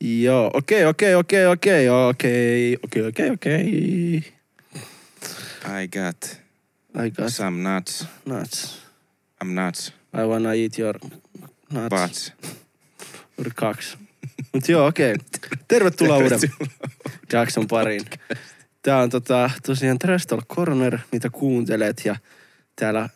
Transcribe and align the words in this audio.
Joo, 0.00 0.50
okei, 0.54 0.84
okei, 0.84 1.14
okei, 1.14 1.46
okei, 1.46 1.88
okei, 1.88 2.76
okei, 2.84 3.06
okei, 3.06 3.30
okei. 3.30 4.24
I 5.82 5.88
got 5.88 6.40
I 7.06 7.10
got 7.10 7.32
some 7.32 7.74
nuts. 7.74 8.06
nuts. 8.24 8.82
I'm 9.44 9.54
nuts. 9.54 9.92
I 10.14 10.26
wanna 10.26 10.54
eat 10.54 10.78
your 10.78 10.98
nuts. 11.72 11.88
Butts. 11.88 12.32
Juuri 13.38 13.50
kaksi. 13.54 13.96
Mut 14.52 14.68
joo, 14.68 14.86
okei. 14.86 15.14
Tervetuloa 15.68 16.16
uuden 16.22 16.40
jakson 17.32 17.66
pariin. 17.66 18.02
Tää 18.82 19.02
on 19.02 19.10
tota, 19.10 19.50
tosiaan 19.66 19.98
Trestol 19.98 20.40
Corner, 20.40 20.98
mitä 21.12 21.30
kuuntelet 21.30 22.02
ja 22.04 22.16
täällä 22.76 23.08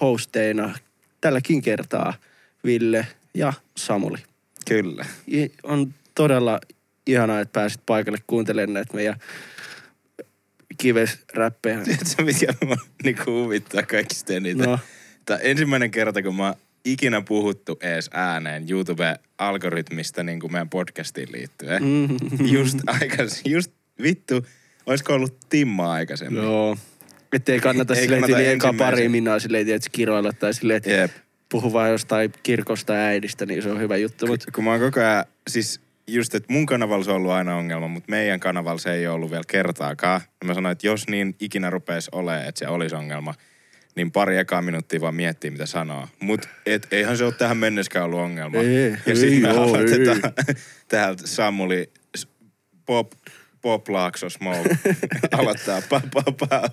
hosteina 0.00 0.78
tälläkin 1.20 1.62
kertaa 1.62 2.14
Ville 2.64 3.06
ja 3.34 3.52
Samuli. 3.76 4.18
Kyllä. 4.68 5.04
On 5.62 5.94
todella 6.16 6.60
ihanaa, 7.06 7.40
että 7.40 7.60
pääsit 7.60 7.80
paikalle 7.86 8.18
kuuntelemaan 8.26 8.74
näitä 8.74 8.94
meidän 8.94 9.16
kivesräppejä. 10.78 11.80
Tiedätkö, 11.84 12.22
mikä 12.24 12.54
mua 12.64 12.76
niinku 13.04 13.30
huvittaa 13.30 13.82
kaikista 13.82 14.32
eniten? 14.32 14.68
No. 14.68 14.78
Tää 15.26 15.38
ensimmäinen 15.38 15.90
kerta, 15.90 16.22
kun 16.22 16.34
mä 16.36 16.46
oon 16.46 16.54
ikinä 16.84 17.22
puhuttu 17.28 17.78
ees 17.82 18.10
ääneen 18.12 18.66
YouTube-algoritmista 18.70 20.22
niin 20.22 20.40
kuin 20.40 20.52
meidän 20.52 20.70
podcastiin 20.70 21.32
liittyen. 21.32 21.82
Mm. 21.82 22.16
Just 22.52 22.78
aikas, 22.86 23.40
just 23.44 23.72
vittu, 24.02 24.46
olisiko 24.86 25.12
ollut 25.14 25.36
Timma 25.48 25.92
aikaisemmin? 25.92 26.42
Joo. 26.42 26.76
Että 27.32 27.52
ei 27.52 27.60
kannata 27.60 27.94
Ei 27.94 28.00
silleen 28.02 28.20
kannata 28.22 28.42
eka 28.42 28.50
ensimmäisen. 28.50 28.78
pari 28.78 29.08
minaa 29.08 29.38
silleen, 29.38 29.68
että 29.68 29.88
kiroilla 29.92 30.32
tai 30.32 30.54
silleen, 30.54 30.76
että 30.76 31.08
puhu 31.48 31.72
vaan 31.72 31.90
jostain 31.90 32.32
kirkosta 32.42 32.92
äidistä, 32.92 33.46
niin 33.46 33.62
se 33.62 33.70
on 33.70 33.80
hyvä 33.80 33.96
juttu. 33.96 34.26
Mut, 34.26 34.44
Kun 34.54 34.64
mä 34.64 34.70
oon 34.70 34.80
koko 34.80 35.00
ajan, 35.00 35.24
siis 35.48 35.80
just, 36.08 36.34
että 36.34 36.52
mun 36.52 36.66
kanavalla 36.66 37.04
se 37.04 37.10
on 37.10 37.16
ollut 37.16 37.30
aina 37.30 37.56
ongelma, 37.56 37.88
mutta 37.88 38.10
meidän 38.10 38.40
kanavalla 38.40 38.78
se 38.78 38.92
ei 38.92 39.06
ole 39.06 39.14
ollut 39.14 39.30
vielä 39.30 39.44
kertaakaan. 39.48 40.20
Ja 40.40 40.46
mä 40.46 40.54
sanoin, 40.54 40.72
että 40.72 40.86
jos 40.86 41.08
niin 41.08 41.34
ikinä 41.40 41.70
rupeisi 41.70 42.10
olemaan, 42.12 42.48
että 42.48 42.58
se 42.58 42.68
olisi 42.68 42.94
ongelma, 42.94 43.34
niin 43.96 44.12
pari 44.12 44.38
ekaa 44.38 44.62
minuuttia 44.62 45.00
vaan 45.00 45.14
miettii, 45.14 45.50
mitä 45.50 45.66
sanoo. 45.66 46.08
Mut 46.20 46.48
et, 46.66 46.86
eihän 46.90 47.16
se 47.16 47.24
ole 47.24 47.32
tähän 47.32 47.56
mennessäkään 47.56 48.04
ollut 48.04 48.20
ongelma. 48.20 48.58
Ei, 48.58 48.90
ja 48.90 48.96
ei 49.06 49.16
sitten 49.16 49.42
me 49.42 49.52
oo, 49.52 49.62
aloitetaan 49.62 50.20
täältä 50.88 51.26
Samuli 51.26 51.90
Pop, 52.86 53.12
Pop 53.62 53.88
Laakso 53.88 54.30
Smoke 54.30 54.78
aloittaa 55.38 55.82
pau, 55.88 56.00
pau, 56.14 56.32
pau. 56.48 56.68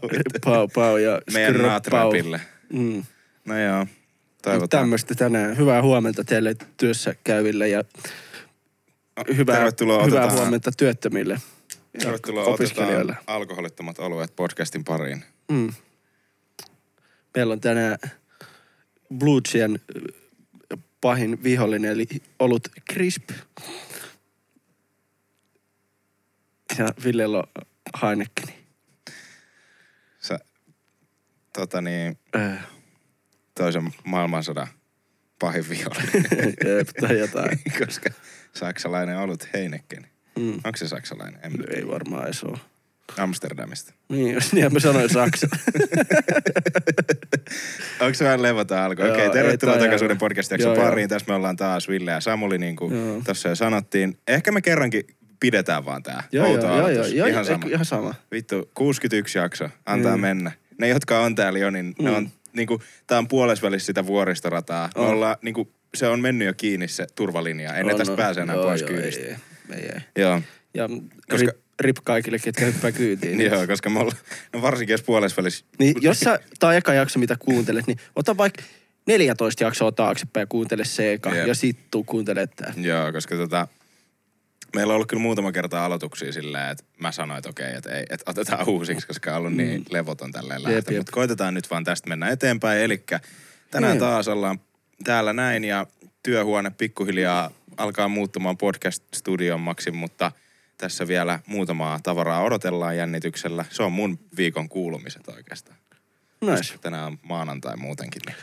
pau, 0.45 0.67
pau 0.67 0.97
ja 0.97 1.21
meidän 1.33 1.61
natrapille. 1.61 2.41
Mm. 2.73 3.03
No 3.45 3.59
joo, 3.59 3.87
toivotaan. 4.41 4.81
Tämmöistä 4.81 5.15
tänään. 5.15 5.57
Hyvää 5.57 5.81
huomenta 5.81 6.23
teille 6.23 6.55
työssä 6.77 7.15
käyville 7.23 7.67
ja 7.67 7.83
hyvää, 9.37 9.55
Tervetuloa, 9.55 10.03
hyvää 10.05 10.19
otetaan- 10.23 10.39
huomenta 10.41 10.71
työttömille 10.77 11.41
Tervetuloa 11.99 12.43
opiskelijoille. 12.43 13.15
alkoholittomat 13.27 13.99
oluet 13.99 14.35
podcastin 14.35 14.83
pariin. 14.83 15.23
Mm. 15.51 15.73
Meillä 17.35 17.53
on 17.53 17.61
tänään 17.61 17.97
Bluesien 19.17 19.79
pahin 21.01 21.43
vihollinen, 21.43 21.91
eli 21.91 22.07
olut 22.39 22.67
Crisp. 22.93 23.29
Ja 26.77 26.89
Villellä 27.03 27.37
on 27.37 27.43
Heinekeni. 28.01 28.53
Sä, 30.19 30.39
tota 31.53 31.81
niin, 31.81 32.17
Äh, 32.35 32.67
toisen 33.55 33.93
maailmansodan 34.03 34.67
pahin 35.43 35.69
vihollinen. 35.69 36.53
jep, 36.77 36.87
tai 37.01 37.19
jotain. 37.19 37.59
Koska 37.85 38.09
saksalainen 38.53 39.17
olut 39.17 39.47
Heineken. 39.53 40.07
Mm. 40.39 40.53
Onko 40.53 40.75
se 40.75 40.87
saksalainen? 40.87 41.39
En, 41.43 41.51
Ei 41.75 41.87
varmaan 41.87 42.25
edes 42.25 42.43
ole. 42.43 42.57
Amsterdamista. 43.17 43.93
Niin, 44.09 44.33
jos 44.33 44.53
niin 44.53 44.73
mä 44.73 44.79
sanoin 44.79 45.09
Saksa. 45.09 45.47
Onko 48.01 48.13
se 48.13 48.25
vähän 48.25 48.41
levotaan 48.41 48.85
alkoi? 48.85 49.05
Joo, 49.05 49.13
Okei, 49.15 49.25
ei 49.25 49.31
tervetuloa 49.31 49.77
takaisin 49.77 50.05
uuden 50.05 50.17
joo. 50.59 50.75
pariin. 50.75 51.09
Tässä 51.09 51.25
me 51.27 51.33
ollaan 51.35 51.55
taas 51.55 51.89
Ville 51.89 52.11
ja 52.11 52.21
Samuli, 52.21 52.57
niin 52.57 52.75
kuin 52.75 53.23
tuossa 53.23 53.49
jo 53.49 53.55
sanottiin. 53.55 54.17
Ehkä 54.27 54.51
me 54.51 54.61
kerrankin 54.61 55.03
pidetään 55.39 55.85
vaan 55.85 56.03
tää. 56.03 56.23
joo, 56.31 56.47
Outo 56.47 56.65
joo, 56.67 56.77
joo, 56.77 56.89
joo, 56.89 57.05
joo, 57.05 57.27
Ihan 57.27 57.45
joo, 57.45 57.59
sama. 57.59 57.67
ihan 57.69 57.85
sama. 57.85 58.15
Vittu, 58.31 58.69
61 58.73 59.37
jakso. 59.37 59.69
Antaa 59.85 60.17
Mm. 60.17 60.21
mennä. 60.21 60.51
Ne, 60.77 60.87
jotka 60.87 61.19
on 61.19 61.35
täällä 61.35 61.59
jo, 61.59 61.69
niin 61.69 61.95
ne 62.01 62.19
Mm. 62.19 62.29
On, 62.53 62.57
niinku, 62.57 62.81
tää 63.07 63.17
on 63.17 63.27
puolesvälissä 63.27 63.85
sitä 63.85 64.05
vuoristorataa. 64.05 64.89
Me 64.95 65.01
On. 65.01 65.07
ollaan, 65.09 65.35
niinku, 65.41 65.71
se 65.95 66.07
on 66.07 66.19
mennyt 66.21 66.45
jo 66.45 66.53
kiinni 66.57 66.87
se 66.87 67.07
turvalinja. 67.15 67.75
Ei 67.77 67.83
ne 67.83 67.91
On, 67.93 67.97
tästä 67.97 68.11
on. 68.13 68.17
pääse 68.17 68.41
enää 68.41 68.55
Joo, 68.55 68.65
pois 68.65 68.81
joo, 68.81 68.87
kyydistä. 68.89 69.23
Ei, 69.23 69.35
ei, 69.75 69.85
ei. 69.95 70.01
Joo. 70.23 70.41
Ja 70.73 70.89
Koska- 71.31 71.51
rip, 71.51 71.59
rip 71.79 71.97
kaikille, 72.03 72.39
ketkä 72.39 72.65
hyppää 72.65 72.91
kyytiin. 72.91 73.41
Joo, 73.41 73.67
koska 73.67 73.89
me 73.89 73.99
ollaan, 73.99 74.17
no 74.53 74.61
varsinkin 74.61 74.93
jos 74.93 75.03
puolesvälissä. 75.03 75.65
Niin 75.79 75.95
jos 76.01 76.19
sä, 76.19 76.39
tää 76.59 76.69
on 76.69 76.75
eka 76.75 76.93
jakso, 76.93 77.19
mitä 77.19 77.35
kuuntelet, 77.39 77.87
niin 77.87 77.97
ota 78.15 78.37
vaikka 78.37 78.63
14 79.07 79.63
jaksoa 79.63 79.91
taaksepäin 79.91 80.41
ja 80.41 80.47
kuuntele 80.47 80.85
se 80.85 81.13
eka. 81.13 81.35
Jep. 81.35 81.47
Ja 81.47 81.55
sit 81.55 81.77
tuu 81.91 82.03
kuuntele 82.03 82.47
tää. 82.47 82.73
Joo, 82.77 83.11
koska 83.11 83.35
tota, 83.35 83.67
meillä 84.75 84.91
on 84.91 84.95
ollut 84.95 85.07
kyllä 85.07 85.21
muutama 85.21 85.51
kerta 85.51 85.85
aloituksia 85.85 86.33
silleen, 86.33 86.69
että 86.69 86.83
mä 86.99 87.11
sanoin, 87.11 87.37
että 87.37 87.49
okei, 87.49 87.73
että, 87.75 87.91
ei, 87.91 88.05
että 88.09 88.31
otetaan 88.31 88.69
uusiksi, 88.69 89.07
koska 89.07 89.31
on 89.31 89.37
ollut 89.37 89.53
niin 89.53 89.85
levoton 89.89 90.31
tälleen 90.31 90.61
Mm. 90.61 90.75
Lähtö. 90.75 90.97
Mutta 90.97 91.11
koitetaan 91.11 91.53
nyt 91.53 91.71
vaan 91.71 91.83
tästä 91.83 92.09
mennä 92.09 92.29
eteenpäin. 92.29 92.81
Eli 92.81 93.03
tänään 93.71 93.93
Jep. 93.93 93.99
taas 93.99 94.27
ollaan 94.27 94.59
täällä 95.03 95.33
näin 95.33 95.63
ja 95.63 95.87
työhuone 96.23 96.69
pikkuhiljaa 96.69 97.51
alkaa 97.77 98.07
muuttumaan 98.07 98.57
podcast-studiommaksi, 98.57 99.91
mutta 99.91 100.31
tässä 100.77 101.07
vielä 101.07 101.39
muutamaa 101.47 101.99
tavaraa 102.03 102.43
odotellaan 102.43 102.97
jännityksellä. 102.97 103.65
Se 103.69 103.83
on 103.83 103.91
mun 103.91 104.19
viikon 104.37 104.69
kuulumiset 104.69 105.27
oikeastaan. 105.27 105.77
Nice. 106.41 106.77
Tänään 106.81 107.05
on 107.05 107.19
maanantai 107.21 107.77
muutenkin. 107.77 108.21
Niin. 108.25 108.35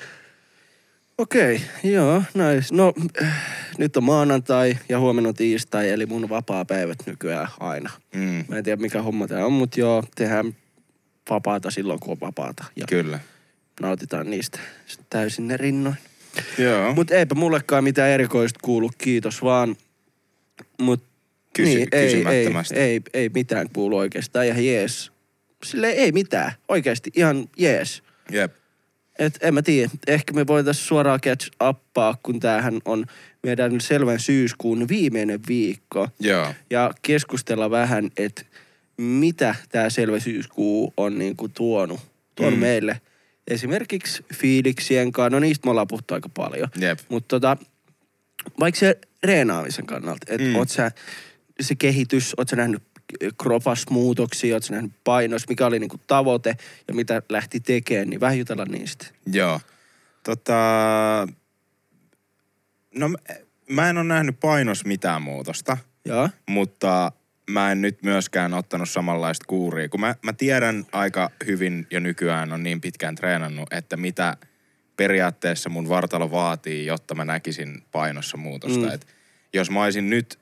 Okei, 1.21 1.57
okay, 1.57 1.91
joo, 1.93 2.23
nice. 2.35 2.75
No, 2.75 2.93
äh, 3.23 3.35
nyt 3.79 3.97
on 3.97 4.05
maanantai 4.05 4.79
ja 4.89 4.99
huomenna 4.99 5.29
on 5.29 5.35
tiistai, 5.35 5.89
eli 5.89 6.07
mun 6.07 6.29
vapaa-päivät 6.29 6.99
nykyään 7.07 7.49
aina. 7.61 7.91
Mm, 8.15 8.45
Mä 8.49 8.57
en 8.57 8.65
tiedä 8.65 8.83
mikä 8.83 9.03
homma 9.03 9.29
tää 9.29 9.47
on, 9.47 9.53
mutta 9.53 9.81
joo, 9.81 10.05
tehdään 10.15 10.57
vapaata 11.31 11.71
silloin, 11.71 12.01
kun 12.01 12.13
on 12.13 12.21
vapaata. 12.21 12.65
Ja 12.77 12.85
kyllä. 12.89 13.21
nautitaan 13.81 14.31
niistä 14.31 14.59
täysin 15.11 15.49
ne 15.49 15.57
rinnoin. 15.57 15.97
Joo. 16.59 16.95
Mutta 16.95 17.15
eipä 17.15 17.35
mullekaan 17.35 17.85
mitään 17.85 18.11
erikoista 18.11 18.61
kuulu, 18.63 18.91
kiitos 18.99 19.43
vaan. 19.43 19.77
Mut 20.81 21.03
Kysy- 21.53 21.75
niin, 21.75 21.89
ei, 21.93 22.25
ei, 22.29 22.51
ei, 22.75 23.01
ei 23.15 23.31
mitään 23.35 23.67
kuulu 23.73 23.97
oikeastaan, 23.97 24.47
ihan 24.47 24.67
jees. 24.67 25.13
Silleen 25.65 25.97
ei 25.97 26.13
mitään, 26.13 26.53
oikeasti 26.69 27.11
ihan 27.15 27.49
jees. 27.57 28.03
Jep. 28.33 28.60
Et 29.21 29.39
en 29.41 29.55
mä 29.55 29.63
tiedä, 29.63 29.91
ehkä 30.07 30.33
me 30.33 30.47
voitaisiin 30.47 30.87
suoraan 30.87 31.21
catch 31.21 31.51
uppaa, 31.69 32.19
kun 32.23 32.41
tämähän 32.41 32.81
on 32.85 33.05
meidän 33.43 33.81
selvän 33.81 34.21
syyskuun 34.21 34.89
viimeinen 34.89 35.41
viikko. 35.49 36.09
Joo. 36.21 36.55
Ja 36.71 36.91
keskustella 37.03 37.71
vähän, 37.71 38.11
että 38.17 38.43
mitä 38.97 39.55
tämä 39.69 39.91
selvä 39.91 40.21
syyskuu 40.21 40.95
on 40.97 41.19
niinku 41.19 41.49
tuonut, 41.49 42.01
tuonut 42.35 42.55
Mm. 42.59 42.61
meille. 42.61 43.01
Esimerkiksi 43.49 44.25
fiiliksien 44.35 45.13
kanssa, 45.13 45.31
no 45.31 45.39
niistä 45.41 45.67
me 45.67 45.71
ollaan 45.71 45.89
puhuttu 45.89 46.15
aika 46.15 46.29
paljon. 46.29 46.69
Mutta 47.09 47.29
tota, 47.29 47.57
vaikka 48.61 48.79
se 48.81 48.99
reenaamisen 49.23 49.87
kannalta, 49.87 50.27
että 50.29 50.47
Mm. 50.47 50.51
mm. 50.53 50.57
oot 50.57 50.69
sä, 50.69 50.91
se 51.61 51.75
kehitys, 51.75 52.35
oot 52.39 52.49
sä 52.49 52.57
nähnyt 52.57 52.83
kropasmuutoksia, 53.43 54.61
sä 54.61 54.75
nähnyt 54.75 54.93
painos, 55.05 55.49
mikä 55.49 55.67
oli 55.67 55.79
niinku 55.79 56.01
tavoite 56.07 56.57
ja 56.89 56.95
mitä 56.95 57.23
lähti 57.29 57.61
tekemään, 57.61 58.11
niin 58.11 58.21
vähän 58.21 58.39
jutella 58.39 58.65
niistä. 58.65 59.07
Joo. 59.33 59.61
Tota, 60.23 60.55
no 62.95 63.09
mä- 63.69 63.91
en 63.91 63.99
ole 63.99 64.05
nähnyt 64.05 64.41
painos 64.41 64.85
mitään 64.85 65.23
muutosta, 65.23 65.77
Joo. 66.05 66.29
mutta 66.49 67.13
mä 67.51 67.73
en 67.73 67.81
nyt 67.81 68.03
myöskään 68.03 68.55
ottanut 68.55 68.91
samanlaista 68.91 69.45
kuuria. 69.49 69.89
Kun 69.89 70.01
mä, 70.01 70.15
mä 70.23 70.33
tiedän 70.33 70.87
aika 70.93 71.31
hyvin 71.47 71.87
jo 71.91 72.01
nykyään 72.01 72.53
on 72.53 72.63
niin 72.63 72.81
pitkään 72.81 73.15
treenannut, 73.15 73.73
että 73.73 73.97
mitä 73.97 74.37
periaatteessa 74.97 75.69
mun 75.69 75.89
vartalo 75.89 76.31
vaatii, 76.31 76.87
jotta 76.87 77.15
mä 77.15 77.25
näkisin 77.25 77.83
painossa 77.93 78.37
muutosta. 78.37 78.87
Mm. 78.87 78.95
Et 78.95 79.07
jos 79.55 79.71
mä 79.71 79.85
olisin 79.85 80.11
nyt 80.11 80.39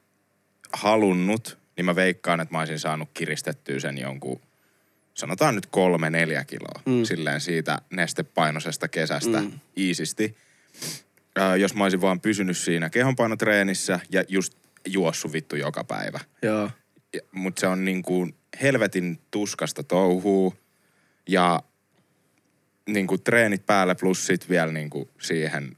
halunnut, 0.72 1.58
niin 1.78 1.84
mä 1.84 1.96
veikkaan, 1.96 2.40
että 2.40 2.54
mä 2.54 2.58
olisin 2.58 2.78
saanut 2.78 3.08
kiristettyä 3.14 3.80
sen 3.80 3.98
jonkun, 3.98 4.40
sanotaan 5.14 5.54
nyt 5.54 5.66
kolme, 5.66 6.10
neljä 6.10 6.44
kiloa. 6.44 6.82
Mm. 6.86 6.92
Mm. 6.92 7.04
Silleen 7.04 7.40
siitä 7.40 7.78
nestepainoisesta 7.90 8.88
kesästä 8.88 9.40
mm. 9.40 9.46
Mm. 9.46 9.60
iisisti. 9.76 10.36
Ää, 11.36 11.56
jos 11.56 11.74
mä 11.74 11.84
olisin 11.84 12.00
vaan 12.00 12.20
pysynyt 12.20 12.58
siinä 12.58 12.90
kehonpainotreenissä 12.90 14.00
ja 14.12 14.24
just 14.28 14.52
juossut 14.86 15.32
vittu 15.32 15.56
joka 15.56 15.84
päivä. 15.84 16.20
Joo. 16.42 16.70
Mutta 17.32 17.60
se 17.60 17.66
on 17.66 17.84
niin 17.84 18.02
kuin 18.02 18.34
helvetin 18.62 19.18
tuskasta 19.30 19.82
touhuu 19.82 20.54
ja 21.28 21.62
niin 22.88 23.06
kuin 23.06 23.22
treenit 23.22 23.66
päälle 23.66 23.94
plus 23.94 24.26
sit 24.26 24.48
vielä 24.48 24.72
niin 24.72 24.90
kuin 24.90 25.08
siihen 25.20 25.76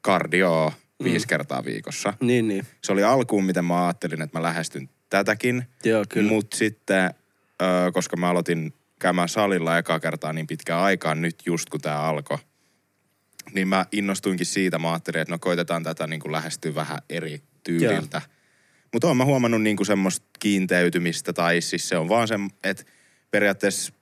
kardioa 0.00 0.72
viisi 1.04 1.28
kertaa 1.28 1.64
viikossa. 1.64 2.14
Niin, 2.20 2.48
niin. 2.48 2.66
Se 2.82 2.92
oli 2.92 3.02
alkuun, 3.02 3.44
miten 3.44 3.64
mä 3.64 3.86
ajattelin, 3.86 4.22
että 4.22 4.38
mä 4.38 4.42
lähestyn 4.42 4.88
tätäkin. 5.10 5.64
Joo, 5.84 6.04
kyllä. 6.08 6.28
Mutta 6.28 6.56
sitten, 6.56 7.14
ö, 7.62 7.92
koska 7.92 8.16
mä 8.16 8.30
aloitin 8.30 8.74
käymään 8.98 9.28
salilla 9.28 9.78
ekaa 9.78 10.00
kertaa 10.00 10.32
niin 10.32 10.46
pitkään 10.46 10.80
aikaan 10.80 11.22
nyt 11.22 11.42
just 11.46 11.70
kun 11.70 11.80
tämä 11.80 12.00
alkoi, 12.00 12.38
niin 13.54 13.68
mä 13.68 13.86
innostuinkin 13.92 14.46
siitä. 14.46 14.78
Mä 14.78 14.92
ajattelin, 14.92 15.20
että 15.20 15.34
no 15.34 15.38
koitetaan 15.38 15.82
tätä 15.82 16.06
niin 16.06 16.20
kuin 16.20 16.32
lähestyä 16.32 16.74
vähän 16.74 16.98
eri 17.08 17.42
tyyliltä. 17.64 18.22
Mutta 18.92 19.08
oon 19.08 19.16
mä 19.16 19.24
huomannut 19.24 19.62
niin 19.62 19.76
kuin 19.76 19.86
semmoista 19.86 20.26
kiinteytymistä 20.38 21.32
tai 21.32 21.60
siis 21.60 21.88
se 21.88 21.96
on 21.96 22.08
vaan 22.08 22.28
se, 22.28 22.34
että 22.64 22.84
periaatteessa 23.30 23.92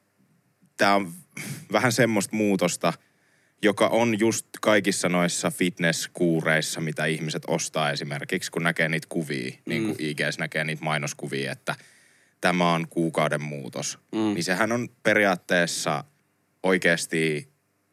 tämä 0.77 0.95
on 0.95 1.13
vähän 1.73 1.93
semmoista 1.93 2.37
muutosta, 2.37 2.93
joka 3.63 3.89
on 3.89 4.19
just 4.19 4.47
kaikissa 4.61 5.09
noissa 5.09 5.51
fitnesskuureissa, 5.51 6.81
mitä 6.81 7.07
ihmiset 7.07 7.43
ostaa 7.47 7.91
esimerkiksi, 7.91 8.51
kun 8.51 8.63
näkee 8.63 8.89
niitä 8.89 9.07
kuvia, 9.11 9.53
niin 9.67 9.85
kuin 9.85 9.97
IGS 9.99 10.39
näkee 10.39 10.65
niitä 10.65 10.85
mainoskuvia, 10.85 11.53
että 11.53 11.75
tämä 12.41 12.73
on 12.73 12.89
kuukauden 12.89 13.43
muutos. 13.43 13.99
Mm. 14.13 14.19
Niin 14.19 14.45
sehän 14.45 14.73
on 14.73 14.89
periaatteessa 15.03 16.05
oikeasti 16.63 17.49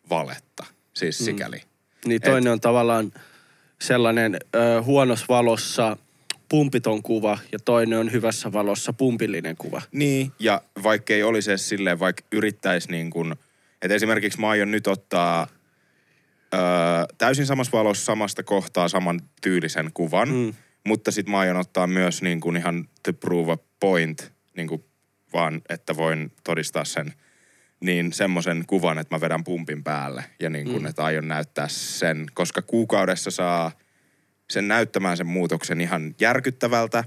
valetta, 0.10 0.66
siis 0.94 1.18
sikäli. 1.18 1.62
Niin 2.06 2.22
toinen 2.22 2.54
on 2.54 2.62
tavallaan 2.62 3.12
sellainen 3.82 4.38
ö, 4.56 4.82
huonossa 4.82 5.26
valossa 5.30 5.98
pumpiton 6.50 7.04
kuva 7.04 7.40
ja 7.52 7.60
toinen 7.60 8.00
on 8.00 8.12
hyvässä 8.12 8.54
valossa 8.54 8.94
pumpillinen 8.94 9.58
kuva. 9.58 9.82
Niin, 9.92 10.32
ja 10.40 10.62
vaikka 10.84 11.14
ei 11.14 11.24
olisi 11.24 11.52
edes 11.52 11.70
silleen, 11.70 12.00
vaikka 12.00 12.24
yrittäisi 12.32 12.92
niin 12.92 13.10
kuin, 13.10 13.36
että 13.82 13.96
esimerkiksi 13.96 14.40
mä 14.40 14.50
aion 14.50 14.72
nyt 14.72 14.88
ottaa 14.88 15.48
öö, 16.54 16.60
täysin 17.18 17.46
samassa 17.46 17.78
valossa 17.78 18.06
samasta 18.06 18.44
kohtaa 18.44 18.90
saman 18.90 19.20
tyylisen 19.42 19.92
kuvan, 19.94 20.30
mm. 20.30 20.54
mutta 20.88 21.12
sitten 21.12 21.32
mä 21.32 21.40
aion 21.40 21.58
ottaa 21.58 21.88
myös 21.88 22.22
niin 22.22 22.40
kuin 22.40 22.58
ihan 22.58 22.88
to 23.04 23.14
prove 23.14 23.52
a 23.52 23.58
point, 23.80 24.34
niin 24.58 24.68
kuin 24.68 24.84
vaan, 25.34 25.62
että 25.70 25.96
voin 25.96 26.32
todistaa 26.44 26.86
sen, 26.86 27.14
niin 27.80 28.14
semmoisen 28.14 28.64
kuvan, 28.68 29.00
että 29.00 29.16
mä 29.16 29.22
vedän 29.22 29.44
pumpin 29.44 29.84
päälle 29.84 30.24
ja 30.40 30.50
niin 30.50 30.66
kuin, 30.66 30.82
mm. 30.82 30.86
että 30.86 31.04
aion 31.04 31.28
näyttää 31.28 31.68
sen, 31.68 32.26
koska 32.34 32.62
kuukaudessa 32.62 33.32
saa 33.32 33.72
sen 34.50 34.68
näyttämään 34.68 35.18
sen 35.18 35.28
muutoksen 35.28 35.82
ihan 35.82 36.16
järkyttävältä, 36.20 37.04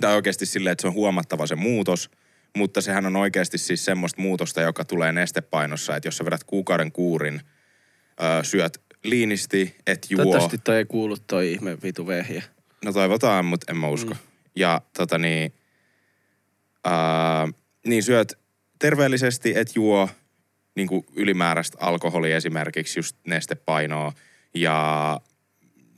tai 0.00 0.14
oikeasti 0.14 0.46
silleen, 0.46 0.72
että 0.72 0.82
se 0.82 0.88
on 0.88 0.94
huomattava 0.94 1.46
se 1.46 1.56
muutos, 1.56 2.10
mutta 2.56 2.80
sehän 2.80 3.06
on 3.06 3.16
oikeasti 3.16 3.58
siis 3.58 3.84
semmoista 3.84 4.22
muutosta, 4.22 4.60
joka 4.60 4.84
tulee 4.84 5.12
nestepainossa, 5.12 5.96
että 5.96 6.06
jos 6.06 6.16
sä 6.16 6.24
vedät 6.24 6.44
kuukauden 6.44 6.92
kuurin, 6.92 7.40
syöt 8.42 8.80
liinisti, 9.04 9.76
et 9.86 10.06
juo. 10.10 10.16
Toivottavasti 10.16 10.58
toi 10.58 10.76
ei 10.76 10.84
kuulu 10.84 11.16
toi 11.26 11.52
ihme 11.52 11.78
vitu 11.82 12.06
vehjä. 12.06 12.42
No 12.84 12.92
toivotaan, 12.92 13.44
mutta 13.44 13.72
en 13.72 13.76
mä 13.76 13.88
usko. 13.88 14.14
Mm. 14.14 14.20
Ja 14.56 14.80
tota 14.96 15.18
niin, 15.18 15.54
niin 17.86 18.02
syöt 18.02 18.38
terveellisesti, 18.78 19.52
et 19.56 19.76
juo 19.76 20.08
niin 20.74 20.88
kuin 20.88 21.04
ylimääräistä 21.16 21.78
alkoholia 21.80 22.36
esimerkiksi, 22.36 22.98
just 22.98 23.16
nestepainoa 23.26 24.12
ja 24.54 25.20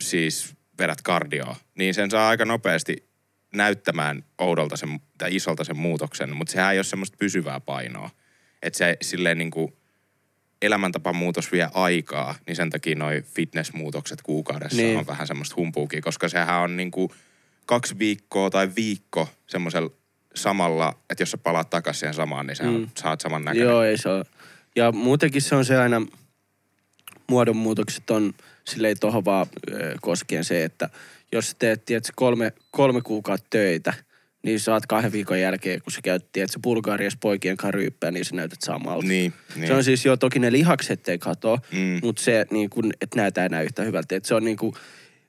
siis 0.03 0.55
vedät 0.79 1.03
kardioa, 1.03 1.57
niin 1.75 1.95
sen 1.95 2.11
saa 2.11 2.29
aika 2.29 2.45
nopeasti 2.45 3.09
näyttämään 3.55 4.25
oudolta 4.39 4.77
sen, 4.77 5.01
tai 5.19 5.37
isolta 5.37 5.65
sen 5.65 5.77
muutoksen, 5.77 6.37
mutta 6.37 6.53
sehän 6.53 6.73
ei 6.73 6.79
ole 6.79 6.85
semmoista 6.85 7.17
pysyvää 7.21 7.61
painoa. 7.61 8.11
Että 8.63 8.77
se 8.77 8.97
silleen 9.03 9.39
niin 9.39 9.51
kuin 9.51 9.77
elämäntapamuutos 10.63 11.53
vie 11.53 11.69
aikaa, 11.75 12.35
niin 12.47 12.57
sen 12.57 12.71
takia 12.71 12.97
noi 12.97 13.23
fitnessmuutokset 13.35 14.23
kuukaudessa 14.23 14.77
niin. 14.77 14.99
on 14.99 15.07
vähän 15.07 15.27
semmoista 15.27 15.57
humpuukia, 15.57 16.01
koska 16.01 16.29
sehän 16.29 16.61
on 16.61 16.77
niin 16.77 16.91
kuin 16.91 17.11
kaksi 17.67 17.99
viikkoa 17.99 18.51
tai 18.51 18.69
viikko 18.77 19.29
semmoisella 19.47 19.91
samalla, 20.35 20.95
että 21.11 21.23
jos 21.23 21.31
sä 21.31 21.39
palaat 21.39 21.71
takaisin 21.71 22.01
siihen 22.01 22.15
samaan, 22.15 22.47
niin 22.47 22.57
sä 22.57 22.65
mm. 22.65 22.89
saat 22.99 23.21
saman 23.21 23.45
näköinen. 23.45 23.69
Joo, 23.69 23.83
ei 23.83 23.99
se 23.99 24.09
ole. 24.09 24.25
Ja 24.77 24.93
muutenkin 24.93 25.43
se 25.43 25.55
on 25.55 25.65
se 25.65 25.77
aina, 25.77 26.03
muodonmuutokset 27.29 28.11
on 28.11 28.35
silleen 28.65 28.97
tohon 29.01 29.25
vaan 29.25 29.47
ö, 29.73 29.97
koskien 30.01 30.45
se, 30.45 30.65
että 30.65 30.89
jos 31.33 31.55
teet 31.59 31.85
tiedätkö, 31.85 32.13
kolme, 32.17 32.53
kolme 32.71 33.01
kuukautta 33.01 33.47
töitä, 33.51 33.95
niin 34.43 34.61
saat 34.61 34.87
kahden 34.87 35.13
viikon 35.13 35.41
jälkeen, 35.41 35.83
kun 35.83 35.93
sä 35.93 36.01
käyt, 36.03 36.33
tiedätkö, 36.33 36.59
Bulgariassa 36.63 37.19
poikien 37.23 37.57
karyyppää, 37.57 38.11
niin 38.11 38.25
sä 38.25 38.37
näytät 38.37 38.63
samalta. 38.63 39.07
Niin, 39.07 39.33
niin. 39.57 39.67
Se 39.67 39.75
on 39.75 39.85
siis 39.85 40.05
jo 40.05 40.17
toki 40.17 40.39
ne 40.39 40.53
lihakset 40.53 41.09
ei 41.09 41.19
katoa, 41.19 41.59
Mm. 41.73 42.01
mutta 42.03 42.23
se, 42.23 42.47
niin 42.51 42.71
kun, 42.71 42.93
että 43.01 43.17
näytää 43.17 43.47
enää 43.47 43.63
yhtä 43.63 43.83
hyvältä. 43.83 44.17
Että 44.17 44.27
se 44.29 44.35
on 44.35 44.45
niin 44.45 44.57
kuin, 44.57 44.75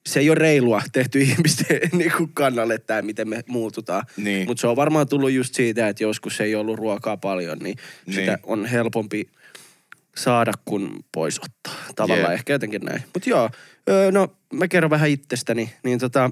se 0.05 0.19
ei 0.19 0.29
ole 0.29 0.35
reilua 0.39 0.81
tehty 0.91 1.21
ihmisten 1.31 1.79
niin 1.91 2.11
kuin 2.17 2.29
kannalle 2.33 2.77
tämä, 2.77 3.01
miten 3.01 3.29
me 3.29 3.43
muututaan. 3.47 4.03
Niin. 4.17 4.47
Mutta 4.47 4.61
se 4.61 4.67
on 4.67 4.75
varmaan 4.75 5.07
tullut 5.07 5.31
just 5.31 5.55
siitä, 5.55 5.87
että 5.89 6.03
joskus 6.03 6.41
ei 6.41 6.55
ollut 6.55 6.79
ruokaa 6.79 7.17
paljon, 7.17 7.59
niin, 7.59 7.77
Niin. 8.05 8.15
sitä 8.15 8.37
on 8.43 8.65
helpompi 8.65 9.29
saada 10.15 10.51
kuin 10.65 10.89
pois 11.11 11.39
ottaa. 11.39 11.75
Tavallaan 11.95 12.31
Jep. 12.31 12.39
ehkä 12.39 12.53
jotenkin 12.53 12.81
näin. 12.81 13.01
Mutta 13.13 13.29
joo, 13.29 13.49
öö, 13.89 14.11
no 14.11 14.35
mä 14.53 14.67
kerron 14.67 14.89
vähän 14.89 15.09
itsestäni. 15.09 15.73
Niin 15.83 15.99
tota, 15.99 16.31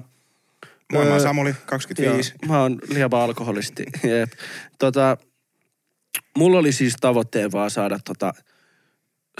Moi, 0.92 1.04
mä 1.04 1.10
oon 1.10 1.20
Samuli, 1.20 1.54
25. 1.66 2.32
Joo, 2.42 2.48
mä 2.52 2.60
oon 2.62 2.78
lieva 2.88 3.24
alkoholisti. 3.24 3.84
Jep. 4.18 4.32
Tota, 4.78 5.16
mulla 6.36 6.58
oli 6.58 6.72
siis 6.72 6.94
tavoitteen 7.00 7.52
vaan 7.52 7.70
saada 7.70 7.98
tota 8.04 8.32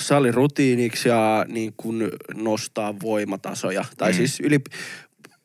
salirutiiniksi 0.00 1.08
ja 1.08 1.46
niin 1.49 1.75
kuin 1.76 2.10
nostaa 2.34 2.94
voimatasoja. 3.02 3.84
Tai 3.96 4.10
Mm. 4.12 4.16
siis 4.16 4.40
yli, 4.40 4.60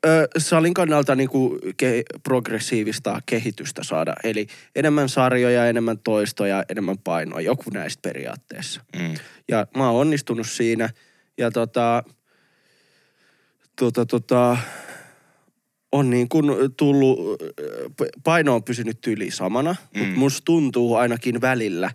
ö, 0.05 0.27
salin 0.37 0.73
kannalta 0.73 1.15
niin 1.15 1.29
kuin 1.29 1.59
ke, 1.77 2.03
progressiivista 2.23 3.21
kehitystä 3.25 3.83
saada. 3.83 4.15
Eli 4.23 4.47
enemmän 4.75 5.09
sarjoja, 5.09 5.67
enemmän 5.67 5.99
toistoja, 5.99 6.63
enemmän 6.69 6.97
painoa. 6.97 7.41
Joku 7.41 7.69
näistä 7.73 8.01
periaatteessa. 8.01 8.81
Mm. 8.99 9.13
Ja 9.49 9.67
mä 9.77 9.89
oon 9.89 10.01
onnistunut 10.01 10.47
siinä. 10.49 10.89
Ja 11.37 11.51
tota, 11.51 12.03
tota, 13.75 14.05
tota, 14.05 14.57
on 15.97 16.09
niin 16.09 16.29
kuin 16.29 16.45
tullut, 16.77 17.19
paino 18.23 18.55
on 18.55 18.63
pysynyt 18.63 19.01
tyyli 19.01 19.31
samana, 19.31 19.75
mm. 19.93 19.99
mutta 19.99 20.19
musta 20.19 20.45
tuntuu 20.45 20.95
ainakin 20.95 21.41
välillä, 21.41 21.91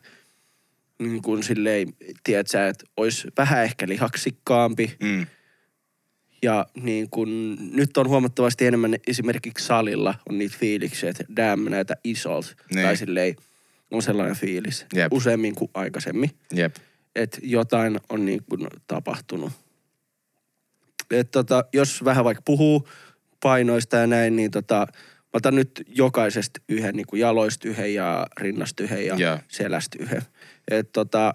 niin 0.98 1.22
kuin 1.22 1.42
silleen, 1.42 1.94
tiedätkö, 2.24 2.68
että 2.68 2.84
olisi 2.96 3.28
vähän 3.36 3.64
ehkä 3.64 3.88
lihaksikkaampi. 3.88 4.96
Mm. 5.02 5.26
Ja 6.42 6.66
niin 6.82 7.10
kuin, 7.10 7.58
nyt 7.76 7.96
on 7.96 8.08
huomattavasti 8.08 8.66
enemmän 8.66 8.96
esimerkiksi 9.06 9.66
salilla 9.66 10.14
on 10.28 10.38
niitä 10.38 10.56
fiiliksiä, 10.58 11.10
että 11.10 11.24
damn 11.36 11.70
näitä 11.70 11.96
isolta. 12.04 12.54
Niin. 12.74 12.86
Tai 12.86 12.96
silleen, 12.96 13.36
on 13.90 14.02
sellainen 14.02 14.36
fiilis. 14.36 14.86
Jep. 14.94 15.12
Useammin 15.12 15.54
kuin 15.54 15.70
aikaisemmin 15.74 16.30
Jep. 16.54 16.76
että 17.14 17.38
jotain 17.42 18.00
on 18.08 18.26
niin 18.26 18.40
kuin 18.48 18.66
tapahtunut. 18.86 19.52
Et 21.10 21.30
tota, 21.30 21.64
jos 21.72 22.04
vähän 22.04 22.24
vaikka 22.24 22.42
puhuu 22.44 22.88
painoista 23.42 23.96
ja 23.96 24.06
näin, 24.06 24.36
niin 24.36 24.50
tota, 24.50 24.86
mä 24.96 25.32
otan 25.32 25.54
nyt 25.54 25.82
jokaisesta 25.88 26.60
yhden 26.68 26.94
niin 26.94 27.06
kuin 27.06 27.20
jaloista 27.20 27.68
yhden 27.68 27.94
ja 27.94 28.26
rinnasta 28.40 28.82
yhden 28.82 29.06
ja 29.06 29.14
Joo. 29.14 29.38
selästä 29.48 29.98
yhden. 30.00 30.22
Et 30.70 30.92
tota, 30.92 31.34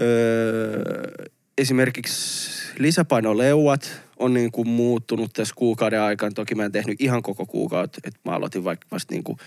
öö, 0.00 1.26
esimerkiksi 1.58 2.50
lisäpainoleuat 2.78 4.00
on 4.16 4.34
niin 4.34 4.52
kuin 4.52 4.68
muuttunut 4.68 5.32
tässä 5.32 5.54
kuukauden 5.56 6.00
aikana. 6.00 6.32
Toki 6.34 6.54
mä 6.54 6.64
en 6.64 6.72
tehnyt 6.72 7.00
ihan 7.00 7.22
koko 7.22 7.46
kuukautta, 7.46 8.00
että 8.04 8.20
mä 8.24 8.32
aloitin 8.32 8.64
vaikka 8.64 8.86
vasta 8.90 9.14
niin 9.14 9.24
kuin 9.24 9.38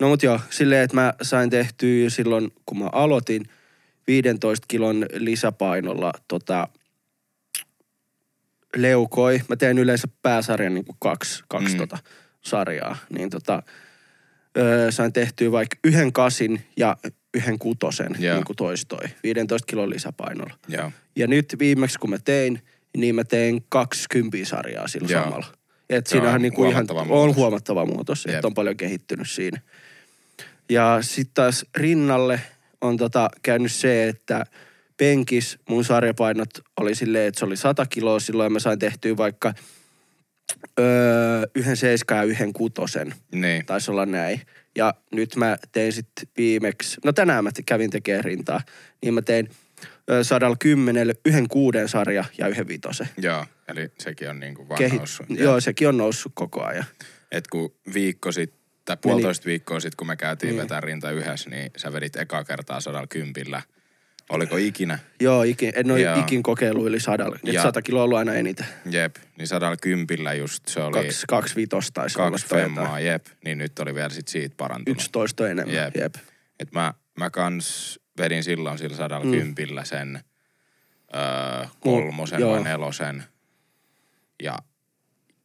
No 0.00 0.08
mut 0.08 0.22
joo, 0.22 0.40
silleen, 0.50 0.82
että 0.82 0.96
mä 0.96 1.14
sain 1.22 1.50
tehtyä 1.50 2.10
silloin, 2.10 2.52
kun 2.66 2.78
mä 2.78 2.88
aloitin 2.92 3.44
15 4.06 4.64
kilon 4.68 5.06
lisäpainolla 5.12 6.12
tota, 6.28 6.68
leukoi. 8.76 9.40
Mä 9.48 9.56
teen 9.56 9.78
yleensä 9.78 10.08
pääsarjan 10.22 10.74
niin 10.74 10.84
kuin 10.84 10.96
kaksi, 11.00 11.44
kaksi 11.48 11.74
Mm. 11.74 11.78
tota, 11.78 11.98
sarjaa. 12.40 12.96
Niin 13.18 13.30
tota, 13.30 13.62
öö, 14.58 14.90
sain 14.90 15.12
tehtyä 15.12 15.52
vaikka 15.52 15.76
yhden 15.84 16.12
kasin 16.12 16.66
ja 16.76 16.96
yhden 17.34 17.58
kutosen 17.58 18.16
Joo. 18.18 18.34
niin 18.34 18.44
kuin 18.44 18.56
toistoi. 18.56 19.04
15 19.22 19.66
kilon 19.66 19.90
lisäpainolla. 19.90 20.54
Joo. 20.68 20.92
Ja 21.16 21.26
nyt 21.26 21.56
viimeksi 21.58 21.98
kun 21.98 22.10
mä 22.10 22.18
tein, 22.24 22.62
niin 22.96 23.14
mä 23.14 23.24
tein 23.24 23.64
20 23.68 24.38
sarjaa 24.44 24.88
sillä 24.88 25.08
Joo. 25.10 25.24
samalla. 25.24 25.46
Et 25.90 26.06
Se 26.06 26.16
on 26.16 26.20
siinähän 26.20 26.42
niinku 26.42 26.64
ihan, 26.64 26.86
on 27.08 27.34
huomattava 27.34 27.86
muutos, 27.86 28.26
että 28.26 28.46
on 28.46 28.54
paljon 28.54 28.76
kehittynyt 28.76 29.30
siinä. 29.30 29.60
Ja 30.70 30.98
sitten 31.00 31.34
taas 31.34 31.66
rinnalle 31.76 32.40
on 32.80 32.96
tota 32.96 33.28
käynyt 33.42 33.72
se, 33.72 34.08
että 34.08 34.44
penkis 34.96 35.58
mun 35.68 35.84
sarjapainot 35.84 36.48
oli 36.80 36.94
silleen, 36.94 37.28
että 37.28 37.38
se 37.38 37.44
oli 37.44 37.56
100 37.56 37.86
kiloa 37.86 38.20
silloin 38.20 38.46
ja 38.46 38.50
mä 38.50 38.58
sain 38.58 38.78
tehtyä 38.78 39.16
vaikka 39.16 39.54
öö, 40.78 41.42
yhden 41.54 41.76
seiskan 41.76 42.18
ja 42.18 42.24
yhden 42.24 42.52
kutosen. 42.52 43.14
Niin. 43.32 43.66
Taisi 43.66 43.90
olla 43.90 44.06
näin. 44.06 44.40
Ja 44.76 44.94
nyt 45.12 45.36
mä 45.36 45.56
tein 45.72 45.92
sitten 45.92 46.28
viimeksi, 46.36 47.00
no 47.04 47.12
tänään 47.12 47.44
mä 47.44 47.50
kävin 47.66 47.90
tekemään 47.90 48.24
rintaa, 48.24 48.60
niin 49.02 49.14
mä 49.14 49.22
tein 49.22 49.48
ö, 50.10 50.24
110 50.24 51.14
yhden 51.24 51.48
kuuden 51.48 51.88
sarja 51.88 52.24
ja 52.38 52.48
yhden 52.48 52.68
vitosen. 52.68 53.08
Joo. 53.16 53.46
Eli 53.68 53.88
sekin 53.98 54.30
on 54.30 54.40
niinku 54.40 54.68
vaan 54.68 54.78
Kehi- 54.78 54.96
noussut. 54.96 55.26
Joo, 55.30 55.60
sekin 55.60 55.88
on 55.88 55.96
noussut 55.96 56.32
koko 56.34 56.64
ajan. 56.64 56.84
Et 57.32 57.46
kun 57.46 57.74
viikko 57.94 58.32
sitten, 58.32 58.60
tai 58.84 58.96
puolitoista 59.02 59.46
viikkoa 59.46 59.80
sitten, 59.80 59.96
kun 59.96 60.06
me 60.06 60.16
käytiin 60.16 60.50
niin. 60.50 60.62
vetää 60.62 60.80
rinta 60.80 61.10
yhdessä, 61.10 61.50
niin 61.50 61.70
sä 61.76 61.92
vedit 61.92 62.16
ekaa 62.16 62.44
kertaa 62.44 62.80
sadalla 62.80 63.06
kympillä. 63.06 63.62
Oliko 64.28 64.56
ikinä? 64.56 64.98
Joo, 65.20 65.42
ikin, 65.42 65.72
en 65.76 65.90
ole 65.90 66.00
Joo. 66.00 66.20
ikin 66.20 66.42
kokeillut 66.42 66.86
yli 66.86 67.00
sadalla. 67.00 67.38
Ja- 67.42 67.62
sata 67.62 67.82
kiloa 67.82 68.02
on 68.02 68.04
ollut 68.04 68.18
aina 68.18 68.34
eniten. 68.34 68.66
Jep, 68.90 69.16
niin 69.38 69.48
sadalla 69.48 69.76
kympillä 69.76 70.34
just 70.34 70.68
se 70.68 70.80
oli 70.80 71.02
Kaksi, 71.02 71.24
kaksi 71.28 71.56
vitosta 71.56 71.90
taisi 71.94 72.16
kaksi 72.16 72.46
femmaa, 72.46 73.00
jep. 73.00 73.26
Niin 73.44 73.58
nyt 73.58 73.78
oli 73.78 73.94
vielä 73.94 74.08
sit 74.08 74.28
siitä 74.28 74.54
parantunut. 74.56 74.98
11 74.98 75.48
enemmän. 75.48 75.74
Jep. 75.74 75.96
Jep. 75.96 76.14
Et 76.60 76.72
mä, 76.72 76.94
mä 77.18 77.30
kans 77.30 78.00
vedin 78.18 78.44
silloin 78.44 78.78
sillä 78.78 78.96
sadalla 78.96 79.24
mm. 79.24 79.30
kympillä 79.30 79.84
sen 79.84 80.20
öö, 81.14 81.66
kolmosen 81.80 82.46
vai 82.46 82.64
nelosen. 82.64 83.24
Ja 84.42 84.58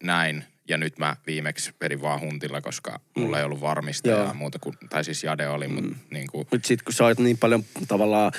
näin. 0.04 0.44
Ja 0.68 0.78
nyt 0.78 1.00
mä 1.00 1.16
viimeksi 1.28 1.72
vedin 1.82 2.02
vaan 2.02 2.20
huntilla, 2.20 2.62
koska 2.62 3.00
mulla 3.16 3.40
ei 3.40 3.44
ollut 3.46 3.62
varmistajaa 3.62 4.24
Joo. 4.24 4.34
muuta 4.34 4.60
kuin, 4.60 4.78
tai 4.90 5.04
siis 5.04 5.24
Jade 5.24 5.48
oli, 5.48 5.68
mm. 5.68 5.74
mutta 5.74 5.98
niinku, 6.12 6.38
Mutta 6.38 6.68
sitten 6.68 6.86
kun 6.86 6.94
sä 6.94 7.04
oot 7.04 7.20
niin 7.20 7.38
paljon 7.38 7.64
tavallaan 7.88 8.32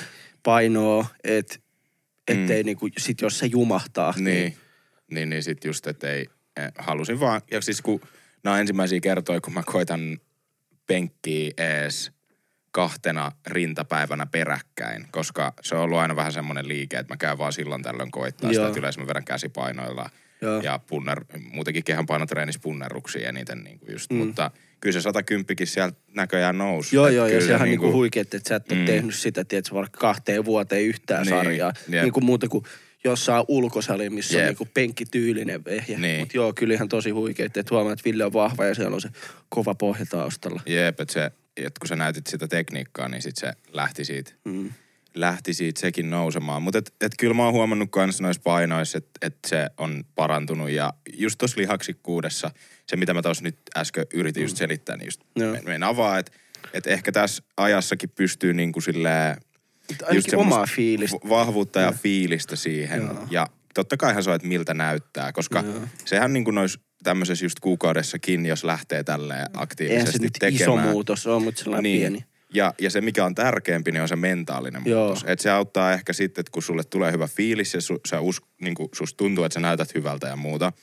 painoa, 0.43 1.05
että 1.23 1.55
ettei 2.27 2.63
Mm. 2.63 2.65
niinku, 2.65 2.89
sit 2.97 3.21
jos 3.21 3.39
se 3.39 3.45
jumahtaa. 3.45 4.13
niin, 4.17 4.57
niin, 5.11 5.29
niin 5.29 5.43
sit 5.43 5.65
just, 5.65 5.87
että 5.87 6.09
ei, 6.11 6.27
eh, 6.57 6.71
halusin 6.77 7.19
vaan, 7.19 7.41
ja 7.51 7.61
siis 7.61 7.81
kun 7.81 8.01
nämä 8.43 8.59
ensimmäisiä 8.59 8.99
kertoja, 8.99 9.41
kun 9.41 9.53
mä 9.53 9.63
koitan 9.65 10.17
penkkiä 10.87 11.51
ees 11.57 12.11
kahtena 12.71 13.31
rintapäivänä 13.47 14.25
peräkkäin, 14.25 15.05
koska 15.11 15.53
se 15.61 15.75
on 15.75 15.81
ollut 15.81 15.97
aina 15.99 16.15
vähän 16.15 16.33
semmoinen 16.33 16.67
liike, 16.67 16.97
että 16.97 17.13
mä 17.13 17.17
käyn 17.17 17.37
vaan 17.37 17.53
silloin 17.53 17.83
tällöin 17.83 18.11
koittaa 18.11 18.49
sitä, 18.49 18.61
Joo. 18.61 18.67
että 18.67 18.79
yleensä 18.79 18.99
mä 19.01 19.07
vedän 19.07 19.23
käsipainoilla 19.25 20.09
Joo. 20.41 20.61
ja 20.61 20.79
punner, 20.87 21.25
muutenkin 21.51 21.83
kehän 21.83 22.05
painotreenissä 22.05 22.61
punnerruksia 22.63 23.29
eniten 23.29 23.63
niin 23.63 23.79
kuin 23.79 23.91
just, 23.91 24.11
Mm. 24.11 24.17
mutta 24.17 24.51
kyllä 24.81 24.93
se 24.93 25.01
110 25.01 25.67
sieltä 25.67 25.97
näköjään 26.15 26.57
nousi. 26.57 26.95
Joo, 26.95 27.07
joo, 27.09 27.25
ja 27.25 27.29
kyllä 27.29 27.41
se 27.41 27.47
sehän 27.47 27.67
niinku 27.69 27.91
huikeet, 27.91 28.33
että 28.33 28.49
sä 28.49 28.55
et 28.55 28.71
ole 28.71 28.79
Mm. 28.79 28.85
tehnyt 28.85 29.15
sitä, 29.15 29.43
tiedätkö, 29.45 29.75
vaikka 29.75 29.99
kahteen 29.99 30.45
vuoteen 30.45 30.83
yhtään 30.83 31.21
Niin, 31.21 31.29
sarjaa. 31.29 31.73
jep. 31.89 32.01
Niin 32.03 32.13
kuin 32.13 32.25
muuta 32.25 32.47
kuin 32.47 32.65
jossain 33.03 33.45
ulkosali, 33.47 34.09
missä 34.09 34.37
on 34.37 34.39
Jep. 34.43 34.49
niinku 34.49 34.67
penkkityylinen 34.73 35.65
vehje. 35.65 35.97
Niin. 35.97 36.19
Mutta 36.19 36.37
joo, 36.37 36.53
kyllä 36.53 36.73
ihan 36.73 36.89
tosi 36.89 37.09
huikeet, 37.09 37.57
että 37.57 37.75
huomaa, 37.75 37.93
että 37.93 38.03
Ville 38.05 38.25
on 38.25 38.33
vahva 38.33 38.65
ja 38.65 38.75
siellä 38.75 38.95
on 38.95 39.01
se 39.01 39.09
kova 39.49 39.75
pohja 39.75 40.05
taustalla. 40.05 40.61
Jep, 40.65 40.99
että 40.99 41.13
se, 41.13 41.31
et 41.57 41.79
kun 41.79 41.87
sä 41.87 41.95
näytit 41.95 42.27
sitä 42.27 42.47
tekniikkaa, 42.47 43.09
niin 43.09 43.21
sit 43.21 43.35
se 43.37 43.53
lähti 43.73 44.05
siitä, 44.05 44.31
Mm. 44.45 44.69
lähti 45.15 45.53
siitä 45.53 45.81
sekin 45.81 46.09
nousemaan. 46.09 46.61
Mutta 46.61 46.77
et, 46.79 46.93
et 47.01 47.11
kyllä 47.19 47.33
mä 47.33 47.43
oon 47.45 47.53
huomannut 47.53 47.91
kans 47.91 48.21
noissa 48.21 48.41
painoissa, 48.45 48.97
että 48.97 49.11
et 49.21 49.35
se 49.47 49.69
on 49.77 50.03
parantunut. 50.15 50.69
Ja 50.69 50.93
just 51.13 51.37
tuossa 51.37 51.61
lihaksikkuudessa, 51.61 52.51
se 52.91 52.97
mitä 52.97 53.13
mä 53.13 53.21
tuossa 53.21 53.43
nyt 53.43 53.57
äsken 53.77 54.05
yritin 54.13 54.43
just 54.43 54.57
selittää, 54.57 54.97
niin 54.97 55.05
just 55.07 55.21
Joo. 55.35 55.57
me, 55.63 55.85
avaa, 55.85 56.19
että 56.19 56.31
et 56.73 56.87
ehkä 56.87 57.11
tässä 57.11 57.43
ajassakin 57.57 58.09
pystyy 58.09 58.53
niinku 58.53 58.79
Ainakin 58.87 60.31
semmoista 60.31 60.37
omaa 60.37 60.65
fiilistä. 60.75 61.17
Vahvuutta 61.29 61.79
ja 61.79 61.91
fiilistä 61.91 62.55
siihen. 62.55 63.01
Joo. 63.01 63.27
Ja 63.31 63.47
totta 63.73 63.97
kaihan 63.97 64.23
se 64.23 64.29
on, 64.29 64.35
että 64.35 64.47
miltä 64.47 64.73
näyttää, 64.73 65.31
koska 65.31 65.63
Joo. 65.65 65.81
sehän 66.05 66.33
niin 66.33 66.43
kuin 66.43 66.55
noissa 66.55 66.79
tämmöisessä 67.03 67.45
just 67.45 67.59
kuukaudessakin, 67.59 68.45
jos 68.45 68.63
lähtee 68.63 69.03
tälleen 69.03 69.39
Eihän 69.39 69.51
aktiivisesti 69.63 70.11
se 70.11 70.23
nyt 70.23 70.33
tekemään. 70.39 70.61
iso 70.61 70.91
muutos 70.91 71.27
ole, 71.27 71.43
mutta 71.43 71.63
sellainen 71.63 71.83
niin. 71.83 71.99
pieni. 71.99 72.25
Ja, 72.53 72.73
ja 72.79 72.89
se, 72.89 73.01
mikä 73.01 73.25
on 73.25 73.35
tärkeämpi, 73.35 73.91
niin 73.91 74.01
on 74.01 74.07
se 74.07 74.15
mentaalinen 74.15 74.81
Joo. 74.85 75.05
muutos. 75.05 75.23
Että 75.27 75.43
se 75.43 75.51
auttaa 75.51 75.93
ehkä 75.93 76.13
sitten, 76.13 76.41
että 76.41 76.51
kun 76.51 76.63
sulle 76.63 76.83
tulee 76.83 77.11
hyvä 77.11 77.27
fiilis 77.27 77.73
ja 77.73 77.81
su, 77.81 77.99
sä 78.07 78.21
us, 78.21 78.41
niin 78.61 78.75
kuin 78.75 78.89
susta 78.93 79.17
tuntuu, 79.17 79.43
että 79.43 79.53
sä 79.53 79.59
näytät 79.59 79.95
hyvältä 79.95 80.27
ja 80.27 80.35
muuta, 80.35 80.73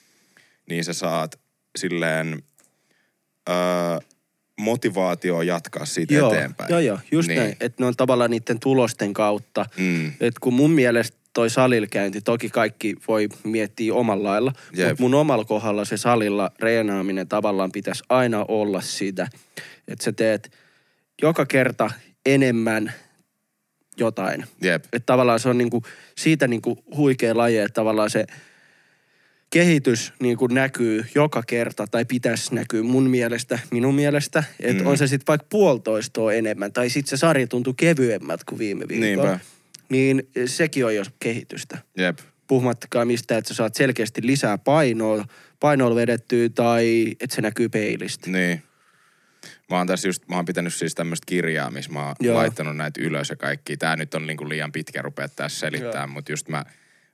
niin 0.69 0.85
sä 0.85 0.93
saat 0.93 1.41
silleen 1.79 2.43
öö, 3.49 3.55
motivaatio 4.61 5.43
jatkaa 5.43 5.85
siitä 5.85 6.15
Joo, 6.15 6.33
eteenpäin. 6.35 6.71
joo, 6.71 6.81
joo, 6.81 6.99
just 7.13 7.29
Niin. 7.29 7.39
näin. 7.39 7.57
Että 7.61 7.83
ne 7.83 7.87
on 7.87 7.97
tavallaan 7.97 8.31
niiden 8.31 8.61
tulosten 8.61 9.13
kautta. 9.13 9.67
Mm. 9.77 10.13
Et 10.21 10.39
kun 10.41 10.55
mun 10.55 10.71
mielestä 10.71 11.19
toi 11.33 11.51
salilkäynti, 11.51 12.21
toki 12.21 12.49
kaikki 12.49 12.97
voi 13.09 13.29
miettiä 13.45 13.95
omalla 13.95 14.29
lailla, 14.29 14.53
Jep. 14.77 14.89
mutta 14.89 15.03
mun 15.03 15.15
omalla 15.15 15.45
kohdalla 15.45 15.85
se 15.85 15.97
salilla 15.97 16.51
reenaaminen 16.61 17.29
tavallaan 17.29 17.73
pitäisi 17.73 18.05
aina 18.09 18.45
olla 18.49 18.81
sitä, 18.81 19.29
että 19.89 20.05
sä 20.05 20.13
teet 20.13 20.51
joka 21.23 21.47
kerta 21.47 21.91
enemmän 22.27 22.93
jotain. 23.97 24.45
Jep. 24.63 24.85
Että 24.85 25.07
tavallaan 25.07 25.41
se 25.41 25.49
on 25.49 25.59
niinku, 25.59 25.83
siitä 26.17 26.49
niinku 26.49 26.79
huikea 26.97 27.37
laji, 27.37 27.59
että 27.59 27.75
tavallaan 27.75 28.11
se 28.11 28.27
kehitys 29.51 30.13
niinku 30.21 30.47
näkyy 30.47 31.05
joka 31.15 31.43
kerta 31.47 31.87
tai 31.87 32.05
pitäisi 32.05 32.55
näkyä 32.55 32.83
mun 32.83 33.11
mielestä, 33.11 33.59
minun 33.71 33.95
mielestä. 33.95 34.45
Että 34.61 34.83
Mm. 34.83 34.89
on 34.89 34.99
se 34.99 35.07
sitten 35.07 35.27
vaikka 35.27 35.47
puolitoistoa 35.51 36.33
enemmän 36.33 36.73
tai 36.73 36.91
sitten 36.91 37.11
se 37.11 37.17
sarja 37.17 37.47
tuntuu 37.47 37.75
kevyemmät 37.75 38.45
kuin 38.45 38.59
viime 38.59 38.85
viikolla. 38.89 39.29
Niinpä. 39.29 39.45
Niin 39.89 40.29
sekin 40.47 40.85
on 40.87 40.95
jo 40.95 41.05
kehitystä. 41.21 41.79
Jep. 41.97 42.19
Puhumattakaan 42.47 43.07
mistä, 43.07 43.37
että 43.37 43.49
sä 43.49 43.55
saat 43.55 43.75
selkeästi 43.75 44.27
lisää 44.27 44.59
painoa, 44.59 45.25
painoa 45.61 45.95
vedettyä 45.95 46.49
tai 46.49 47.07
että 47.21 47.37
se 47.37 47.43
näkyy 47.43 47.69
peilistä. 47.69 48.31
Niin. 48.31 48.63
Mä 49.71 49.77
oon 49.79 49.87
tässä 49.87 50.09
just, 50.09 50.29
mä 50.29 50.37
oon 50.37 50.45
pitänyt 50.45 50.75
siis 50.75 50.95
tämmöistä 50.95 51.25
kirjaa, 51.27 51.71
missä 51.71 51.93
mä 51.93 52.07
oon 52.07 52.15
Joo. 52.21 52.37
laittanut 52.37 52.77
näitä 52.77 53.01
ylös 53.03 53.31
ja 53.31 53.37
kaikki. 53.37 53.77
Tää 53.77 53.97
nyt 53.97 54.15
on 54.15 54.27
niinku 54.27 54.49
liian 54.49 54.73
pitkä 54.73 55.03
rupea 55.03 55.29
tässä 55.29 55.59
selittää, 55.61 56.07
mutta 56.07 56.33
just 56.33 56.49
mä, 56.49 56.65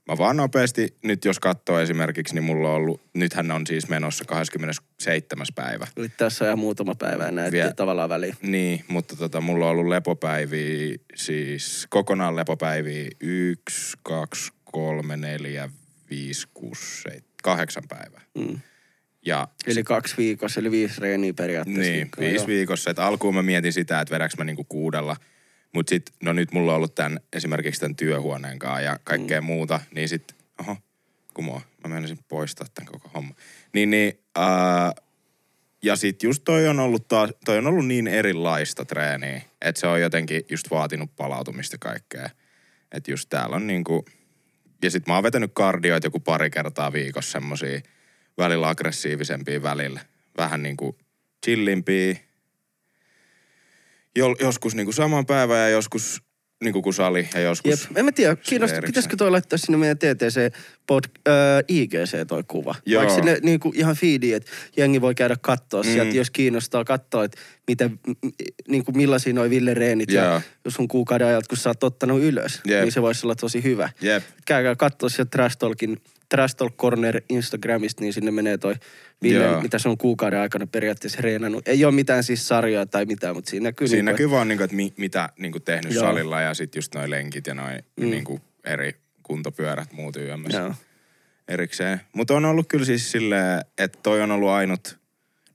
mä 0.08 0.18
vaan 0.18 0.36
nopeasti, 0.36 0.96
nyt 1.02 1.24
jos 1.24 1.40
katsoo 1.40 1.80
esimerkiksi, 1.80 2.34
niin 2.34 2.44
mulla 2.44 2.68
on 2.68 2.74
ollut, 2.74 3.00
nythän 3.14 3.50
on 3.50 3.66
siis 3.66 3.88
menossa 3.88 4.24
27. 4.24 5.46
päivä. 5.54 5.86
Eli 5.96 6.08
tässä 6.08 6.44
on 6.44 6.48
ihan 6.48 6.58
muutama 6.58 6.94
päivä 6.94 7.30
näet 7.30 7.52
Vie- 7.52 7.72
tavallaan 7.76 8.08
väliin. 8.08 8.34
Niin, 8.42 8.84
mutta 8.88 9.16
tota, 9.16 9.40
mulla 9.40 9.64
on 9.64 9.70
ollut 9.70 9.88
lepopäiviä, 9.88 10.96
siis 11.14 11.86
kokonaan 11.90 12.36
lepopäiviä 12.36 13.10
yksi, 13.20 13.96
kaksi, 14.02 14.52
kolme, 14.64 15.16
neljä, 15.16 15.70
viisi, 16.10 16.48
kuusi, 16.54 17.02
seitsemän, 17.02 17.34
kahdeksan 17.42 17.84
päivää. 17.88 18.20
Mm. 18.34 18.60
Ja 19.26 19.48
Eli 19.66 19.82
kaksi 19.82 20.16
viikossa, 20.16 20.60
eli 20.60 20.70
viisi 20.70 21.00
reeniä 21.00 21.32
periaatteessa. 21.34 21.82
Niin, 21.82 21.94
viikkoa, 21.94 22.24
viisi 22.24 22.36
joo. 22.36 22.46
viikossa. 22.46 22.90
Et 22.90 22.98
alkuun 22.98 23.34
mä 23.34 23.42
mietin 23.42 23.72
sitä, 23.72 24.00
että 24.00 24.14
vedäks 24.14 24.36
mä 24.38 24.44
niinku 24.44 24.64
kuudella. 24.64 25.16
Mutta 25.74 25.90
sit, 25.90 26.12
no 26.22 26.32
nyt 26.32 26.52
mulla 26.52 26.72
on 26.72 26.76
ollut 26.76 26.94
tämän, 26.94 27.20
esimerkiksi 27.32 27.80
tämän 27.80 27.96
työhuoneen 27.96 28.58
kanssa 28.58 28.80
ja 28.80 28.98
kaikkea 29.04 29.40
mm. 29.40 29.46
muuta. 29.46 29.80
Niin 29.94 30.08
sit, 30.08 30.34
oho, 30.60 30.76
kumoa. 31.34 31.60
Mä 31.84 31.94
menisin 31.94 32.18
poistaa 32.28 32.66
tämän 32.74 32.92
koko 32.92 33.10
homma. 33.14 33.34
Niin, 33.72 33.90
niin, 33.90 34.18
ää, 34.36 34.92
ja 35.82 35.96
sit 35.96 36.22
just 36.22 36.44
toi 36.44 36.68
on 36.68 36.80
ollut 36.80 37.08
taas, 37.08 37.30
toi 37.44 37.58
on 37.58 37.66
ollut 37.66 37.86
niin 37.86 38.06
erilaista 38.06 38.84
treeniä, 38.84 39.42
että 39.60 39.80
se 39.80 39.86
on 39.86 40.00
jotenkin 40.00 40.42
just 40.50 40.70
vaatinut 40.70 41.16
palautumista 41.16 41.78
kaikkea. 41.78 42.30
Että 42.92 43.10
just 43.10 43.28
täällä 43.28 43.56
on 43.56 43.66
niinku, 43.66 44.04
ja 44.82 44.90
sit 44.90 45.06
mä 45.06 45.14
oon 45.14 45.22
vetänyt 45.22 45.50
kardioita 45.54 46.06
joku 46.06 46.20
pari 46.20 46.50
kertaa 46.50 46.92
viikossa 46.92 47.32
semmosia 47.32 47.80
välillä 48.38 48.68
aggressiivisempia 48.68 49.62
välillä. 49.62 50.00
Vähän 50.36 50.62
niinku 50.62 50.98
chillimpiä. 51.46 52.16
Jo, 54.16 54.36
joskus 54.40 54.74
niinku 54.74 54.92
saman 54.92 55.26
päivän 55.26 55.58
ja 55.58 55.68
joskus 55.68 56.22
niinku 56.64 56.82
kuin 56.82 56.94
sali 56.94 57.28
ja 57.34 57.40
joskus... 57.40 57.70
Jep. 57.70 57.96
En 57.96 58.04
mä 58.04 58.12
tiedä, 58.12 58.36
kiinnostaa, 58.36 58.76
erikseen. 58.76 58.90
pitäisikö 58.90 59.16
toi 59.16 59.30
laittaa 59.30 59.58
sinne 59.58 59.78
meidän 59.78 59.98
TTC 59.98 60.54
pod, 60.86 61.04
äh, 61.28 61.34
IGC 61.68 62.26
toi 62.28 62.42
kuva. 62.48 62.74
Joo. 62.86 63.00
Vaikka 63.00 63.14
sinne 63.14 63.38
niin 63.42 63.60
kuin 63.60 63.76
ihan 63.76 63.96
feedi, 63.96 64.32
että 64.32 64.50
jengi 64.76 65.00
voi 65.00 65.14
käydä 65.14 65.36
katsoa 65.40 65.82
mm. 65.82 65.92
sieltä, 65.92 66.16
jos 66.16 66.30
kiinnostaa 66.30 66.84
katsoa, 66.84 67.24
että 67.24 67.40
mitä, 67.68 67.88
m- 67.88 67.92
m- 68.26 68.28
niin 68.68 68.84
kuin 68.84 68.96
millaisia 68.96 69.32
noi 69.32 69.50
Ville 69.50 69.74
reenit 69.74 70.10
ja 70.10 70.40
jos 70.64 70.74
sun 70.74 70.88
kuukauden 70.88 71.26
ajalta, 71.26 71.48
kun 71.48 71.58
sä 71.58 71.70
oot 71.70 71.84
ottanut 71.84 72.22
ylös, 72.22 72.60
Jep. 72.66 72.82
niin 72.82 72.92
se 72.92 73.02
voisi 73.02 73.26
olla 73.26 73.34
tosi 73.34 73.62
hyvä. 73.62 73.90
Jep. 74.00 74.22
Käykää 74.46 74.76
katsoa 74.76 75.08
sieltä 75.08 75.30
Trash 75.30 75.56
Talkin, 75.58 76.00
Trash 76.28 76.56
Talk 76.56 76.76
Corner 76.76 77.20
Instagramista, 77.28 78.00
niin 78.00 78.12
sinne 78.12 78.30
menee 78.30 78.58
toi 78.58 78.74
Ville, 79.22 79.44
Joo. 79.44 79.60
mitä 79.60 79.78
se 79.78 79.88
on 79.88 79.98
kuukauden 79.98 80.38
aikana 80.38 80.66
periaatteessa 80.66 81.22
reenannut. 81.22 81.68
Ei 81.68 81.84
ole 81.84 81.94
mitään 81.94 82.24
siis 82.24 82.48
sarjaa 82.48 82.86
tai 82.86 83.04
mitään, 83.06 83.34
mutta 83.34 83.50
siinä 83.50 83.64
näkyy. 83.64 83.88
Siinä 83.88 83.98
niin 83.98 84.04
näkyy 84.12 84.30
vaan, 84.30 84.48
niinku, 84.48 84.64
että 84.64 84.76
mi, 84.76 84.92
mitä 84.96 85.28
niinku 85.38 85.60
tehnyt 85.60 85.92
Joo. 85.94 86.04
salilla 86.04 86.40
ja 86.40 86.54
sitten 86.54 86.78
just 86.78 86.94
noi 86.94 87.10
lenkit 87.10 87.46
ja 87.46 87.54
noi 87.54 87.72
Mm. 88.00 88.10
niinku 88.10 88.40
eri 88.64 88.96
kuntopyörät 89.22 89.92
muut 89.92 90.16
yömmässä 90.16 90.58
Joo. 90.58 90.74
erikseen. 91.48 92.00
Mutta 92.12 92.34
on 92.34 92.44
ollut 92.44 92.68
kyllä 92.68 92.84
siis 92.84 93.10
silleen, 93.12 93.60
että 93.78 93.98
toi 94.02 94.22
on 94.22 94.30
ollut 94.30 94.48
ainut, 94.48 94.98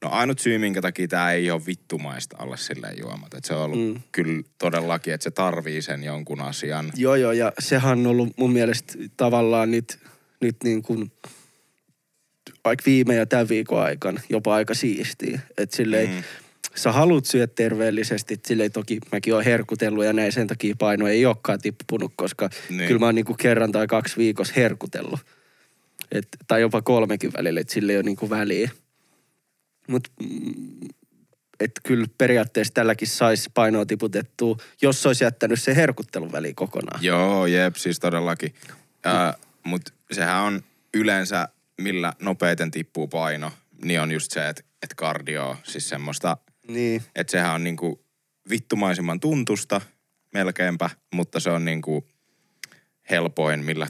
no 0.04 0.10
ainut 0.10 0.40
syy, 0.40 0.58
minkä 0.58 0.82
takia 0.82 1.08
tää 1.08 1.32
ei 1.32 1.52
ole 1.52 1.66
vittumaista 1.66 2.38
olla 2.40 2.58
silleen 2.58 2.98
juomat. 3.00 3.34
Et 3.34 3.46
se 3.46 3.54
on 3.54 3.62
ollut 3.62 3.94
mm. 3.94 4.02
kyllä 4.12 4.44
todellakin, 4.58 5.14
että 5.14 5.24
se 5.24 5.32
tarvii 5.32 5.82
sen 5.82 6.04
jonkun 6.04 6.42
asian. 6.42 6.92
Joo, 6.96 7.16
joo, 7.16 7.32
ja 7.32 7.52
sehän 7.60 8.00
on 8.00 8.08
ollut 8.08 8.30
mun 8.38 8.54
mielestä 8.54 8.94
tavallaan 9.18 9.72
nyt, 9.72 10.00
nyt 10.42 10.56
niin 10.64 10.82
kuin, 10.82 11.12
vaikka 12.66 12.86
viime 12.86 13.16
ja 13.16 13.26
tämän 13.26 13.50
viikon 13.50 13.82
aikana 13.82 14.22
jopa 14.30 14.56
aika 14.56 14.74
siistiä. 14.74 15.40
Että 15.58 15.76
silleen, 15.76 16.10
mm. 16.10 16.16
Mm. 16.16 16.24
sä 16.76 16.92
haluat 16.92 17.26
syödä 17.26 17.48
terveellisesti, 17.48 18.40
silleen 18.48 18.72
toki 18.72 19.00
mäkin 19.12 19.34
oon 19.34 19.44
herkutellut 19.44 20.06
ja 20.06 20.14
näin 20.14 20.32
sen 20.32 20.48
takia 20.48 20.76
paino 20.80 21.08
ei 21.08 21.26
olekaan 21.26 21.62
tippunut, 21.62 22.14
koska 22.16 22.50
niin. 22.70 22.88
Kyllä 22.88 23.00
mä 23.00 23.06
oon 23.06 23.16
niin 23.16 23.26
kuin 23.26 23.38
kerran 23.38 23.72
tai 23.72 23.88
kaksi 23.88 24.18
viikossa 24.18 24.54
herkutellut. 24.56 25.20
Et, 26.12 26.28
tai 26.48 26.62
jopa 26.62 26.82
kolmekin 26.82 27.34
välillä, 27.38 27.60
että 27.60 27.74
sillä 27.74 27.92
ei 27.92 27.98
ole 27.98 28.04
niinku 28.04 28.30
väliä. 28.30 28.70
Mutta 29.88 30.12
että 31.60 31.82
kyllä 31.84 32.08
periaatteessa 32.18 32.74
tälläkin 32.74 33.08
saisi 33.08 33.50
painoa 33.54 33.86
tiputettua, 33.86 34.58
jos 34.82 35.06
olisi 35.06 35.24
jättänyt 35.24 35.62
se 35.62 35.76
herkuttelun 35.76 36.32
väliin 36.32 36.56
kokonaan. 36.56 37.04
Joo, 37.04 37.46
jep, 37.46 37.76
siis 37.76 38.00
todellakin. 38.00 38.54
Äh, 39.06 39.36
Mutta 39.64 39.92
sehän 40.12 40.42
on 40.44 40.64
yleensä, 40.94 41.48
millä 41.82 42.14
nopeiten 42.20 42.72
tippuu 42.72 43.08
paino, 43.08 43.52
niin 43.84 44.02
on 44.02 44.12
just 44.12 44.32
se, 44.32 44.50
että 44.50 44.64
et 44.84 44.94
kardio, 44.94 45.58
siis 45.64 45.90
semmoista, 45.90 46.38
Niin. 46.68 47.04
että 47.16 47.32
sehän 47.32 47.56
on 47.56 47.64
niinku 47.64 48.06
vittumaisimman 48.50 49.20
tuntusta 49.20 49.82
melkeinpä, 50.34 50.90
mutta 51.14 51.40
se 51.40 51.50
on 51.50 51.66
niinku 51.66 52.08
helpoin, 53.10 53.66
millä 53.66 53.88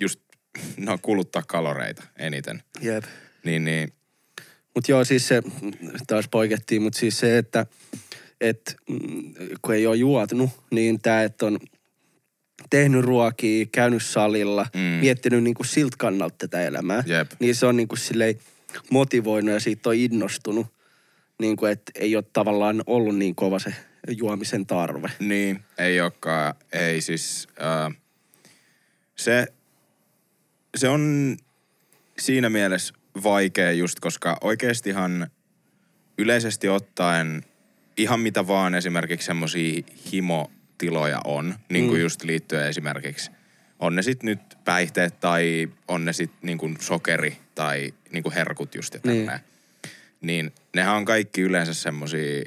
just 0.00 0.20
no, 0.76 0.98
kuluttaa 1.02 1.42
kaloreita 1.46 2.02
eniten. 2.18 2.62
Jep. 2.80 3.04
Niin, 3.44 3.64
niin 3.64 3.92
Mutta 4.74 4.92
joo, 4.92 5.04
siis 5.04 5.28
se, 5.28 5.42
taas 6.06 6.28
poikettiin, 6.28 6.82
mutta 6.82 6.98
siis 6.98 7.18
se, 7.18 7.38
että 7.38 7.66
et, 8.40 8.76
mm, 8.88 9.34
kun 9.62 9.74
ei 9.74 9.86
ole 9.86 9.96
juotunut, 9.96 10.50
niin 10.70 11.00
tämä, 11.00 11.22
että 11.22 11.46
on 11.46 11.58
tehnyt 12.70 13.04
ruokia, 13.04 13.66
käynyt 13.72 14.02
salilla, 14.02 14.66
Mm. 14.74 14.80
miettinyt 14.80 15.42
niinku 15.44 15.64
siltä 15.64 15.96
kannalta 15.98 16.34
tätä 16.38 16.62
elämää, 16.62 17.02
Jep. 17.06 17.30
niin 17.40 17.54
se 17.54 17.66
on 17.66 17.76
niinku 17.76 17.96
silleen 17.96 18.34
motivoinut 18.90 19.54
ja 19.54 19.60
siitä 19.60 19.88
on 19.88 19.94
innostunut, 19.94 20.66
niinku, 21.40 21.66
että 21.66 21.92
ei 21.94 22.16
ole 22.16 22.24
tavallaan 22.32 22.82
ollut 22.86 23.16
niin 23.16 23.34
kova 23.34 23.58
se 23.58 23.74
juomisen 24.16 24.66
tarve. 24.66 25.08
Niin, 25.18 25.60
ei 25.78 26.00
olekaan. 26.00 26.54
Ei 26.72 27.00
siis, 27.00 27.48
äh, 27.62 27.96
se, 29.16 29.46
se 30.76 30.88
on 30.88 31.36
siinä 32.18 32.50
mielessä 32.50 32.94
vaikea 33.22 33.72
just, 33.72 34.00
koska 34.00 34.36
oikeastihan 34.40 35.30
yleisesti 36.18 36.68
ottaen 36.68 37.42
ihan 37.96 38.20
mitä 38.20 38.46
vaan 38.46 38.74
esimerkiksi 38.74 39.26
semmosia 39.26 39.82
himotiloja 40.82 41.20
on, 41.24 41.54
niin 41.68 41.86
kuin 41.86 41.98
Mm. 41.98 42.02
just 42.02 42.22
liittyen 42.22 42.68
esimerkiksi, 42.68 43.30
on 43.78 43.96
ne 43.96 44.02
sitten 44.02 44.26
nyt 44.26 44.40
päihteet 44.64 45.20
tai 45.20 45.68
on 45.88 46.04
ne 46.04 46.12
sitten 46.12 46.38
niin 46.42 46.58
kuin 46.58 46.76
sokeri 46.80 47.36
tai 47.54 47.94
niin 48.12 48.22
kuin 48.22 48.32
herkut 48.34 48.74
just 48.74 48.94
ja 48.94 49.00
Niin. 49.04 49.26
tälleen. 49.26 49.44
Niin 50.20 50.52
nehän 50.74 50.96
on 50.96 51.04
kaikki 51.04 51.40
yleensä 51.40 51.74
semmosia 51.74 52.44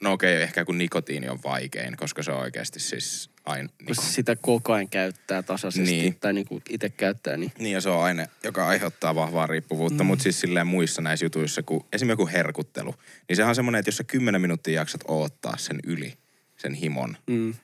No 0.00 0.12
okei, 0.12 0.34
okay, 0.34 0.42
ehkä 0.42 0.64
kun 0.64 0.78
nikotiini 0.78 1.28
on 1.28 1.38
vaikein, 1.44 1.96
koska 1.96 2.22
se 2.22 2.32
on 2.32 2.38
oikeasti 2.40 2.80
siis 2.80 3.30
aina... 3.44 3.68
Kun 3.68 3.86
Niin, 3.86 3.96
sitä 3.96 4.36
koko 4.36 4.72
ajan 4.72 4.88
käyttää 4.88 5.42
tasaisesti 5.42 5.90
Niin. 5.92 6.16
tai 6.20 6.32
niinku 6.32 6.62
itse 6.68 6.88
käyttää, 6.88 7.36
niin 7.36 7.52
niin 7.58 7.72
ja 7.72 7.80
se 7.80 7.88
on 7.88 8.02
aine, 8.02 8.28
joka 8.44 8.66
aiheuttaa 8.66 9.14
vahvaa 9.14 9.46
riippuvuutta, 9.46 10.04
mm. 10.04 10.06
mutta 10.06 10.22
siis 10.22 10.40
silleen 10.40 10.66
muissa 10.66 11.02
näissä 11.02 11.26
jutuissa, 11.26 11.62
kun 11.62 11.86
esimerkiksi 11.92 12.22
joku 12.22 12.32
herkuttelu, 12.32 12.94
niin 13.28 13.36
sehän 13.36 13.48
on 13.48 13.54
semmoinen, 13.54 13.78
että 13.78 13.88
jos 13.88 13.96
sä 13.96 14.04
kymmenen 14.04 14.40
minuuttia 14.40 14.74
jaksat 14.74 15.00
odottaa 15.08 15.56
sen 15.56 15.80
yli, 15.86 16.14
sen 16.62 16.74
himon. 16.74 17.16
mm, 17.26 17.54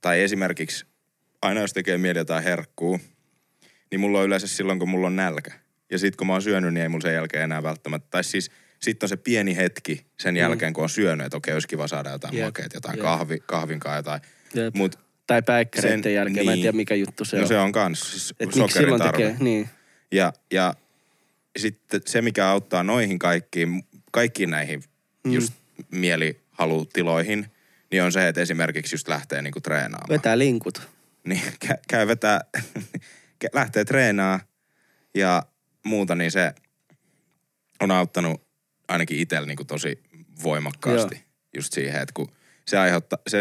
Tai 0.00 0.22
esimerkiksi 0.22 0.86
aina 1.42 1.60
jos 1.60 1.72
tekee 1.72 1.98
mieli 1.98 2.18
jotain 2.18 2.44
herkkuu, 2.44 3.00
niin 3.90 4.00
mulla 4.00 4.18
on 4.20 4.26
yleensä 4.26 4.46
silloin, 4.46 4.78
kun 4.78 4.88
mulla 4.88 5.06
on 5.06 5.16
nälkä. 5.16 5.50
Ja 5.90 5.98
sit 5.98 6.16
kun 6.16 6.26
mä 6.26 6.32
oon 6.32 6.42
syönyt, 6.42 6.74
niin 6.74 6.82
ei 6.82 6.88
mulla 6.88 7.02
sen 7.02 7.14
jälkeen 7.14 7.42
enää 7.44 7.62
välttämättä. 7.62 8.08
Tai 8.10 8.24
siis 8.24 8.50
sitten 8.80 9.04
on 9.04 9.08
se 9.08 9.16
pieni 9.16 9.56
hetki 9.56 10.06
sen 10.20 10.36
jälkeen, 10.36 10.72
kun 10.72 10.82
on 10.84 10.90
syönyt, 10.90 11.26
että 11.26 11.36
okei, 11.36 11.54
olisi 11.54 11.68
kiva 11.68 11.88
saada 11.88 12.10
jotain 12.10 12.34
Jep, 12.36 12.44
makeet, 12.44 12.74
jotain 12.74 12.96
jep. 12.96 13.02
kahvi, 13.02 13.38
kahvinkaan 13.46 13.96
jotain. 13.96 14.20
Jep. 14.54 14.74
Mut 14.74 14.98
tai 15.26 15.42
päikkäreiden 15.42 16.02
Sen- 16.02 16.14
jälkeen, 16.14 16.46
mä 16.46 16.52
en 16.52 16.56
niin. 16.56 16.62
tiedä 16.62 16.76
mikä 16.76 16.94
juttu 16.94 17.24
se 17.24 17.36
no 17.36 17.42
on. 17.42 17.48
se 17.48 17.58
on 17.58 17.72
kans 17.72 18.10
siis 18.10 18.34
Et 18.40 18.52
sokerin 18.52 18.72
silloin 18.72 19.02
tekee, 19.02 19.36
niin. 19.40 19.68
Ja, 20.12 20.32
ja 20.50 20.74
sitten 21.58 22.00
se, 22.06 22.22
mikä 22.22 22.48
auttaa 22.48 22.82
noihin 22.82 23.18
kaikkiin, 23.18 23.84
kaikkiin 24.12 24.50
näihin 24.50 24.82
Mm. 25.24 25.32
just 25.32 25.52
mielihalutiloihin, 25.90 27.46
niin 27.94 28.02
on 28.02 28.12
se, 28.12 28.28
että 28.28 28.40
esimerkiksi 28.40 28.94
just 28.94 29.08
lähtee 29.08 29.42
niinku 29.42 29.60
treenaamaan. 29.60 30.08
Vetää 30.08 30.38
linkut. 30.38 30.88
Niin 31.24 31.42
kä- 31.64 31.78
käy 31.88 32.06
vetää, 32.06 32.40
lähtee 33.52 33.84
treenaa 33.84 34.40
ja 35.14 35.42
muuta, 35.84 36.14
niin 36.14 36.30
se 36.30 36.54
on 37.80 37.90
auttanut 37.90 38.42
ainakin 38.88 39.18
itsellä 39.18 39.46
niinku 39.46 39.64
tosi 39.64 40.02
voimakkaasti 40.42 41.14
Joo. 41.14 41.24
just 41.56 41.72
siihen, 41.72 42.02
että 42.02 42.12
kun 42.14 42.28
se 42.66 42.78
aiheuttaa, 42.78 43.18
se 43.28 43.40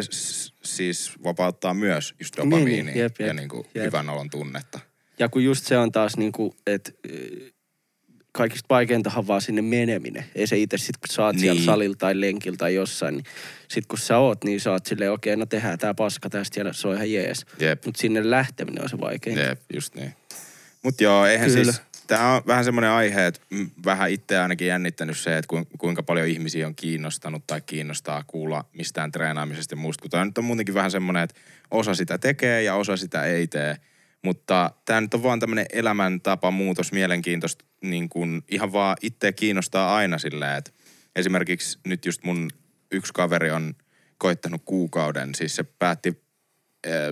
siis 0.63 1.11
vapauttaa 1.23 1.73
myös 1.73 2.15
just 2.19 2.37
Niin, 2.37 2.49
dopamiinia 2.49 2.83
niin, 2.83 2.99
jep, 2.99 3.19
jep, 3.19 3.27
ja 3.27 3.33
niinku 3.33 3.65
jep. 3.75 3.85
hyvän 3.85 4.09
olon 4.09 4.29
tunnetta. 4.29 4.79
Ja 5.19 5.29
kun 5.29 5.43
just 5.43 5.65
se 5.65 5.77
on 5.77 5.91
taas 5.91 6.17
niinku, 6.17 6.55
että 6.67 6.91
kaikista 8.33 8.65
vaikeintahan 8.69 9.27
vaan 9.27 9.41
sinne 9.41 9.61
meneminen. 9.61 10.25
Ei 10.35 10.47
se 10.47 10.57
itse 10.57 10.77
sit 10.77 10.97
kun 10.97 11.15
sä 11.15 11.25
oot 11.25 11.35
niin. 11.35 11.41
siellä 11.41 11.61
salilla 11.61 11.95
tai 11.99 12.21
lenkillä 12.21 12.57
tai 12.57 12.75
jossain, 12.75 13.15
niin 13.15 13.25
sit 13.67 13.85
kun 13.85 13.99
sä 13.99 14.17
oot, 14.17 14.43
niin 14.43 14.59
sä 14.59 14.71
oot 14.71 14.85
silleen, 14.85 15.11
okei, 15.11 15.35
no 15.35 15.45
tehdään 15.45 15.79
tää 15.79 15.93
paska 15.93 16.29
tästä 16.29 16.59
ja 16.59 16.73
se 16.73 16.87
on 16.87 16.95
ihan 16.95 17.11
jees. 17.11 17.45
Jep. 17.59 17.85
Mut 17.85 17.95
sinne 17.95 18.29
lähteminen 18.29 18.83
on 18.83 18.89
se 18.89 18.99
vaikein. 18.99 19.37
Jep, 19.37 19.61
just 19.73 19.95
niin. 19.95 20.13
Mut 20.83 21.01
joo, 21.01 21.25
eihän 21.25 21.49
Kyllä. 21.49 21.63
siis, 21.63 21.81
tää 22.07 22.33
on 22.35 22.41
vähän 22.47 22.65
semmoinen 22.65 22.89
aihe, 22.89 23.27
että 23.27 23.41
vähän 23.85 24.11
itse 24.11 24.37
ainakin 24.37 24.67
jännittänyt 24.67 25.17
se, 25.17 25.37
että 25.37 25.47
ku- 25.47 25.67
kuinka 25.77 26.03
paljon 26.03 26.27
ihmisiä 26.27 26.67
on 26.67 26.75
kiinnostanut 26.75 27.47
tai 27.47 27.61
kiinnostaa 27.61 28.23
kuulla 28.27 28.65
mistään 28.73 29.11
treenaamisesta 29.11 29.73
ja 29.73 29.77
muusta. 29.77 30.01
Kun 30.01 30.11
tää 30.11 30.25
nyt 30.25 30.37
on 30.37 30.45
muutenkin 30.45 30.75
vähän 30.75 30.91
semmoinen, 30.91 31.23
että 31.23 31.39
osa 31.71 31.95
sitä 31.95 32.17
tekee 32.17 32.63
ja 32.63 32.75
osa 32.75 32.97
sitä 32.97 33.23
ei 33.25 33.47
tee. 33.47 33.77
Mutta 34.23 34.71
tämä 34.85 35.01
nyt 35.01 35.13
on 35.13 35.23
vaan 35.23 35.39
tämmöinen 35.39 35.65
elämäntapa 35.73 36.51
muutos, 36.51 36.91
mielenkiintoista, 36.91 37.65
niin 37.81 38.09
kun 38.09 38.43
ihan 38.49 38.73
vaan 38.73 38.97
itse 39.01 39.31
kiinnostaa 39.31 39.95
aina 39.95 40.17
silleen, 40.17 40.57
että 40.57 40.71
esimerkiksi 41.15 41.79
nyt 41.85 42.05
just 42.05 42.23
mun 42.23 42.49
yksi 42.91 43.13
kaveri 43.13 43.51
on 43.51 43.73
koittanut 44.17 44.61
kuukauden, 44.65 45.35
siis 45.35 45.55
se 45.55 45.63
päätti, 45.63 46.23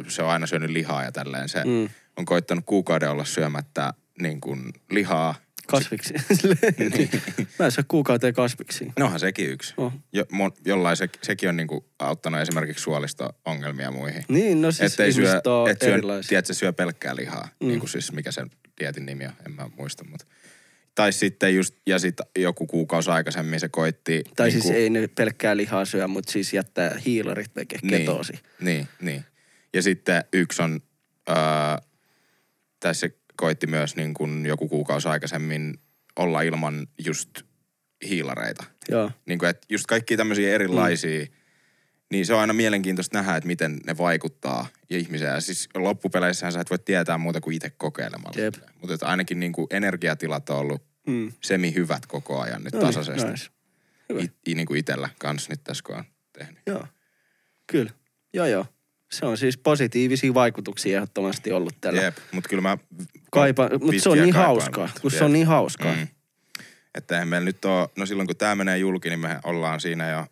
se 0.08 0.24
on 0.24 0.30
aina 0.30 0.48
syönyt 0.48 0.70
lihaa 0.70 1.04
ja 1.04 1.12
tälleen, 1.12 1.50
se 1.50 1.64
Mm. 1.64 1.90
on 2.18 2.26
koittanut 2.26 2.66
kuukauden 2.66 3.10
olla 3.12 3.26
syömättä 3.26 3.94
niin 4.22 4.42
kuin 4.42 4.74
lihaa. 4.92 5.36
Kasviksi. 5.72 6.14
niin. 6.98 7.10
Mä 7.60 7.66
en 7.66 7.72
saa 7.72 7.84
kuukauteen 7.88 8.34
kasviksi. 8.34 8.88
Nohan 9.00 9.20
sekin 9.20 9.50
yksi. 9.50 9.74
Oh. 9.78 9.94
Jo, 10.14 10.26
mo, 10.32 10.52
jollain 10.66 10.98
se, 10.98 11.10
sekin 11.22 11.50
on 11.50 11.58
niin 11.58 11.68
kuin 11.68 11.86
auttanut 12.00 12.42
esimerkiksi 12.42 12.84
suolisto-ongelmia 12.84 13.86
ja 13.86 13.92
muihin. 13.92 14.24
Niin, 14.28 14.62
no 14.62 14.72
siis 14.72 14.92
Ettei 14.92 15.14
syö, 15.14 15.42
on 15.46 15.70
et 15.70 15.82
syö, 15.82 16.00
tiedätkö, 16.28 16.54
syö 16.54 16.74
pelkkää 16.74 17.16
lihaa. 17.16 17.48
Mm. 17.60 17.68
Niin 17.68 17.80
kuin 17.80 17.90
siis, 17.90 18.12
mikä 18.12 18.32
sen 18.32 18.50
dietin 18.80 19.06
nimi 19.06 19.26
on, 19.26 19.34
en 19.46 19.52
mä 19.52 19.70
muista. 19.78 20.04
Mutta. 20.04 20.26
Tai 20.96 21.14
sitten 21.14 21.56
just, 21.56 21.76
ja 21.88 22.00
sitten 22.00 22.26
joku 22.38 22.68
kuukausi 22.68 23.10
aikaisemmin 23.10 23.60
se 23.60 23.70
koitti. 23.70 24.24
Tai 24.36 24.50
niin 24.50 24.62
siis 24.62 24.74
ei 24.74 24.90
ne 24.90 25.08
pelkkää 25.08 25.58
lihaa 25.58 25.86
syö, 25.86 26.08
mutta 26.08 26.32
siis 26.32 26.54
jättää 26.54 27.02
hiilarit 27.06 27.54
tekee 27.54 27.80
ketoosi. 27.90 28.34
Niin, 28.62 28.88
niin. 29.02 29.26
Ja 29.74 29.82
sitten 29.82 30.24
yksi 30.34 30.62
on, 30.62 30.80
ää, 31.28 31.82
se 32.92 33.10
koitti 33.42 33.68
myös 33.68 33.96
niin 33.96 34.14
kuin 34.14 34.46
joku 34.46 34.68
kuukausi 34.68 35.08
aikaisemmin 35.08 35.80
olla 36.16 36.42
ilman 36.42 36.88
just 37.06 37.30
hiilareita. 38.10 38.64
Joo. 38.90 39.12
Niin 39.26 39.40
kuin, 39.40 39.50
että 39.50 39.68
just 39.70 39.86
kaikki 39.88 40.18
tämmöisiä 40.18 40.54
erilaisia, 40.56 41.26
mm. 41.26 41.32
niin 42.12 42.26
se 42.26 42.34
on 42.34 42.40
aina 42.40 42.54
mielenkiintoista 42.54 43.18
nähdä, 43.18 43.36
että 43.36 43.48
miten 43.48 43.80
ne 43.88 43.98
vaikuttaa 43.98 44.68
ihmiseen. 44.90 45.34
Ja 45.34 45.42
siis 45.42 45.70
loppupeleissähän 45.76 46.54
sä 46.54 46.60
et 46.62 46.70
voi 46.70 46.80
tietää 46.80 47.18
muuta 47.18 47.42
kuin 47.42 47.56
itse 47.56 47.70
kokeilemalla. 47.70 48.42
Jep. 48.42 48.54
Mutta 48.82 48.94
että 48.94 49.06
ainakin 49.08 49.40
niin 49.40 49.52
kuin 49.54 49.68
energiatilat 49.72 50.50
on 50.50 50.58
ollut 50.58 50.92
Mm. 51.08 51.32
semi-hyvät 51.42 52.06
koko 52.06 52.40
ajan 52.40 52.64
nyt 52.64 52.74
No 52.74 52.80
niin, 52.80 52.88
tasaisesti. 52.88 53.32
nice. 53.32 53.50
Hyvä. 54.10 54.22
It, 54.22 54.34
niin 54.56 54.68
kuin 54.68 54.80
itsellä 54.80 55.10
kanssa 55.20 55.50
nyt 55.54 55.64
tässä, 55.64 55.84
kun 55.88 55.96
on 55.96 56.04
tehnyt. 56.34 56.60
Joo. 56.68 56.88
Kyllä. 57.68 57.92
Joo, 58.34 58.46
joo. 58.46 58.66
Se 59.14 59.26
on 59.26 59.38
siis 59.38 59.58
positiivisia 59.58 60.34
vaikutuksia 60.34 60.98
ehdottomasti 60.98 61.52
ollut 61.52 61.76
tällä. 61.82 62.02
Jep, 62.02 62.18
mutta 62.32 62.50
kyllä 62.50 62.62
mä... 62.62 62.78
Kaipa, 63.32 63.70
mutta 63.82 64.02
se 64.02 64.10
on 64.10 64.18
niin 64.18 64.36
hauskaa, 64.36 64.90
kun 65.02 65.12
se 65.12 65.18
jep. 65.18 65.26
on 65.26 65.34
niin 65.34 65.48
hauskaa. 65.48 65.96
Mm. 65.96 66.08
Että 66.96 67.16
eihän 67.16 67.28
meillä 67.28 67.46
nyt 67.46 67.66
ole, 67.66 67.90
no 67.96 68.06
silloin 68.06 68.28
kun 68.28 68.36
tämä 68.36 68.56
menee 68.56 68.78
julki, 68.78 69.10
niin 69.10 69.20
me 69.20 69.40
ollaan 69.44 69.80
siinä 69.80 70.10
jo 70.10 70.26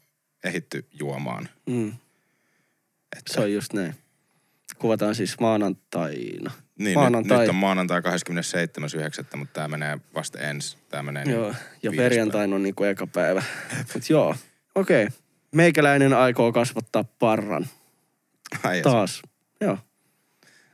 ehitty 0.43 0.85
juomaan. 0.99 1.49
Mm. 1.65 1.89
Että, 3.17 3.33
Se 3.33 3.41
on 3.41 3.53
just 3.53 3.73
näin. 3.73 3.95
Kuvataan 4.79 5.15
siis 5.15 5.39
maanantaina. 5.39 6.51
niin, 6.79 6.99
maanantai. 6.99 7.37
Nyt, 7.37 7.41
nyt 7.41 7.49
on 7.49 7.55
maanantai 7.55 8.01
27.9., 8.01 9.37
mutta 9.37 9.53
tämä 9.53 9.67
menee 9.67 9.97
vasta 10.15 10.39
ensi. 10.39 10.77
Tämä 10.89 11.03
menee 11.03 11.23
Joo, 11.23 11.49
niin 11.49 11.57
ja 11.83 11.91
perjantaina 11.91 12.55
on 12.55 12.63
niinku 12.63 12.83
eka 12.83 13.07
päivä. 13.07 13.43
Mut 13.93 14.09
joo, 14.09 14.35
okei. 14.75 15.03
Okay. 15.03 15.17
Meikäläinen 15.51 16.13
aikoo 16.13 16.51
kasvattaa 16.51 17.03
parran. 17.03 17.67
Ai, 18.63 18.81
Taas. 18.81 19.21
Joo. 19.61 19.77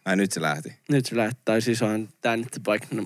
ai 0.06 0.16
nyt 0.16 0.32
se 0.32 0.42
lähti. 0.42 0.74
Nyt 0.90 1.06
se 1.06 1.18
lähtee. 1.18 1.42
Tai 1.46 1.62
siis 1.62 1.82
on 1.82 2.10
tää 2.22 2.38
nyt 2.38 2.60
vaikka 2.68 2.88
no, 2.92 3.06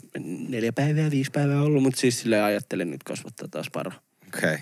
neljä 0.50 0.74
päivää, 0.74 1.12
viisi 1.12 1.32
päivää 1.32 1.62
ollut, 1.62 1.84
mutta 1.84 2.00
siis 2.00 2.22
silleen 2.22 2.44
ajattelin 2.44 2.92
nyt 2.92 3.04
kasvattaa 3.04 3.48
taas 3.48 3.68
parran. 3.74 3.96
Okei. 4.28 4.54
Okay. 4.54 4.58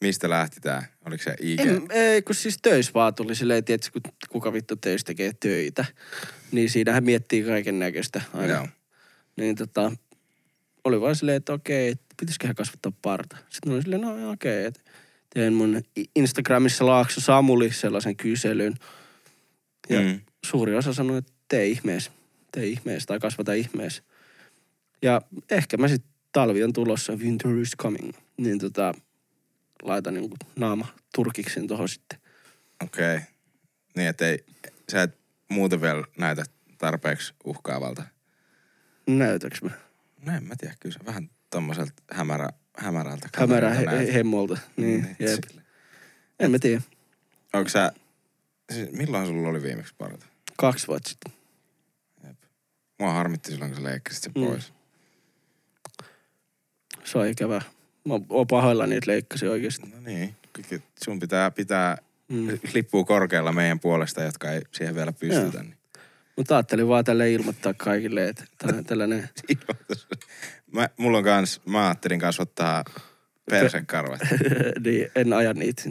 Mistä 0.00 0.30
lähti 0.30 0.60
tää? 0.60 0.86
Oliko 1.06 1.22
se 1.22 1.34
IG? 1.40 1.60
En, 1.60 1.82
ei, 1.90 2.22
kun 2.22 2.34
siis 2.34 2.58
töissä 2.62 2.92
vaan 2.94 3.14
tuli 3.14 3.34
silleen, 3.34 3.64
tiedätkö, 3.64 4.00
kun 4.02 4.12
kuka 4.28 4.52
vittu 4.52 4.76
töissä 4.76 5.04
tekee 5.04 5.32
töitä. 5.40 5.84
Niin 6.52 6.70
siinähän 6.70 7.04
miettii 7.04 7.42
kaiken 7.42 7.78
näköistä 7.78 8.20
aina. 8.34 8.54
Joo. 8.54 8.68
Niin 9.36 9.56
tota, 9.56 9.92
oli 10.84 11.00
vaan 11.00 11.16
silleen, 11.16 11.36
että 11.36 11.52
okei, 11.52 11.88
että 11.88 12.04
pitäisiköhän 12.20 12.56
kasvattaa 12.56 12.92
parta. 13.02 13.36
Sitten 13.48 13.72
oli 13.72 13.82
silleen, 13.82 14.02
no 14.02 14.30
okei, 14.30 14.64
että 14.64 14.80
teen 15.34 15.52
mun 15.52 15.82
Instagramissa 16.16 16.86
Laakso 16.86 17.20
Samuli 17.20 17.72
sellaisen 17.72 18.16
kyselyn. 18.16 18.74
Ja 19.90 20.00
mm. 20.00 20.20
suuri 20.46 20.76
osa 20.76 20.92
sanoi, 20.92 21.18
että 21.18 21.32
tee 21.48 21.66
ihmees, 21.66 22.10
tee 22.52 22.66
ihmees 22.66 23.06
tai 23.06 23.18
kasvata 23.18 23.52
ihmees. 23.52 24.02
Ja 25.02 25.22
ehkä 25.50 25.76
mä 25.76 25.88
sitten 25.88 26.12
talvi 26.32 26.64
on 26.64 26.72
tulossa, 26.72 27.12
winter 27.12 27.58
is 27.58 27.76
coming, 27.76 28.12
niin 28.36 28.58
tota, 28.58 28.94
laitan 29.82 30.14
niin 30.14 30.30
naama 30.56 30.86
turkiksen 31.14 31.66
tuohon 31.66 31.88
sitten. 31.88 32.18
Okei. 32.82 33.16
Okay. 33.16 33.26
Niin, 33.96 34.08
että 34.08 34.26
ei, 34.26 34.44
sä 34.92 35.02
et 35.02 35.18
muuten 35.48 35.80
vielä 35.80 36.04
näytä 36.18 36.44
tarpeeksi 36.78 37.34
uhkaavalta. 37.44 38.02
Näytäks 39.06 39.62
mä? 39.62 39.70
No 40.26 40.36
en 40.36 40.44
mä 40.44 40.54
tiedä, 40.58 40.74
kyllä 40.80 40.92
se 40.92 41.06
vähän 41.06 41.30
tommoselta 41.50 41.92
hämärä, 42.12 42.48
hämärältä. 42.76 43.28
Hämärä 43.36 43.74
he, 43.74 43.86
he, 43.86 44.14
hemmolta, 44.14 44.58
niin, 44.76 45.02
niin 45.02 45.16
jep. 45.18 45.40
En 46.40 46.50
mä 46.50 46.58
tiedä. 46.58 46.82
Onko 47.52 47.68
sä, 47.68 47.92
siis 48.74 48.92
milloin 48.92 49.26
sulla 49.26 49.48
oli 49.48 49.62
viimeksi 49.62 49.94
parta? 49.98 50.26
Kaksi 50.56 50.86
vuotta 50.86 51.08
sitten. 51.08 51.32
Jep. 52.26 52.36
Mua 52.98 53.12
harmitti 53.12 53.50
silloin, 53.50 53.70
kun 53.70 53.80
sä 53.80 53.84
leikkasit 53.84 54.22
sen 54.22 54.32
mm. 54.36 54.46
pois. 54.46 54.72
Se 57.04 57.18
on 57.18 57.26
ikävää. 57.26 57.62
Mä 58.04 58.14
oon 58.28 58.46
pahoillani, 58.46 58.96
että 58.96 59.10
leikkasin 59.10 59.50
oikeasti. 59.50 59.88
No 59.88 60.00
niin. 60.00 60.36
Sun 61.04 61.20
pitää 61.20 61.50
pitää 61.50 61.98
mm. 62.28 62.58
lippua 62.74 63.04
korkealla 63.04 63.52
meidän 63.52 63.80
puolesta, 63.80 64.22
jotka 64.22 64.50
ei 64.50 64.62
siihen 64.72 64.94
vielä 64.94 65.12
pystytä. 65.12 65.62
Niin. 65.62 65.76
Mutta 66.36 66.56
ajattelin 66.56 66.88
vaan 66.88 67.04
tälle 67.04 67.32
ilmoittaa 67.32 67.74
kaikille, 67.74 68.28
että 68.28 68.44
tällainen... 68.86 69.28
mä, 70.74 70.88
mulla 70.96 71.18
on 71.18 71.24
kans, 71.24 71.60
mä 71.66 71.86
ajattelin 71.86 72.20
kasvattaa 72.20 72.84
persenkarvat. 73.50 74.20
niin, 74.84 75.10
en 75.14 75.32
aja 75.32 75.54
niitä. 75.54 75.82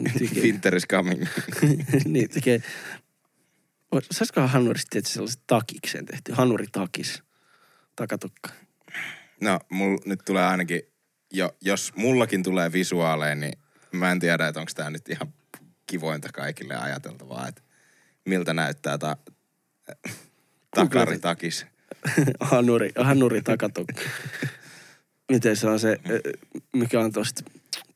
Winter 0.42 0.74
is 0.74 0.86
coming. 0.86 1.24
niin, 2.04 2.28
tekee... 2.28 2.62
Saisikohan 4.10 4.50
hanurista 4.50 4.88
tietysti 4.90 5.14
sellaiset 5.14 5.42
takiksen 5.46 6.06
tehty? 6.06 6.32
Hanuritakis. 6.32 7.22
Takatukka. 7.96 8.50
No, 9.40 9.60
mulla 9.70 10.02
nyt 10.06 10.20
tulee 10.24 10.44
ainakin, 10.46 10.82
jo, 11.32 11.56
jos 11.60 11.92
mullakin 11.96 12.42
tulee 12.42 12.72
visuaaleja, 12.72 13.34
niin 13.34 13.52
mä 13.92 14.12
en 14.12 14.20
tiedä, 14.20 14.48
että 14.48 14.60
onko 14.60 14.72
tämä 14.74 14.90
nyt 14.90 15.08
ihan 15.08 15.32
kivointa 15.86 16.28
kaikille 16.32 16.76
ajateltavaa, 16.76 17.48
että 17.48 17.62
miltä 18.24 18.54
näyttää 18.54 18.98
ta- 18.98 19.16
takaritakis. 20.70 21.66
hanuri, 22.40 22.92
hanuri 22.96 23.42
takatukka. 23.42 24.02
Miten 25.30 25.56
se 25.56 25.68
on 25.68 25.80
se, 25.80 25.98
mikä 26.72 27.00
on 27.00 27.12
tosta 27.12 27.42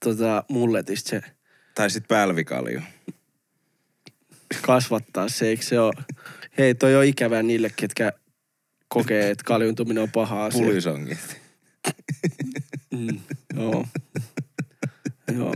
tota, 0.05 0.44
mulletista 0.49 1.11
se? 1.11 1.20
Tai 1.75 1.90
sit 1.90 2.09
pälvikalju. 2.09 2.81
Kasvattaa 4.62 5.29
se, 5.29 5.49
eikö 5.49 5.62
se 5.62 5.81
ole? 5.81 5.92
Hei, 6.59 6.75
toi 6.75 6.97
on 6.97 7.05
ikävää 7.05 7.42
niille, 7.42 7.70
ketkä 7.77 8.12
kokee, 8.88 9.31
että 9.31 9.44
kaljuntuminen 9.44 10.03
on 10.03 10.11
paha 10.11 10.44
asia. 10.44 10.61
Pulisongit. 10.61 11.40
mm, 12.90 13.20
joo. 13.57 13.87
joo. 15.37 15.55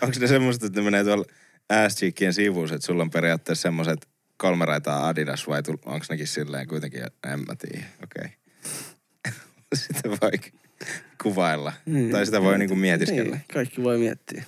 Onko 0.00 0.16
ne 0.20 0.26
semmoiset, 0.26 0.62
että 0.62 0.80
ne 0.80 0.84
menee 0.84 1.04
tuolla 1.04 1.24
ass 1.68 2.00
sivuus, 2.30 2.72
että 2.72 2.86
sulla 2.86 3.02
on 3.02 3.10
periaatteessa 3.10 3.62
semmoiset 3.62 4.08
kolme 4.36 4.64
raitaa 4.64 5.08
Adidas 5.08 5.48
vai 5.48 5.62
onko 5.68 6.06
nekin 6.10 6.26
silleen 6.26 6.68
kuitenkin, 6.68 7.02
en 7.02 7.40
mä 7.40 7.56
tiedä, 7.58 7.86
okei. 8.02 8.24
Okay. 8.24 9.34
sitä 9.74 10.10
voi 10.10 10.30
kuvailla. 11.22 11.72
Mm, 11.86 12.10
tai 12.10 12.26
sitä 12.26 12.42
voi 12.42 12.58
niinku 12.58 12.74
mietiskellä. 12.74 13.36
Niin, 13.36 13.44
kaikki 13.52 13.82
voi 13.82 13.98
miettiä. 13.98 14.44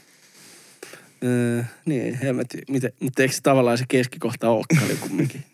Öö, 1.24 1.62
niin, 1.84 2.18
tiedä. 2.18 2.64
Miten, 2.70 2.92
mutta 3.00 3.22
eikö 3.22 3.34
se 3.34 3.42
tavallaan 3.42 3.78
se 3.78 3.84
keskikohta 3.88 4.50
olekaan 4.50 4.96
kumminkin? 5.08 5.44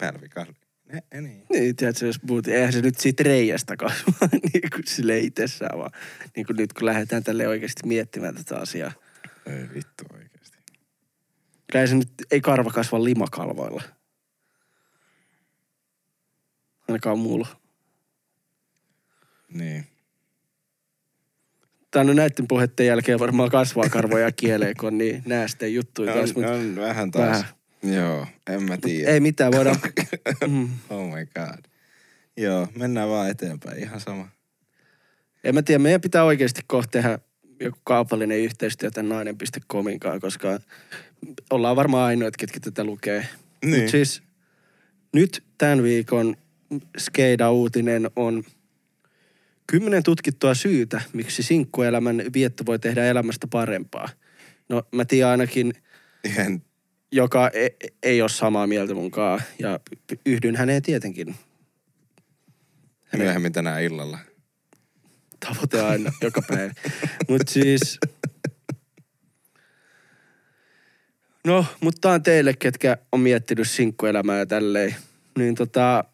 Pälvikalli. 0.00 0.52
Ne, 0.92 1.02
ne, 1.14 1.20
niin. 1.20 1.42
Niin, 1.50 1.76
tiedätkö, 1.76 2.06
jos 2.06 2.20
puhutin, 2.26 2.54
eihän 2.54 2.72
se 2.72 2.80
nyt 2.80 2.98
siitä 2.98 3.22
reiästä 3.22 3.76
kasva, 3.76 4.12
niin 4.52 4.70
kuin 4.70 4.86
sille 4.86 5.18
itsessään, 5.18 5.78
vaan 5.78 5.90
niin 6.36 6.46
kuin 6.46 6.56
nyt 6.56 6.72
kun 6.72 6.86
lähdetään 6.86 7.24
tälle 7.24 7.48
oikeasti 7.48 7.86
miettimään 7.86 8.34
tätä 8.34 8.56
asiaa. 8.56 8.92
Ei 9.46 9.74
vittu 9.74 10.04
oikeasti. 10.12 10.58
Kai 11.72 11.88
se 11.88 11.94
nyt, 11.94 12.08
ei 12.30 12.40
karva 12.40 12.70
kasva 12.70 13.04
limakalvoilla. 13.04 13.82
Ainakaan 16.88 17.18
mulla. 17.18 17.57
Niin. 19.54 19.86
Tää 21.90 22.00
on 22.00 22.16
näiden 22.16 22.48
puheiden 22.48 22.86
jälkeen 22.86 23.18
varmaan 23.18 23.50
kasvaa 23.50 23.88
karvoja 23.88 24.32
kieleen, 24.32 24.74
kun 24.80 24.86
on 24.86 24.98
niin 24.98 25.22
näästeen 25.26 25.74
juttuja 25.74 26.12
taas. 26.12 26.32
On, 26.32 26.44
on 26.44 26.76
vähän 26.76 27.10
taas. 27.10 27.28
Vähän. 27.28 27.58
Joo, 27.82 28.26
en 28.46 28.62
mä 28.62 28.76
tiedä. 28.76 29.10
Ei 29.10 29.20
mitään, 29.20 29.52
voidaan... 29.52 29.76
mm. 30.48 30.68
Oh 30.90 31.14
my 31.14 31.26
god. 31.26 31.64
Joo, 32.36 32.68
mennään 32.74 33.08
vaan 33.08 33.30
eteenpäin, 33.30 33.78
ihan 33.78 34.00
sama. 34.00 34.28
En 35.44 35.54
mä 35.54 35.62
tiedä, 35.62 35.78
meidän 35.78 36.00
pitää 36.00 36.24
oikeasti 36.24 36.60
kohta 36.66 36.90
tehdä 36.90 37.18
joku 37.60 37.78
kaupallinen 37.84 38.38
yhteistyö 38.38 38.90
tämän 38.90 39.08
nainen.comin 39.08 40.00
kanssa, 40.00 40.20
koska 40.20 40.60
ollaan 41.50 41.76
varmaan 41.76 42.06
ainoat, 42.06 42.36
ketkä 42.36 42.60
tätä 42.60 42.84
lukee. 42.84 43.28
Niin. 43.64 43.82
Mut 43.82 43.90
siis 43.90 44.22
nyt 45.14 45.42
tämän 45.58 45.82
viikon 45.82 46.36
Skeida-uutinen 46.98 48.10
on 48.16 48.44
kymmenen 49.70 50.02
tutkittua 50.02 50.54
syytä, 50.54 51.00
miksi 51.12 51.42
sinkkuelämän 51.42 52.22
vietto 52.34 52.66
voi 52.66 52.78
tehdä 52.78 53.04
elämästä 53.04 53.46
parempaa. 53.46 54.08
No 54.68 54.82
mä 54.92 55.04
tiedän 55.04 55.30
ainakin, 55.30 55.72
en 56.36 56.62
joka 57.12 57.48
ei, 57.48 57.76
ei 58.02 58.22
ole 58.22 58.28
samaa 58.28 58.66
mieltä 58.66 58.94
munkaan. 58.94 59.42
Ja 59.58 59.80
yhdyn 60.26 60.56
häneen 60.56 60.82
tietenkin. 60.82 61.34
Hänen... 63.04 63.26
Myöhemmin 63.26 63.52
tänään 63.52 63.82
illalla. 63.82 64.18
Tavoite 65.46 65.80
aina, 65.80 66.12
joka 66.22 66.42
päivä. 66.48 66.72
Mutta 67.28 67.52
siis... 67.52 67.98
No, 71.44 71.66
mutta 71.80 72.10
on 72.10 72.22
teille, 72.22 72.54
ketkä 72.54 72.98
on 73.12 73.20
miettinyt 73.20 73.70
sinkkuelämää 73.70 74.38
ja 74.38 74.46
tälleen. 74.46 74.96
Niin 75.38 75.54
tota, 75.54 76.04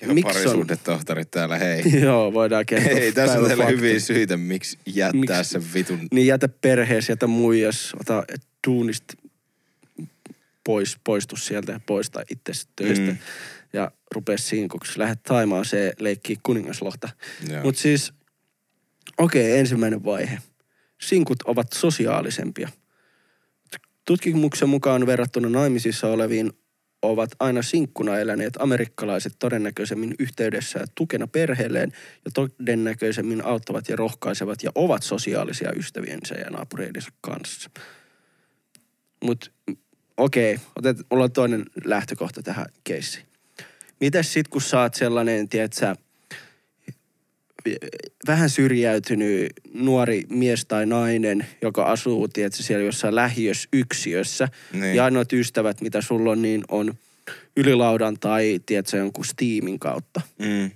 ja 0.00 0.08
miksi 0.14 0.22
parisuhdetohtorit 0.22 1.30
täällä, 1.30 1.58
hei. 1.58 1.82
Joo, 2.04 2.32
voidaan 2.32 2.66
kertoa. 2.66 2.94
Hei, 2.94 3.12
tässä 3.12 3.38
on 3.38 3.46
teille 3.46 3.66
hyviä 3.66 4.00
syitä, 4.00 4.36
miksi 4.36 4.78
jättää 4.86 5.38
miksi? 5.38 5.44
sen 5.44 5.62
vitun. 5.74 6.08
Niin 6.12 6.26
jätä 6.26 6.48
perheesi, 6.48 7.12
jätä 7.12 7.26
muijas, 7.26 7.94
ota 8.00 8.24
duunista 8.66 9.14
pois, 10.64 10.98
poistu 11.04 11.36
sieltä 11.36 11.72
ja 11.72 11.80
poista 11.86 12.22
itse 12.30 12.52
töistä. 12.76 13.06
Mm. 13.06 13.18
Ja 13.72 13.90
rupea 14.14 14.38
sinkuksi. 14.38 14.98
Lähdet 14.98 15.22
Taimaan 15.22 15.64
se 15.64 15.92
leikkii 15.98 16.36
kuningaslohta. 16.42 17.08
Mutta 17.62 17.80
siis, 17.80 18.12
okei, 19.18 19.50
okay, 19.50 19.58
ensimmäinen 19.58 20.04
vaihe. 20.04 20.38
Sinkut 21.00 21.42
ovat 21.42 21.72
sosiaalisempia. 21.72 22.68
Tutkimuksen 24.04 24.68
mukaan 24.68 25.06
verrattuna 25.06 25.48
naimisissa 25.48 26.08
oleviin 26.08 26.52
ovat 27.02 27.30
aina 27.40 27.62
sinkkuna 27.62 28.18
eläneet 28.18 28.54
amerikkalaiset 28.58 29.32
todennäköisemmin 29.38 30.14
yhteydessä 30.18 30.78
ja 30.78 30.86
tukena 30.94 31.26
perheelleen 31.26 31.92
ja 32.24 32.30
todennäköisemmin 32.34 33.44
auttavat 33.44 33.88
ja 33.88 33.96
rohkaisevat 33.96 34.62
ja 34.62 34.70
ovat 34.74 35.02
sosiaalisia 35.02 35.72
ystäviensä 35.72 36.34
ja 36.34 36.50
naapureidensa 36.50 37.10
kanssa. 37.20 37.70
Mutta 39.24 39.50
okei, 40.16 40.60
otet, 40.76 40.96
mulla 41.10 41.24
on 41.24 41.32
toinen 41.32 41.64
lähtökohta 41.84 42.42
tähän 42.42 42.66
keissiin. 42.84 43.26
Mitäs 44.00 44.32
sit, 44.32 44.48
kun 44.48 44.62
oot 44.82 44.94
sellainen, 44.94 45.48
tiedätkö, 45.48 45.96
vähän 48.26 48.50
syrjäytynyt 48.50 49.52
nuori 49.74 50.22
mies 50.28 50.64
tai 50.64 50.86
nainen, 50.86 51.46
joka 51.62 51.84
asuu, 51.84 52.28
tiedätkö, 52.28 52.62
siellä 52.62 52.84
jossain 52.84 53.14
lähiössä 53.14 53.68
yksiössä. 53.72 54.48
Niin. 54.72 54.96
Ja 54.96 55.04
ainoat 55.04 55.32
ystävät, 55.32 55.80
mitä 55.80 56.00
sulla 56.00 56.30
on, 56.30 56.42
niin 56.42 56.64
on 56.68 56.94
ylilaudan 57.56 58.18
tai, 58.20 58.60
tiedätkö, 58.66 58.96
jonkun 58.96 59.24
Steamin 59.24 59.78
kautta. 59.78 60.20
Mm. 60.38 60.70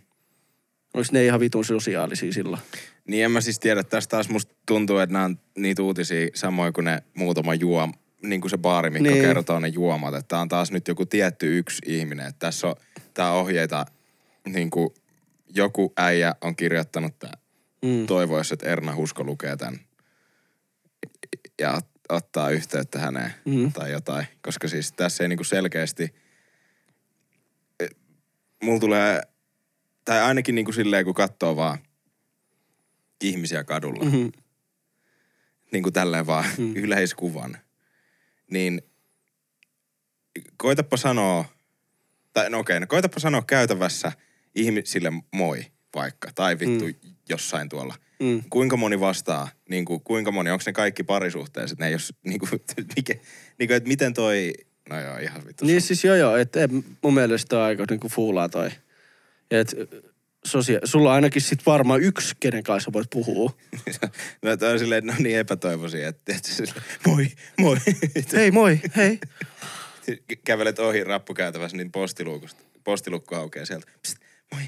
Olisi 0.94 1.12
ne 1.12 1.24
ihan 1.24 1.40
vitun 1.40 1.64
sosiaalisia 1.64 2.32
silloin? 2.32 2.62
Niin 3.08 3.24
en 3.24 3.30
mä 3.30 3.40
siis 3.40 3.58
tiedä, 3.58 3.84
tästä 3.84 4.10
taas 4.10 4.28
musta 4.28 4.54
tuntuu, 4.66 4.98
että 4.98 5.12
nämä 5.12 5.24
on 5.24 5.38
niitä 5.58 5.82
uutisia 5.82 6.28
samoin 6.34 6.72
kuin 6.72 6.84
ne 6.84 7.02
muutama 7.14 7.54
juoma, 7.54 7.94
niin 8.22 8.40
kuin 8.40 8.50
se 8.50 8.58
baari, 8.58 8.90
mikä 8.90 9.10
niin. 9.10 9.24
kertoo 9.24 9.60
ne 9.60 9.68
juomat. 9.68 10.14
Että 10.14 10.28
tää 10.28 10.40
on 10.40 10.48
taas 10.48 10.72
nyt 10.72 10.88
joku 10.88 11.06
tietty 11.06 11.58
yksi 11.58 11.82
ihminen. 11.86 12.26
Että 12.26 12.38
tässä 12.38 12.66
on 12.66 12.74
tää 13.14 13.32
ohjeita, 13.32 13.86
niin 14.48 14.70
kuin 14.70 14.90
joku 15.56 15.92
äijä 15.96 16.34
on 16.40 16.56
kirjoittanut 16.56 17.18
tää. 17.18 17.36
Mm. 17.82 18.06
Toivoisi, 18.06 18.54
että 18.54 18.66
Erna 18.66 18.94
Husko 18.94 19.24
lukee 19.24 19.56
tämän. 19.56 19.80
Ja 21.58 21.80
ottaa 22.08 22.50
yhteyttä 22.50 22.98
häneen 22.98 23.34
mm. 23.44 23.72
tai 23.72 23.92
jotain. 23.92 24.26
Koska 24.42 24.68
siis 24.68 24.92
tässä 24.92 25.24
ei 25.24 25.28
niinku 25.28 25.44
selkeästi... 25.44 26.14
Mulla 28.62 28.80
tulee 28.80 29.20
tai 30.04 30.22
ainakin 30.22 30.54
niin 30.54 30.64
kuin 30.64 30.74
silleen, 30.74 31.04
kun 31.04 31.14
katsoo 31.14 31.56
vaan 31.56 31.78
ihmisiä 33.20 33.64
kadulla, 33.64 34.04
mm. 34.04 34.10
Mhm. 34.10 34.28
niin 35.72 35.82
kuin 35.82 35.92
tälleen 35.92 36.26
vaan 36.26 36.44
mm. 36.58 36.76
yleiskuvan, 36.84 37.58
niin 38.50 38.82
koitapa 40.56 40.96
sanoa, 40.96 41.44
tai 42.32 42.50
no 42.50 42.58
okei, 42.58 42.80
no 42.80 42.86
koitapa 42.86 43.20
sanoa 43.20 43.42
käytävässä 43.42 44.12
ihmisille 44.56 45.12
moi 45.34 45.66
vaikka, 45.94 46.28
tai 46.34 46.58
vittu 46.58 46.84
mm. 46.84 46.94
jossain 47.28 47.68
tuolla. 47.68 47.94
Mm. 48.20 48.42
Kuinka 48.50 48.76
moni 48.76 49.00
vastaa, 49.00 49.48
niin 49.68 49.84
kuin, 49.84 50.00
kuinka 50.00 50.32
moni, 50.32 50.50
onko 50.50 50.62
ne 50.66 50.72
kaikki 50.72 51.02
parisuhteessa, 51.02 51.76
ne 51.78 51.86
ei 51.86 51.92
jos, 51.92 52.14
niin 52.26 52.38
kuin, 52.38 52.50
mikä, 52.96 53.14
niin 53.58 53.68
kuin, 53.68 53.76
että 53.76 53.88
miten 53.88 54.14
toi, 54.14 54.52
no 54.90 55.00
joo, 55.00 55.18
ihan 55.18 55.46
vittu. 55.46 55.64
Niin 55.64 55.80
siis 55.80 56.04
joo 56.04 56.16
joo, 56.16 56.36
että 56.36 56.68
mun 57.02 57.14
mielestä 57.14 57.56
on 57.58 57.62
aika 57.62 57.84
niinku 57.90 58.08
fuulaa 58.08 58.48
toi. 58.48 58.70
Et 59.50 59.76
sosia- 60.46 60.80
sulla 60.84 61.08
on 61.08 61.14
ainakin 61.14 61.42
sit 61.42 61.66
varmaan 61.66 62.00
yksi, 62.00 62.34
kenen 62.40 62.62
kanssa 62.62 62.92
voit 62.92 63.10
puhua. 63.10 63.56
no 64.42 64.56
toi 64.56 64.72
on 64.72 64.78
silleen, 64.78 65.10
on 65.10 65.16
niin 65.18 65.38
epätoivoisia, 65.38 66.08
että, 66.08 66.32
että 66.36 66.48
silleen, 66.48 66.82
moi, 67.06 67.26
moi. 67.60 67.76
hei 68.32 68.50
moi, 68.50 68.80
hei. 68.96 69.18
Kävelet 70.44 70.78
ohi 70.78 71.04
rappukäytävässä, 71.04 71.76
niin 71.76 71.92
postiluukusta, 71.92 72.62
postilukko 72.84 73.36
aukeaa 73.36 73.66
sieltä. 73.66 73.86
Psst, 74.02 74.25
moi, 74.54 74.62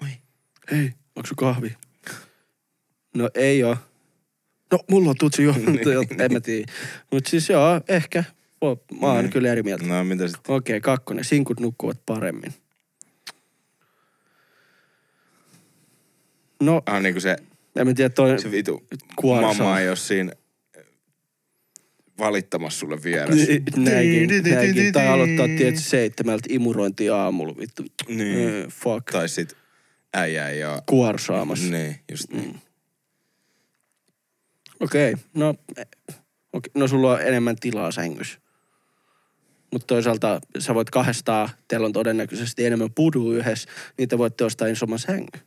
moi. 0.00 0.10
Hei, 0.70 0.92
onko 1.16 1.26
sun 1.26 1.36
kahvi? 1.36 1.76
No 3.14 3.30
ei 3.34 3.64
oo. 3.64 3.76
No 4.72 4.78
mulla 4.90 5.10
on 5.10 5.16
tutsi 5.18 5.42
jo, 5.42 5.54
en 6.20 6.32
mä 6.32 6.40
tiedä. 6.40 6.72
Mut 7.12 7.26
siis 7.26 7.48
joo, 7.48 7.80
ehkä. 7.88 8.24
Mä 9.00 9.06
oon 9.06 9.18
Niin. 9.24 9.30
kyllä 9.32 9.52
eri 9.52 9.62
mieltä. 9.62 9.84
No 9.86 10.04
mitä 10.04 10.28
sitten? 10.28 10.54
Okei, 10.54 10.80
kakkonen. 10.80 11.24
Sinkut 11.24 11.60
nukkuvat 11.60 11.98
paremmin. 12.06 12.54
No, 16.60 16.82
Ah, 16.86 17.02
niin 17.02 17.14
kuin 17.14 17.22
se, 17.22 17.36
en 17.76 17.86
mä 17.86 17.94
tiedä, 17.94 18.08
toi... 18.08 18.38
se 18.40 18.50
vitu 18.50 18.84
Kuorsa. 19.16 19.46
mamma 19.62 19.80
ei 19.80 19.88
ole 19.88 19.96
siinä 19.96 20.32
valittamassa 22.18 22.78
sulle 22.78 23.02
vieressä. 23.04 23.52
Näinkin, 23.76 24.52
näinkin. 24.54 24.92
Tai 24.92 25.08
aloittaa 25.08 25.46
tietysti 25.46 25.88
seitsemältä 25.88 26.46
imurointia 26.48 27.16
aamulla, 27.16 27.56
vittu. 27.56 27.82
Niin. 28.08 28.48
Eh, 28.48 28.66
fuck. 28.68 29.10
Tai 29.12 29.28
sit 29.28 29.56
äijä 30.14 30.48
ei 30.48 30.64
oo. 30.64 30.80
Kuorsaamassa. 30.86 31.70
Niin, 31.70 32.00
just 32.10 32.32
niin. 32.32 32.52
Mm. 32.52 32.58
Okei, 34.80 35.12
okay. 35.12 35.24
no, 35.34 35.54
okay. 36.52 36.70
no 36.74 36.88
sulla 36.88 37.12
on 37.12 37.22
enemmän 37.22 37.56
tilaa 37.56 37.92
sängyssä. 37.92 38.38
Mutta 39.72 39.86
toisaalta 39.86 40.40
sä 40.58 40.74
voit 40.74 40.90
kahdestaan, 40.90 41.48
teillä 41.68 41.86
on 41.86 41.92
todennäköisesti 41.92 42.66
enemmän 42.66 42.94
pudu 42.94 43.32
yhdessä, 43.32 43.68
niin 43.98 44.08
te 44.08 44.18
voitte 44.18 44.44
ostaa 44.44 44.68
isomman 44.68 44.98
sängyn. 44.98 45.42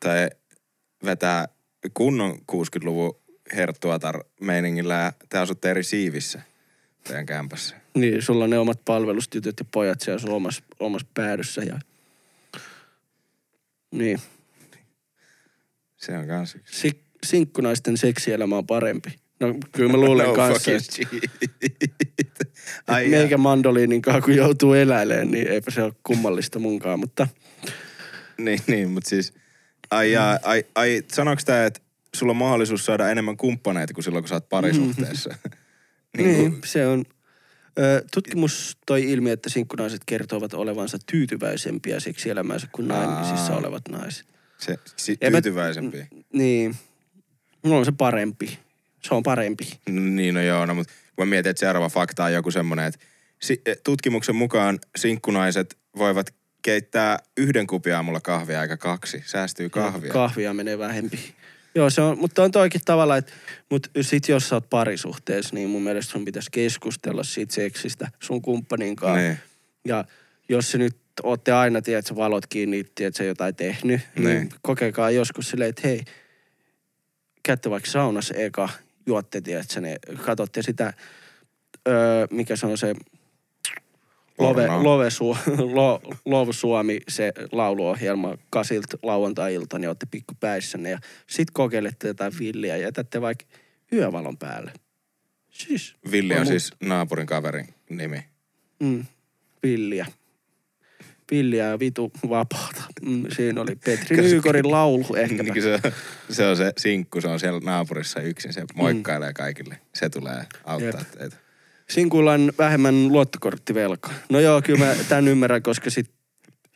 Tai 0.00 0.30
vetää 1.04 1.48
kunnon 1.94 2.38
60-luvun 2.52 3.21
herttuatar 3.56 4.24
meiningillä 4.40 4.94
ja 4.94 5.12
te 5.28 5.38
asutte 5.38 5.70
eri 5.70 5.84
siivissä 5.84 6.42
teidän 7.04 7.26
kämpässä. 7.26 7.76
Niin, 7.94 8.22
sulla 8.22 8.44
on 8.44 8.50
ne 8.50 8.58
omat 8.58 8.80
palvelustytöt 8.84 9.54
ja 9.58 9.66
pojat 9.70 10.00
siellä 10.00 10.18
sun 10.18 10.30
omassa, 10.30 10.62
omassa 10.80 11.08
päädyssä. 11.14 11.62
Ja... 11.62 11.78
Niin. 13.90 14.20
Se 15.96 16.18
on 16.18 16.28
kans 16.28 16.54
yksi. 16.54 16.80
Sik, 16.80 16.98
sinkkunaisten 17.26 17.96
seksielämä 17.96 18.56
on 18.56 18.66
parempi. 18.66 19.10
No 19.40 19.54
kyllä 19.72 19.92
mä 19.92 19.98
luulen 19.98 20.26
no 20.28 20.34
kanssa, 20.34 20.70
että 20.70 21.18
Ai 22.86 23.08
meikä 23.08 23.38
mandoliinin 23.38 24.02
kanssa, 24.02 24.20
kun 24.20 24.36
joutuu 24.36 24.72
eläilemään, 24.72 25.30
niin 25.30 25.48
eipä 25.48 25.70
se 25.70 25.82
ole 25.82 25.92
kummallista 26.02 26.58
munkaan, 26.58 27.00
mutta 27.00 27.28
Niin, 28.38 28.60
niin, 28.66 28.90
mutta 28.90 29.10
siis... 29.10 29.34
Ai, 29.90 30.12
jaa, 30.12 30.38
ai, 30.42 30.64
ai 30.74 31.02
tää, 31.44 31.66
että 31.66 31.80
sulla 32.16 32.30
on 32.30 32.36
mahdollisuus 32.36 32.84
saada 32.84 33.10
enemmän 33.10 33.36
kumppaneita 33.36 33.94
kuin 33.94 34.04
silloin, 34.04 34.22
kun 34.24 34.28
sä 34.28 34.34
oot 34.34 34.48
parisuhteessa? 34.48 35.30
niin, 36.16 36.28
niin, 36.28 36.38
niin 36.50 36.60
se 36.64 36.86
on. 36.86 37.04
Ö, 37.78 38.04
tutkimus 38.14 38.76
toi 38.86 39.10
ilmi, 39.10 39.30
että 39.30 39.50
sinkkunaiset 39.50 40.00
kertovat 40.06 40.54
olevansa 40.54 40.98
tyytyväisempiä 41.12 42.00
seksielämäänsä 42.00 42.66
kuin 42.72 42.88
naimisissa 42.88 43.56
olevat 43.56 43.82
naiset. 43.88 44.26
se, 44.58 44.78
si, 44.96 45.16
En 45.20 45.32
mä- 45.32 45.40
tyytyväisempi. 45.42 46.06
Niin. 46.32 46.76
No 47.62 47.78
on 47.78 47.84
se 47.84 47.92
parempi. 47.92 48.58
Se 49.02 49.14
on 49.14 49.22
parempi. 49.22 49.78
Niin, 49.90 50.34
no 50.34 50.42
joo, 50.42 50.66
no, 50.66 50.74
mutta 50.74 50.92
kun 51.16 51.26
mä 51.26 51.30
mietin, 51.30 51.50
että 51.50 51.60
seuraava 51.60 51.88
fakta 51.88 52.24
on 52.24 52.32
joku 52.32 52.50
semmoinen, 52.50 52.84
että 52.86 53.00
si- 53.42 53.62
eh, 53.66 53.76
tutkimuksen 53.84 54.36
mukaan 54.36 54.78
sinkkunaiset 54.96 55.78
voivat 55.96 56.34
keittää 56.62 57.18
yhden 57.36 57.66
kupin 57.66 57.94
aamulla 57.96 58.20
kahvia 58.20 58.62
eikä 58.62 58.76
kaksi. 58.76 59.22
Säästyy 59.26 59.68
kahvia. 59.70 60.12
Kahvia 60.12 60.54
menee 60.54 60.78
vähempi. 60.78 61.34
Joo, 61.74 61.90
se 61.90 62.00
on, 62.00 62.18
mutta 62.18 62.42
on 62.42 62.50
toikin 62.50 62.80
tavalla, 62.84 63.16
että 63.16 63.32
mut 63.70 63.90
sit 64.00 64.28
jos 64.28 64.48
sä 64.48 64.56
oot 64.56 64.70
parisuhteessa, 64.70 65.54
niin 65.54 65.70
mun 65.70 65.82
mielestä 65.82 66.12
sun 66.12 66.24
pitäisi 66.24 66.50
keskustella 66.50 67.24
siitä 67.24 67.54
seksistä 67.54 68.08
sun 68.20 68.42
kumppanin 68.42 68.96
kanssa. 68.96 69.20
Niin. 69.20 69.38
Ja 69.84 70.04
jos 70.48 70.70
se 70.70 70.78
nyt 70.78 70.96
ootte 71.22 71.52
aina, 71.52 71.82
tiedät 71.82 72.06
sä 72.06 72.16
valot 72.16 72.46
kiinni, 72.46 72.84
tiedät 72.94 73.14
sä 73.14 73.24
jotain 73.24 73.54
tehnyt, 73.54 74.00
niin, 74.14 74.24
Niin. 74.24 74.38
niin 74.38 74.48
kokeilkaa 74.62 75.10
joskus 75.10 75.50
silleen, 75.50 75.70
että 75.70 75.88
hei, 75.88 76.00
käytte 77.42 77.70
vaikka 77.70 77.90
saunassa 77.90 78.34
eka, 78.34 78.68
juotte, 79.06 79.40
tiedät 79.40 79.70
sä, 79.70 79.80
ne, 79.80 79.96
katsotte 80.24 80.62
sitä, 80.62 80.92
öö, 81.88 82.26
mikä 82.30 82.56
se 82.56 82.66
on 82.66 82.78
se, 82.78 82.94
Love. 84.38 84.66
Love, 84.66 85.10
Su, 85.10 85.36
Lo, 85.74 86.00
Love 86.24 86.52
Suomi, 86.52 87.00
se 87.08 87.32
lauluohjelma 87.52 88.38
kasilta 88.50 88.96
lauantai-ilta, 89.02 89.78
niin 89.78 89.88
olette 89.88 90.06
pikku 90.10 90.34
päissänne 90.40 90.90
ja 90.90 90.98
sit 91.26 91.50
kokeilette 91.50 92.08
jotain 92.08 92.32
villiä 92.38 92.76
ja 92.76 92.82
jätätte 92.82 93.20
vaikka 93.20 93.44
yövalon 93.92 94.36
päälle. 94.38 94.72
Siis, 95.50 95.94
Villi 96.10 96.34
on 96.38 96.46
siis 96.46 96.70
naapurin 96.82 97.26
kaverin 97.26 97.74
nimi. 97.90 98.24
mm, 98.82 99.04
villiä. 99.62 100.06
Villiä 101.30 101.64
ja 101.66 101.78
vitu 101.78 102.12
vapaata. 102.28 102.82
Mm, 103.02 103.24
siinä 103.36 103.60
oli 103.60 103.76
Petri 103.84 104.16
Nyykorin 104.16 104.70
laulu 104.70 105.06
ehkä. 105.16 105.42
Niin 105.42 105.62
se, 105.62 105.74
on- 105.74 105.92
se 106.30 106.46
on 106.46 106.56
se 106.56 106.72
sinkku, 106.78 107.20
se 107.20 107.28
on 107.28 107.40
siellä 107.40 107.60
naapurissa 107.64 108.20
yksin, 108.20 108.52
se 108.52 108.64
moikkailee 108.74 109.32
kaikille. 109.32 109.78
Se 109.94 110.08
tulee 110.10 110.44
auttaa 110.64 111.00
Jep. 111.00 111.10
teitä. 111.18 111.36
Sinkulla 111.92 112.32
on 112.32 112.52
vähemmän 112.58 113.08
luottokorttivelka. 113.08 114.10
No 114.30 114.40
joo, 114.40 114.62
kyllä 114.62 114.84
mä 114.84 114.94
tämän 115.08 115.28
ymmärrän, 115.28 115.62
koska 115.62 115.90
sit, 115.90 116.10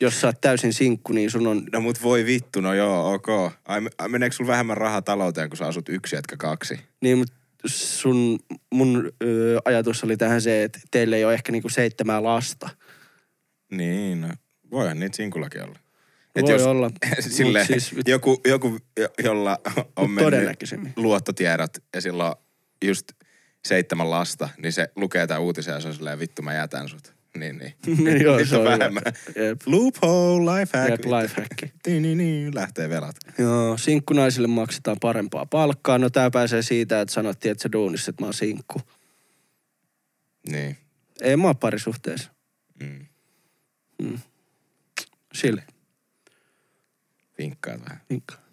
jos 0.01 0.21
sä 0.21 0.27
oot 0.27 0.41
täysin 0.41 0.73
sinkku, 0.73 1.13
niin 1.13 1.31
sun 1.31 1.47
on... 1.47 1.67
No 1.73 1.81
mut 1.81 2.03
voi 2.03 2.25
vittu, 2.27 2.61
no 2.61 2.75
joo, 2.75 3.13
ok. 3.13 3.29
Ai, 3.65 3.81
ai, 3.99 4.09
meneekö 4.09 4.37
sulla 4.37 4.49
vähemmän 4.53 4.77
rahaa 4.77 5.03
talouteen, 5.03 5.49
kun 5.51 5.57
sä 5.57 5.67
asut 5.67 5.89
yksi 5.89 6.17
jätkä 6.17 6.37
kaksi? 6.37 6.79
Niin, 7.03 7.19
mutta 7.19 7.35
sun, 7.67 8.39
mun 8.75 9.13
ö, 9.25 9.59
ajatus 9.65 10.05
oli 10.05 10.17
tähän 10.17 10.43
se, 10.43 10.63
että 10.63 10.79
teillä 10.91 11.17
ei 11.17 11.25
ole 11.25 11.35
ehkä 11.35 11.53
niinku 11.53 11.69
seitsemää 11.69 12.23
lasta. 12.23 12.69
Niin, 13.73 14.21
no, 14.21 14.29
voihan 14.71 15.01
niitä 15.01 15.17
sinkullakin 15.17 15.63
olla. 15.63 15.79
Voi 16.43 16.63
olla. 16.63 16.91
Sille, 17.21 17.59
Mut 17.59 17.67
siis- 17.67 17.95
joku, 18.07 18.41
joku, 18.47 18.79
jo- 19.01 19.09
jolla 19.25 19.59
on 19.97 20.11
Mut 20.11 20.21
mennyt 20.31 20.97
luottotiedot 20.97 21.71
ja 21.95 22.01
sillä 22.01 22.27
on 22.27 22.35
just 22.85 23.05
seitsemän 23.67 24.11
lasta, 24.11 24.49
niin 24.59 24.73
se 24.73 24.89
lukee 24.97 25.27
tämän 25.27 25.43
uutisen 25.43 25.73
ja 25.73 25.81
se 25.81 25.89
on 25.89 25.95
silleen, 25.95 26.19
vittu 26.19 26.43
mä 26.43 26.55
jätän 26.55 26.89
sut. 26.89 27.17
Niin, 27.39 27.59
niin. 27.59 27.75
Joo, 28.25 28.37
Nyt 28.37 28.49
se 28.49 28.57
on 28.57 28.65
vähemmän. 28.65 29.03
Jep. 29.37 29.61
Loophole, 29.67 30.61
lifehack. 30.61 30.91
Jep, 30.91 31.05
lifehack. 31.05 31.63
Niin, 31.87 32.03
niin, 32.03 32.19
niin, 32.19 32.55
lähtee 32.55 32.89
velat. 32.89 33.17
Joo, 33.39 33.79
sinkkunaisille 33.79 34.49
maksetaan 34.49 34.97
parempaa 35.01 35.47
palkkaa. 35.47 35.99
No 35.99 36.11
tää 36.11 36.31
pääsee 36.31 36.63
siitä, 36.63 37.01
että 37.01 37.15
sanottiin, 37.15 37.53
että 37.53 37.63
sä 37.63 37.73
duunissa, 37.73 38.11
että 38.11 38.23
mä 38.23 38.27
oon 38.27 38.35
sinkku. 38.35 38.81
Niin. 40.49 40.77
Ei 41.21 41.37
mä 41.37 41.47
oon 41.47 41.57
parisuhteessa. 41.57 42.31
Mm. 42.83 44.19
Sille. 45.35 45.65
Vinkkaat 47.39 47.81
vähän. 47.81 48.01
Vinkka. 48.11 48.46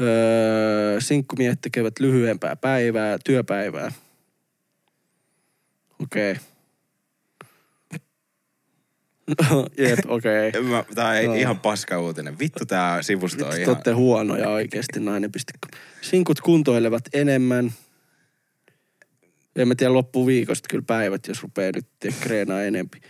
Öö, 0.00 1.00
sinkkumiehet 1.00 1.60
tekevät 1.60 1.98
lyhyempää 2.00 2.56
päivää, 2.56 3.18
työpäivää. 3.24 3.92
Okei. 6.02 6.32
Okay. 6.32 6.44
Jep, 9.78 9.98
okei. 10.08 10.48
Okay. 10.56 10.94
Tää 10.94 11.08
on 11.08 11.24
Joo. 11.24 11.34
ihan 11.34 11.60
paska 11.60 12.00
uutinen. 12.00 12.38
Vittu 12.38 12.66
tää 12.66 13.02
sivusto 13.02 13.46
on 13.46 13.52
Vittu, 13.54 13.70
ihan... 13.70 13.96
huonoja 13.96 14.48
oikeesti 14.48 15.00
nainen.com. 15.00 15.80
Sinkut 16.00 16.40
kuntoilevat 16.40 17.02
enemmän. 17.12 17.72
En 19.56 19.68
mä 19.68 19.74
tiedä 19.74 19.92
loppuviikosta 19.92 20.66
kyllä 20.70 20.84
päivät, 20.86 21.28
jos 21.28 21.42
rupeaa 21.42 21.72
nyt 21.74 22.14
kreenaa 22.20 22.62
enempi. 22.62 23.00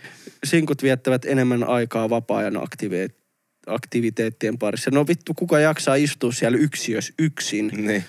Sinkut 0.43 0.83
viettävät 0.83 1.25
enemmän 1.25 1.63
aikaa 1.63 2.09
vapaa-ajan 2.09 2.57
aktivi- 2.57 3.26
aktiviteettien 3.67 4.57
parissa. 4.57 4.91
No 4.91 5.07
vittu, 5.07 5.33
kuka 5.33 5.59
jaksaa 5.59 5.95
istua 5.95 6.31
siellä 6.31 6.57
yksiössä 6.57 7.13
yksin 7.19 7.71
Niin. 7.77 8.03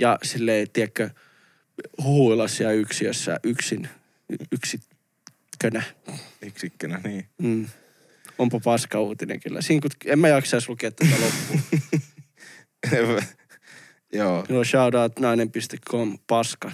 ja 0.00 0.18
silleen, 0.22 0.70
tiedätkö, 0.72 1.10
huuilla 2.02 2.48
siellä 2.48 2.72
yksiössä 2.72 3.40
yksin, 3.42 3.88
y- 4.28 4.44
yksikkönä. 4.52 5.82
Yksikkönä, 6.42 7.00
niin. 7.04 7.26
Mm. 7.38 7.66
Onpa 8.38 8.60
paska 8.64 9.00
uutinen 9.00 9.40
kyllä. 9.40 9.62
Siinä 9.62 9.80
kun, 9.80 9.90
en 10.12 10.18
mä 10.18 10.28
jaksaisi 10.28 10.68
lukea 10.68 10.90
tätä 10.90 11.14
loppuun. 11.20 11.60
Joo. 14.12 14.44
No 14.48 14.64
shoutout.nainen.com 14.64 16.18
paska. 16.26 16.72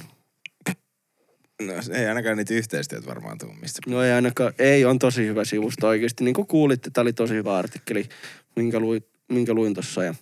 No, 1.62 1.72
ei 1.92 2.06
ainakaan 2.06 2.36
niitä 2.36 2.54
yhteistyöt 2.54 3.06
varmaan 3.06 3.38
tuu, 3.38 3.52
mistä... 3.52 3.80
No 3.86 4.02
ei 4.02 4.12
ainakaan, 4.12 4.52
ei, 4.58 4.84
on 4.84 4.98
tosi 4.98 5.26
hyvä 5.26 5.44
sivusto 5.44 5.86
oikeasti. 5.86 6.24
Niin 6.24 6.34
kuin 6.34 6.46
kuulitte, 6.46 6.90
tämä 6.90 7.02
oli 7.02 7.12
tosi 7.12 7.34
hyvä 7.34 7.56
artikkeli, 7.56 8.08
minkä, 8.56 8.80
luin, 8.80 9.04
minkä 9.28 9.54
luin 9.54 9.74
tossa 9.74 10.04
ja 10.04 10.14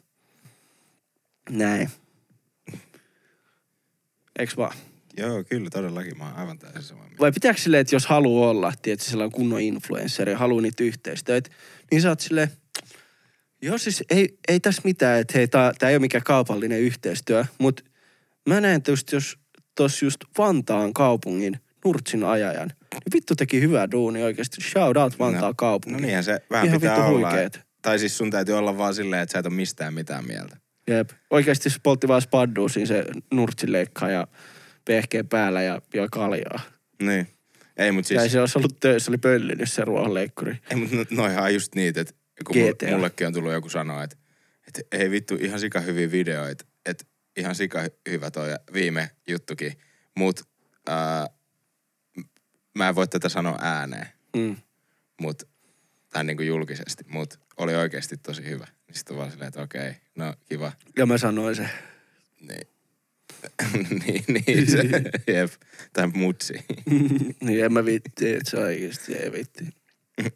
näin. 1.50 1.90
Eiks 4.38 4.56
vaan? 4.56 4.76
Joo, 5.16 5.44
kyllä 5.44 5.70
todellakin. 5.70 6.18
Mä 6.18 6.24
oon 6.24 6.36
aivan 6.36 6.58
täysin 6.58 6.82
samaa 6.82 7.04
mieltä. 7.04 7.18
Vai 7.20 7.32
pitääkö 7.32 7.60
silleen, 7.60 7.80
että 7.80 7.94
jos 7.94 8.06
haluaa 8.06 8.50
olla, 8.50 8.72
tietysti 8.82 9.10
sellainen 9.10 9.32
kunnon 9.32 9.60
influenssari 9.60 10.32
ja 10.32 10.38
haluaa 10.38 10.62
niitä 10.62 10.84
yhteistyötä, 10.84 11.50
niin 11.90 12.02
sä 12.02 12.08
oot 12.08 12.20
silleen, 12.20 12.50
joo 13.62 13.78
siis 13.78 14.04
ei, 14.10 14.38
ei 14.48 14.60
tässä 14.60 14.82
mitään, 14.84 15.20
että 15.20 15.32
hei, 15.38 15.48
tää, 15.48 15.72
tää 15.78 15.90
ei 15.90 15.96
ole 15.96 16.00
mikään 16.00 16.24
kaupallinen 16.24 16.80
yhteistyö, 16.80 17.44
mutta 17.58 17.82
mä 18.48 18.60
näen 18.60 18.82
tietysti, 18.82 19.16
jos 19.16 19.38
tos 19.74 20.02
just 20.02 20.16
Vantaan 20.38 20.92
kaupungin 20.94 21.60
Nurtsin 21.84 22.24
ajajan, 22.24 22.68
niin 22.68 23.12
vittu 23.14 23.34
teki 23.37 23.60
hyvää 23.60 23.90
duuni 23.90 24.22
oikeasti. 24.22 24.60
Shout 24.60 24.96
out 24.96 25.18
Vantaan 25.18 25.44
No, 25.50 25.54
kaupunki. 25.56 26.00
No 26.00 26.06
niinhän 26.06 26.24
se 26.24 26.40
vähän 26.50 26.66
Ihan 26.66 26.80
pitää 26.80 26.96
vittu 26.96 27.14
olla. 27.14 27.30
huikeet. 27.30 27.60
Tai 27.82 27.98
siis 27.98 28.18
sun 28.18 28.30
täytyy 28.30 28.58
olla 28.58 28.78
vaan 28.78 28.94
silleen, 28.94 29.22
että 29.22 29.32
sä 29.32 29.38
et 29.38 29.46
ole 29.46 29.54
mistään 29.54 29.94
mitään 29.94 30.26
mieltä. 30.26 30.56
Jep. 30.88 31.10
Oikeasti 31.30 31.70
se 31.70 31.78
poltti 31.82 32.08
vaan 32.08 32.22
spaddua 32.22 32.68
siinä 32.68 32.87
se 32.87 33.04
Nurtsin 33.32 33.72
leikkaa 33.72 34.10
ja 34.10 34.26
pehkeä 34.84 35.24
päällä 35.24 35.62
ja 35.62 35.82
joi 35.94 36.08
kaljaa. 36.10 36.60
Niin. 37.02 37.28
Ei, 37.76 37.92
mut 37.92 38.06
Siis... 38.06 38.22
Ja 38.22 38.28
se 38.28 38.40
olisi 38.40 38.58
ollut 38.58 38.80
töissä, 38.80 39.10
oli 39.10 39.18
pöllinyt 39.18 39.72
se 39.72 39.84
ruohonleikkuri. 39.84 40.58
Ei, 40.70 40.76
mutta 40.76 40.96
no- 40.96 41.04
noihan 41.10 41.54
just 41.54 41.74
niitä, 41.74 42.00
että 42.00 42.14
kun 42.46 42.56
GTA. 42.56 42.87
mullekin 42.90 43.26
on 43.26 43.32
tullut 43.32 43.52
joku 43.52 43.68
sanoa, 43.68 44.02
että, 44.04 44.16
että 44.68 44.80
ei 44.92 45.10
vittu, 45.10 45.34
ihan 45.40 45.60
sika 45.60 45.80
hyviä 45.80 46.10
videoita, 46.10 46.64
ihan 47.36 47.54
sika 47.54 47.82
hy- 47.84 48.10
hyvä 48.10 48.30
toi 48.30 48.48
viime 48.72 49.10
juttukin, 49.28 49.72
mut 50.14 50.40
ää, 50.88 51.28
mä 52.74 52.88
en 52.88 52.94
voi 52.94 53.08
tätä 53.08 53.28
sanoa 53.28 53.58
ääneen, 53.60 54.06
Mm. 54.36 54.56
mut, 55.20 55.42
tai 56.10 56.24
niin 56.24 56.36
kuin 56.36 56.46
julkisesti, 56.46 57.04
mut 57.08 57.40
oli 57.56 57.74
oikeasti 57.74 58.16
tosi 58.16 58.44
hyvä. 58.44 58.66
Niin 58.86 58.94
sitten 58.96 59.16
vaan 59.16 59.30
silleen, 59.30 59.48
että 59.48 59.62
okei, 59.62 59.92
no 60.14 60.34
kiva. 60.48 60.72
Ja 60.96 61.06
mä 61.06 61.18
sanoin 61.18 61.56
se. 61.56 61.68
Niin. 62.40 62.68
niin, 64.06 64.24
niin, 64.28 64.70
se, 64.70 64.82
jep. 65.34 65.52
Tai 65.92 66.06
mutsi. 66.06 66.54
niin 67.44 67.64
en 67.64 67.72
mä 67.72 67.84
vitti, 67.84 68.32
että 68.34 68.50
se 68.50 68.56
oikeesti 68.56 69.14
ei 69.14 69.32
vitti. 69.32 69.64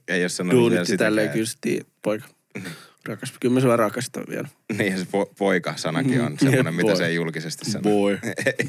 ei 0.08 0.22
ole 0.22 0.28
sanonut 0.28 0.54
vielä 0.54 0.70
Duunitti 0.70 0.86
sitäkään. 0.86 1.06
tälleen 1.06 1.30
kysyttiin, 1.30 1.86
poika. 2.02 2.28
Rakas, 3.08 3.32
kyllä 3.40 3.54
mä 3.54 3.60
sua 3.60 3.76
rakastan 3.76 4.24
vielä. 4.28 4.48
Niin, 4.78 4.98
se 4.98 5.04
po- 5.04 5.32
poika-sanakin 5.38 6.20
on 6.20 6.32
Mm, 6.32 6.38
semmoinen, 6.38 6.74
mitä 6.74 6.94
se 6.96 7.06
ei 7.06 7.14
julkisesti 7.14 7.70
sano. 7.70 7.82
Boy. 7.82 8.18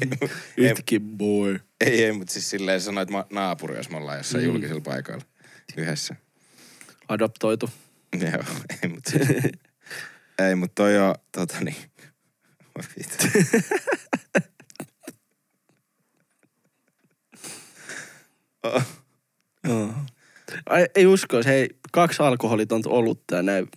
Yhtäkin 0.56 1.02
boy. 1.02 1.60
ei, 1.80 2.04
ei, 2.04 2.12
mutta 2.12 2.32
siis 2.32 2.50
silleen 2.50 2.80
sanoit 2.80 3.10
ma- 3.10 3.26
naapuri, 3.32 3.76
jos 3.76 3.90
me 3.90 3.96
ollaan 3.96 4.18
jossain 4.18 4.44
Mm. 4.44 4.50
julkisilla 4.50 4.80
paikoilla 4.80 5.24
yhdessä. 5.76 6.16
Adoptoitu. 7.08 7.70
Joo, 8.32 8.44
ei, 8.82 8.88
mutta 8.88 9.10
siis, 9.10 9.28
ei, 10.48 10.54
mutta 10.54 10.74
toi 10.74 10.98
on, 10.98 11.14
tota 11.32 11.56
niin. 11.60 11.76
Oh. 18.62 18.82
Ai, 20.70 20.86
ei 20.94 21.06
usko, 21.06 21.36
hei, 21.44 21.68
kaksi 21.92 22.22
alkoholitonta 22.22 22.90
olutta 22.90 23.34
ja 23.36 23.42
näin. 23.42 23.68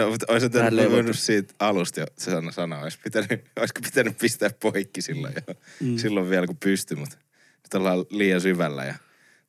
No, 0.00 0.10
mutta 0.10 0.26
olisi 0.28 0.52
Vähän 0.52 0.76
voinut 0.90 1.18
siitä 1.18 1.54
alusta 1.58 2.00
jo 2.00 2.06
se 2.18 2.30
sana 2.30 2.52
sanoa. 2.52 2.80
Olisi 2.82 2.98
pitänyt, 3.04 3.30
olisiko 3.58 3.80
pitänyt 3.84 4.18
pistää 4.18 4.50
poikki 4.62 5.02
silloin 5.02 5.34
jo. 5.48 5.54
Mm. 5.80 5.96
Silloin 5.96 6.30
vielä 6.30 6.46
kun 6.46 6.56
pystyi, 6.56 6.96
mutta 6.96 7.16
nyt 7.56 7.74
ollaan 7.74 7.98
liian 8.10 8.40
syvällä. 8.40 8.84
Ja, 8.84 8.94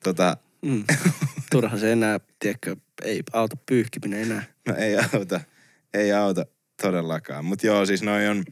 tota, 0.03 0.37
Mm. 0.61 0.83
Turha 1.51 1.77
se 1.77 1.91
enää, 1.91 2.19
tiedätkö, 2.39 2.75
ei 3.03 3.23
auta 3.33 3.57
pyyhkiminen 3.65 4.21
enää. 4.21 4.43
no 4.67 4.75
ei 4.75 4.97
auta, 5.13 5.41
ei 5.93 6.11
auta 6.13 6.45
todellakaan. 6.81 7.45
Mutta 7.45 7.67
joo, 7.67 7.85
siis 7.85 8.03
noi 8.03 8.27
on, 8.27 8.43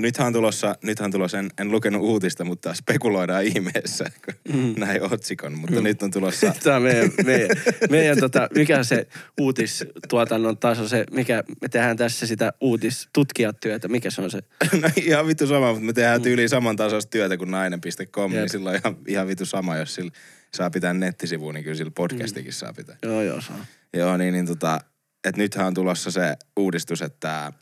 nythän 0.00 0.26
on 0.26 0.32
tulossa, 0.32 0.76
nythän 0.82 1.04
on 1.04 1.12
tulossa 1.12 1.38
en, 1.38 1.50
en 1.60 1.70
lukenut 1.70 2.02
uutista, 2.02 2.44
mutta 2.44 2.74
spekuloidaan 2.74 3.44
ihmeessä, 3.44 4.04
kun 4.24 4.56
mm. 4.56 4.74
näin 4.80 5.02
otsikon. 5.12 5.58
Mutta 5.58 5.76
mm. 5.76 5.82
nyt 5.82 6.02
on 6.02 6.10
tulossa, 6.10 6.54
Tämä 6.62 6.80
meidän, 6.80 7.10
meidän, 7.24 7.56
meidän 7.90 8.18
tota, 8.18 8.48
mikä 8.54 8.84
se 8.84 9.06
uutistuotannon 9.40 10.58
taso, 10.58 10.88
se, 10.88 11.04
mikä 11.10 11.44
me 11.62 11.68
tehdään 11.68 11.96
tässä 11.96 12.26
sitä 12.26 12.52
uutistutkijat-työtä, 12.60 13.88
mikä 13.88 14.10
se 14.10 14.22
on 14.22 14.30
se? 14.30 14.38
no 14.82 14.88
ihan 14.96 15.26
vittu 15.26 15.46
sama, 15.46 15.72
mutta 15.72 15.86
me 15.86 15.92
tehdään 15.92 16.22
tyyliin 16.22 16.48
saman 16.48 16.76
tasoista 16.76 17.10
työtä 17.10 17.36
kuin 17.36 17.50
nainen.com, 17.50 18.32
Jep. 18.32 18.40
niin 18.40 18.50
silloin 18.50 18.80
ihan, 18.80 18.96
ihan 19.06 19.26
vittu 19.26 19.46
sama, 19.46 19.76
jos 19.76 19.94
sillä 19.94 20.10
saa 20.54 20.70
pitää 20.70 20.94
nettisivuun, 20.94 21.54
niin 21.54 21.64
kyllä 21.64 21.76
sillä 21.76 21.92
podcastikin 21.94 22.52
saa 22.52 22.72
pitää. 22.72 22.96
Joo, 23.02 23.22
joo, 23.22 23.40
saa. 23.40 23.66
Joo, 23.94 24.16
niin, 24.16 24.32
niin 24.32 24.46
tota, 24.46 24.80
että 25.24 25.40
nythän 25.40 25.66
on 25.66 25.74
tulossa 25.74 26.10
se 26.10 26.36
uudistus, 26.56 27.02
että 27.02 27.52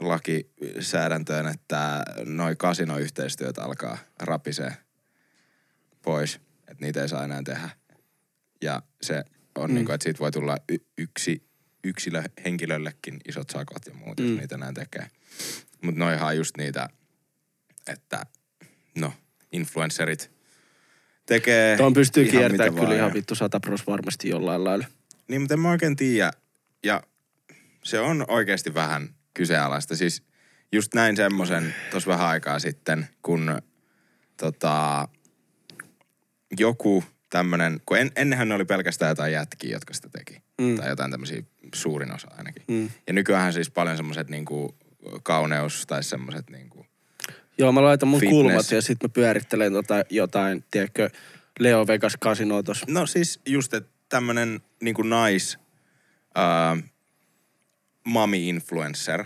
lakisäädäntöön, 0.00 1.46
että 1.46 2.02
noi 2.24 2.56
kasinoyhteistyöt 2.56 3.58
alkaa 3.58 3.98
rapisee 4.20 4.76
pois, 6.02 6.40
että 6.68 6.84
niitä 6.84 7.02
ei 7.02 7.08
saa 7.08 7.24
enää 7.24 7.42
tehdä. 7.42 7.70
Ja 8.62 8.82
se 9.02 9.24
on 9.54 9.70
mm. 9.70 9.74
niin 9.74 9.84
kuin, 9.86 9.94
että 9.94 10.04
siitä 10.04 10.18
voi 10.18 10.30
tulla 10.30 10.56
y- 10.68 10.86
yksi 10.98 11.42
yksilöhenkilöllekin 11.84 13.20
isot 13.28 13.50
sakot 13.50 13.86
ja 13.86 13.94
muut, 13.94 14.20
mm. 14.20 14.28
jos 14.28 14.38
niitä 14.38 14.56
näin 14.56 14.74
tekee. 14.74 15.06
Mutta 15.82 15.98
noihan 15.98 16.28
on 16.28 16.36
just 16.36 16.56
niitä, 16.56 16.88
että 17.86 18.26
no, 18.94 19.12
influencerit 19.52 20.30
tekee 21.26 21.76
Tuon 21.76 21.92
pystyy 21.92 22.24
kiertämään 22.24 22.74
kyllä 22.74 22.86
vaan 22.86 22.96
ihan 22.96 23.14
vittu 23.14 23.34
sata 23.34 23.60
pros 23.60 23.86
varmasti 23.86 24.28
jollain 24.28 24.64
lailla. 24.64 24.84
niin, 25.28 25.40
mutta 25.40 25.54
en 25.54 25.60
mä 25.60 25.70
oikein 25.70 25.96
tiedä. 25.96 26.30
Ja 26.84 27.02
se 27.82 28.00
on 28.00 28.24
oikeasti 28.28 28.74
vähän 28.74 29.14
kyseenalaista. 29.34 29.96
Siis 29.96 30.22
just 30.72 30.94
näin 30.94 31.16
semmoisen 31.16 31.74
tuossa 31.90 32.10
vähän 32.10 32.26
aikaa 32.26 32.58
sitten, 32.58 33.08
kun 33.22 33.58
tota, 34.36 35.08
joku 36.58 37.04
tämmönen, 37.30 37.80
kun 37.86 37.98
en, 37.98 38.10
ennenhän 38.16 38.48
ne 38.48 38.54
oli 38.54 38.64
pelkästään 38.64 39.08
jotain 39.08 39.32
jätkiä, 39.32 39.72
jotka 39.72 39.94
sitä 39.94 40.08
teki. 40.08 40.42
Mm. 40.60 40.76
Tai 40.76 40.88
jotain 40.88 41.10
tämmöisiä, 41.10 41.42
suurin 41.74 42.14
osa 42.14 42.28
ainakin. 42.36 42.62
Mm. 42.68 42.90
Ja 43.06 43.12
nykyään 43.12 43.52
siis 43.52 43.70
paljon 43.70 43.96
semmoiset 43.96 44.30
niinku 44.30 44.74
kauneus 45.22 45.84
tai 45.86 46.02
semmoiset 46.02 46.50
niinku, 46.50 46.86
Joo, 47.58 47.72
mä 47.72 47.82
laitan 47.82 48.08
mun 48.08 48.20
Fitness. 48.20 48.42
kulmat 48.42 48.70
ja 48.70 48.82
sitten 48.82 49.10
mä 49.10 49.12
pyörittelen 49.12 49.72
tota 49.72 49.94
jotain, 50.10 50.64
tiedätkö, 50.70 51.10
Leo 51.58 51.86
Vegas 51.86 52.16
kasinoa 52.20 52.62
tossa. 52.62 52.86
No 52.88 53.06
siis 53.06 53.40
just, 53.46 53.74
että 53.74 53.90
tämmönen 54.08 54.60
niinku 54.82 55.02
nais 55.02 55.58
ää, 56.34 56.76
mami-influencer, 58.04 59.24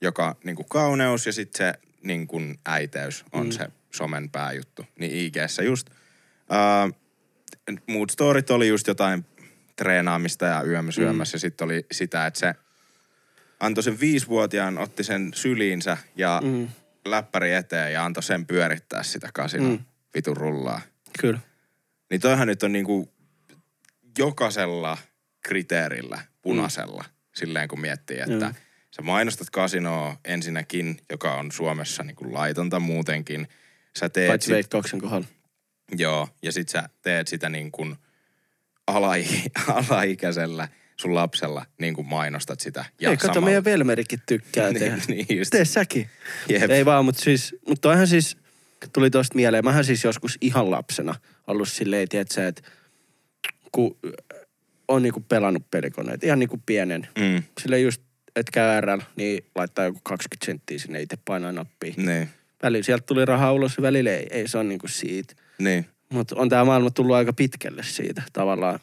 joka 0.00 0.36
niinku 0.44 0.64
kauneus 0.64 1.26
ja 1.26 1.32
sitten 1.32 1.58
se 1.58 1.80
niinku 2.02 2.40
äiteys 2.66 3.24
on 3.32 3.46
mm. 3.46 3.52
se 3.52 3.66
somen 3.90 4.30
pääjuttu. 4.30 4.86
Niin 4.98 5.12
IGssä 5.12 5.62
just 5.62 5.90
ää, 6.50 6.88
mood 7.86 8.08
storit 8.10 8.50
oli 8.50 8.68
just 8.68 8.86
jotain 8.86 9.26
treenaamista 9.76 10.46
ja 10.46 10.62
yömme 10.62 10.92
syömässä. 10.92 11.34
Mm. 11.34 11.36
Ja 11.36 11.40
sitten 11.40 11.64
oli 11.64 11.86
sitä, 11.92 12.26
että 12.26 12.40
se 12.40 12.54
antoi 13.60 13.82
sen 13.82 14.00
viisivuotiaan, 14.00 14.78
otti 14.78 15.04
sen 15.04 15.30
syliinsä 15.34 15.96
ja 16.16 16.40
mm. 16.44 16.68
läppäri 17.04 17.52
eteen 17.52 17.92
ja 17.92 18.04
antoi 18.04 18.22
sen 18.22 18.46
pyörittää 18.46 19.02
sitä 19.02 19.30
kasinon 19.34 19.70
mm. 19.70 19.84
vitun 20.14 20.36
rullaa. 20.36 20.80
Kyllä. 21.20 21.40
Niin 22.10 22.20
toihan 22.20 22.48
nyt 22.48 22.62
on 22.62 22.72
niinku 22.72 23.12
jokaisella 24.18 24.98
kriteerillä 25.42 26.18
punaisella, 26.42 27.04
mm. 27.08 27.14
Silleen 27.34 27.68
kun 27.68 27.80
miettii, 27.80 28.18
että 28.18 28.32
Joo. 28.32 28.52
sä 28.90 29.02
mainostat 29.02 29.50
kasinoa 29.50 30.16
ensinnäkin, 30.24 30.96
joka 31.10 31.34
on 31.34 31.52
Suomessa 31.52 32.02
niinku 32.02 32.32
laitonta 32.32 32.80
muutenkin. 32.80 33.48
Sä 33.98 34.08
teet 34.08 34.28
Paitsi 34.28 34.46
sit, 34.46 34.54
veikkauksen 34.54 35.00
kohdalla. 35.00 35.26
joo, 35.96 36.28
ja 36.42 36.52
sit 36.52 36.68
sä 36.68 36.88
teet 37.02 37.28
sitä 37.28 37.48
niin 37.48 37.72
kuin 37.72 37.96
alai, 38.86 39.24
alaikäisellä 39.88 40.68
sun 40.96 41.14
lapsella 41.14 41.66
niin 41.80 41.94
kuin 41.94 42.06
mainostat 42.06 42.60
sitä. 42.60 42.84
Ja 43.00 43.10
Ei, 43.10 43.16
kato, 43.16 43.26
samalla- 43.34 43.44
meidän 43.44 43.64
Velmerikin 43.64 44.22
tykkää 44.26 44.72
tehdä. 44.78 44.96
niin, 45.08 45.26
niin 45.28 45.38
just. 45.38 45.50
Tee 45.50 45.64
säkin. 45.64 46.08
Jep. 46.48 46.70
Ei 46.70 46.84
vaan, 46.84 47.04
mutta 47.04 47.22
siis, 47.22 47.54
mutta 47.68 47.80
toihan 47.80 48.06
siis, 48.06 48.36
tuli 48.92 49.10
tosta 49.10 49.34
mieleen, 49.36 49.64
mähän 49.64 49.84
siis 49.84 50.04
joskus 50.04 50.38
ihan 50.40 50.70
lapsena 50.70 51.14
ollut 51.46 51.68
silleen, 51.68 52.08
tiedätkö, 52.08 52.48
että 52.48 52.62
kun 53.72 53.98
on 54.90 55.02
niinku 55.02 55.20
pelannut 55.20 55.70
pelikoneita, 55.70 56.26
ihan 56.26 56.38
niinku 56.38 56.60
pienen. 56.66 57.08
Mm, 57.18 57.42
Silleen 57.62 57.82
just, 57.82 58.02
että 58.36 58.52
käy 58.52 58.80
RL, 58.80 58.98
niin 59.16 59.44
laittaa 59.54 59.84
joku 59.84 60.00
20 60.02 60.46
senttiä 60.46 60.78
sinne 60.78 61.02
itse 61.02 61.16
painaa 61.24 61.52
nappia. 61.52 61.94
niin, 61.96 62.28
Välillä 62.62 62.82
sieltä 62.84 63.04
tuli 63.06 63.24
rahaa 63.24 63.52
ulos 63.52 63.76
ja 63.76 63.82
välillä 63.82 64.10
ei, 64.10 64.26
ei 64.30 64.48
se 64.48 64.58
on 64.58 64.68
niinku 64.68 64.88
siitä. 64.88 65.34
niin. 65.58 65.86
Mutta 66.12 66.34
on 66.38 66.48
tämä 66.48 66.64
maailma 66.64 66.90
tullut 66.90 67.16
aika 67.16 67.32
pitkälle 67.32 67.82
siitä 67.82 68.22
tavallaan. 68.32 68.80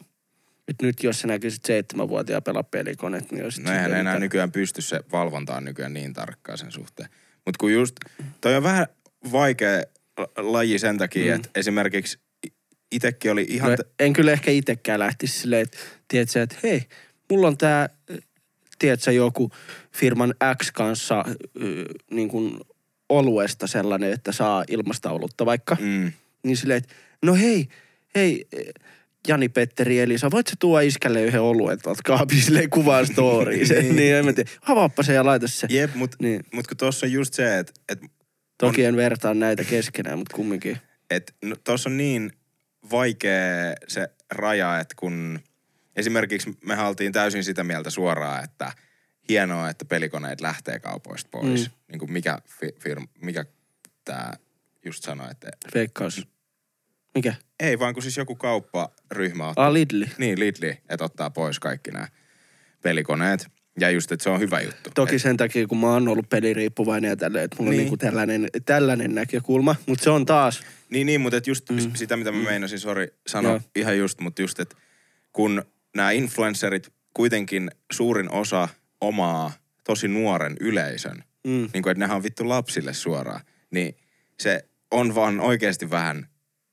Et 0.68 0.82
nyt 0.82 1.04
jos 1.04 1.20
sä 1.20 1.28
näkisit 1.28 1.66
seitsemänvuotiaan 1.66 2.44
pelaa 2.44 2.64
pelikoneet, 2.64 3.32
niin 3.32 3.44
olisi 3.44 3.62
No 3.62 3.72
eihän 3.72 3.92
ne 3.92 4.00
enää 4.00 4.20
nykyään 4.20 4.52
pysty 4.52 4.82
se 4.82 5.00
valvonta 5.12 5.56
on 5.56 5.66
nykyään 5.66 5.94
niin 5.94 6.14
tarkkaa 6.14 6.58
sen 6.58 6.72
suhteen. 6.72 7.10
Mutta 7.46 7.58
kun 7.60 7.74
just, 7.74 7.96
toi 8.42 8.56
on 8.56 8.64
vähän 8.64 8.88
vaikea 9.32 9.84
la- 10.18 10.28
laji 10.52 10.80
sen 10.80 10.98
takia, 10.98 11.34
mm. 11.34 11.36
että 11.36 11.50
esimerkiksi 11.56 12.20
itekin 12.92 13.32
oli 13.32 13.46
ihan... 13.50 13.72
No, 13.72 13.78
en 14.00 14.14
kyllä 14.14 14.32
ehkä 14.32 14.52
itsekään 14.52 15.00
lähtisi 15.00 15.40
silleen, 15.40 15.62
että 15.62 15.78
tiedätkö, 16.08 16.42
että 16.42 16.56
hei, 16.64 16.82
mulla 17.30 17.48
on 17.48 17.58
tää, 17.58 17.90
tiedätkö, 18.80 19.12
joku 19.12 19.52
firman 19.96 20.34
X 20.64 20.72
kanssa 20.72 21.24
niin 22.12 22.30
kuin 22.30 22.58
oluesta 23.10 23.68
sellainen, 23.68 24.14
että 24.14 24.32
saa 24.32 24.64
ilmastaulutta 24.68 25.46
vaikka. 25.46 25.78
mm, 25.80 26.12
Niin 26.44 26.58
silleen, 26.58 26.78
että 26.78 26.96
no 27.24 27.36
hei, 27.36 27.68
hei, 28.16 28.48
Jani 29.28 29.50
Petteri 29.50 30.00
Elisa, 30.00 30.32
voit 30.32 30.48
sä 30.48 30.56
tuoda 30.60 30.82
iskälle 30.82 31.24
yhden 31.24 31.42
oluen 31.42 31.82
tuolta 31.84 32.02
kaapin 32.06 32.42
silleen 32.42 32.70
kuvaa 32.70 33.06
storyin. 33.06 33.68
niin. 33.82 33.96
niin 33.96 34.16
en 34.16 34.26
mä 34.26 34.34
tiedä, 34.34 34.50
avaappa 34.62 35.04
se 35.04 35.14
ja 35.14 35.26
laita 35.26 35.48
se. 35.48 35.68
jep, 35.70 35.96
mutta 35.96 36.18
Niin. 36.22 36.44
mut 36.54 36.68
kun 36.68 36.78
tossa 36.78 37.06
on 37.06 37.12
just 37.12 37.34
se, 37.34 37.58
että 37.60 37.74
et, 37.90 38.00
Toki 38.58 38.84
en 38.84 38.96
vertaa 38.96 39.34
näitä 39.34 39.64
keskenään, 39.64 40.18
mutta 40.20 40.36
kumminkin. 40.36 40.78
et, 41.10 41.36
no, 41.46 41.56
tossa 41.64 41.90
on 41.90 41.98
niin 41.98 42.32
vaikea 42.92 43.76
se 43.88 44.08
raja, 44.32 44.80
että 44.80 44.96
kun 45.00 45.40
esimerkiksi 45.96 46.58
me 46.66 46.82
oltiin 46.82 47.12
täysin 47.12 47.44
sitä 47.44 47.64
mieltä 47.64 47.90
suoraan, 47.90 48.44
että 48.44 48.72
hienoa, 49.30 49.70
että 49.70 49.86
pelikoneet 49.86 50.42
lähtee 50.42 50.80
kaupoista 50.80 51.30
pois. 51.32 51.70
Mm. 51.70 51.76
Niin 51.92 52.00
kuin 52.00 52.12
mikä, 52.12 52.38
fi, 52.60 52.72
firma, 52.80 53.08
mikä 53.22 53.46
tää 54.06 54.38
just 54.86 55.04
sanoi, 55.04 55.32
että 55.32 55.50
Veikkaus. 55.74 56.28
Mikä? 57.16 57.34
Ei 57.60 57.80
vaan 57.80 57.94
kun 57.94 58.04
siis 58.04 58.18
joku 58.18 58.36
kaupparyhmä 58.36 59.48
ottaa. 59.48 59.68
Ah, 59.68 59.74
Lidli. 59.74 60.06
Niin, 60.18 60.40
Lidli, 60.40 60.78
että 60.90 61.06
ottaa 61.06 61.30
pois 61.30 61.60
kaikki 61.60 61.92
nämä 61.92 62.08
pelikoneet. 62.82 63.48
Ja 63.80 63.90
just, 63.90 64.12
että 64.12 64.24
se 64.24 64.30
on 64.30 64.40
hyvä 64.40 64.62
juttu. 64.62 64.90
Toki 64.96 65.20
sen 65.20 65.38
takia, 65.38 65.68
kun 65.68 65.78
mä 65.78 65.88
oon 65.88 66.08
ollut 66.08 66.30
peliriippuvainen 66.30 67.10
ja 67.10 67.16
tälleen, 67.16 67.46
että 67.46 67.56
mulla 67.60 67.70
niin. 67.72 67.80
on 67.80 67.84
Niin. 67.84 67.92
niinku 67.92 67.98
tällainen, 67.98 68.48
tällainen 68.66 69.16
näkökulma. 69.16 69.76
Mutta 69.86 70.04
se 70.04 70.10
on 70.10 70.26
taas, 70.26 70.64
Niin, 70.90 71.08
niin, 71.08 71.22
mutta 71.22 71.42
just 71.46 71.70
mm. 71.70 71.92
sitä, 71.94 72.18
mitä 72.18 72.32
mä 72.32 72.44
meinasin, 72.44 72.80
sori, 72.80 73.08
sano 73.28 73.50
Joo. 73.50 73.62
ihan 73.76 73.98
just, 73.98 74.20
mutta 74.20 74.42
just, 74.42 74.60
että 74.60 74.76
kun 75.34 75.64
nämä 75.96 76.12
influencerit 76.12 76.94
kuitenkin 77.14 77.72
suurin 77.92 78.32
osa 78.32 78.70
omaa 79.02 79.52
tosi 79.84 80.08
nuoren 80.08 80.58
yleisön, 80.60 81.24
mm, 81.48 81.70
niin 81.74 81.84
kuin, 81.84 81.92
että 81.92 82.00
nehän 82.00 82.18
on 82.18 82.24
vittu 82.24 82.50
lapsille 82.50 82.94
suoraan, 82.94 83.42
niin 83.72 83.98
se 84.40 84.66
on 84.92 85.16
vaan 85.16 85.40
oikeasti 85.40 85.90
vähän 85.90 86.28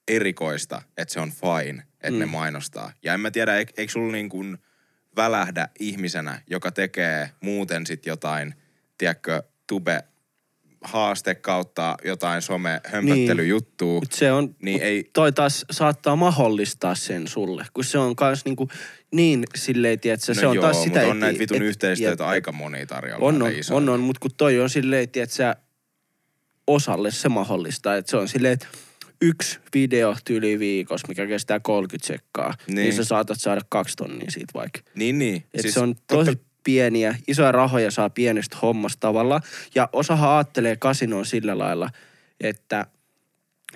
erikoista, 0.09 0.83
että 0.97 1.15
se 1.15 1.21
on 1.21 1.33
fine, 1.33 1.83
että 2.01 2.11
mm. 2.11 2.19
ne 2.19 2.27
mainostaa. 2.27 2.93
Ja 3.03 3.15
en 3.15 3.21
mä 3.21 3.31
tiedä, 3.31 3.57
eikö, 3.57 3.73
eikö 3.77 3.93
sulla 3.93 4.13
niin 4.13 4.29
kuin 4.29 4.59
välähdä 5.17 5.69
ihmisenä, 5.79 6.43
joka 6.47 6.71
tekee 6.71 7.31
muuten 7.41 7.87
sit 7.87 8.07
jotain, 8.07 8.55
tiedätkö, 8.99 9.43
tube 9.67 10.05
haaste 10.85 11.35
kautta 11.35 11.97
jotain 12.05 12.43
some 12.43 12.81
hömpöttelyjuttua. 12.87 13.95
mut 14.01 14.13
se 14.13 14.33
on, 14.33 14.57
Niin 14.63 14.83
ei- 14.83 15.11
toi 15.13 15.33
taas 15.33 15.65
saattaa 15.71 16.17
mahdollistaa 16.17 16.95
sen 16.95 17.29
sulle. 17.29 17.67
Kun 17.75 17.85
se 17.85 17.99
on 17.99 18.17
kans 18.17 18.45
niinku 18.45 18.69
niin 19.13 19.45
silleen, 19.55 20.01
tiedätkö, 20.01 20.33
no 20.35 20.41
se 20.41 20.47
on 20.47 20.55
joo, 20.55 20.63
taas 20.63 20.83
sitä, 20.83 21.07
on 21.07 21.11
et- 21.17 21.19
näitä 21.21 21.39
vitun 21.39 21.57
et- 21.57 21.63
yhteistyötä 21.63 22.25
et- 22.25 22.31
aika 22.31 22.53
moni 22.53 22.87
tarjolla. 22.87 23.27
On, 23.27 23.43
on, 23.43 23.53
isoja. 23.53 23.77
on, 23.77 23.89
on 23.89 24.01
mutta 24.01 24.21
kun 24.21 24.31
toi 24.37 24.61
on 24.61 24.71
silleen, 24.71 25.09
tiedätkö, 25.09 25.55
osalle 26.67 27.11
se 27.11 27.29
mahdollistaa. 27.29 27.97
Että 27.97 28.11
se 28.11 28.17
on 28.17 28.29
silleen, 28.29 28.53
että 28.55 28.67
yksi 29.23 29.59
video 29.75 30.17
tyyli 30.25 30.59
viikossa, 30.59 31.09
mikä 31.09 31.27
kestää 31.27 31.61
30 31.61 32.07
sekkaa, 32.07 32.49
niin, 32.67 32.75
Niin. 32.75 32.83
niin 32.85 32.93
sä 32.95 33.05
saatat 33.05 33.41
saada 33.41 33.61
kaksi 33.69 33.97
tonnia 33.97 34.31
siitä 34.31 34.53
vaikka. 34.55 34.81
Niin, 34.95 35.19
niin. 35.19 35.45
Et 35.55 35.61
siis 35.61 35.75
se 35.75 35.81
on 35.81 35.95
tosi 36.07 36.31
pieniä, 36.65 37.15
isoja 37.29 37.53
rahoja 37.53 37.91
saa 37.91 38.11
pienestä 38.11 38.57
hommasta 38.63 39.01
tavalla. 39.01 39.41
Ja 39.75 39.89
osahan 39.93 40.31
ajattelee 40.31 40.77
kasinoon 40.77 41.27
sillä 41.27 41.59
lailla, 41.59 41.91
että 42.41 42.87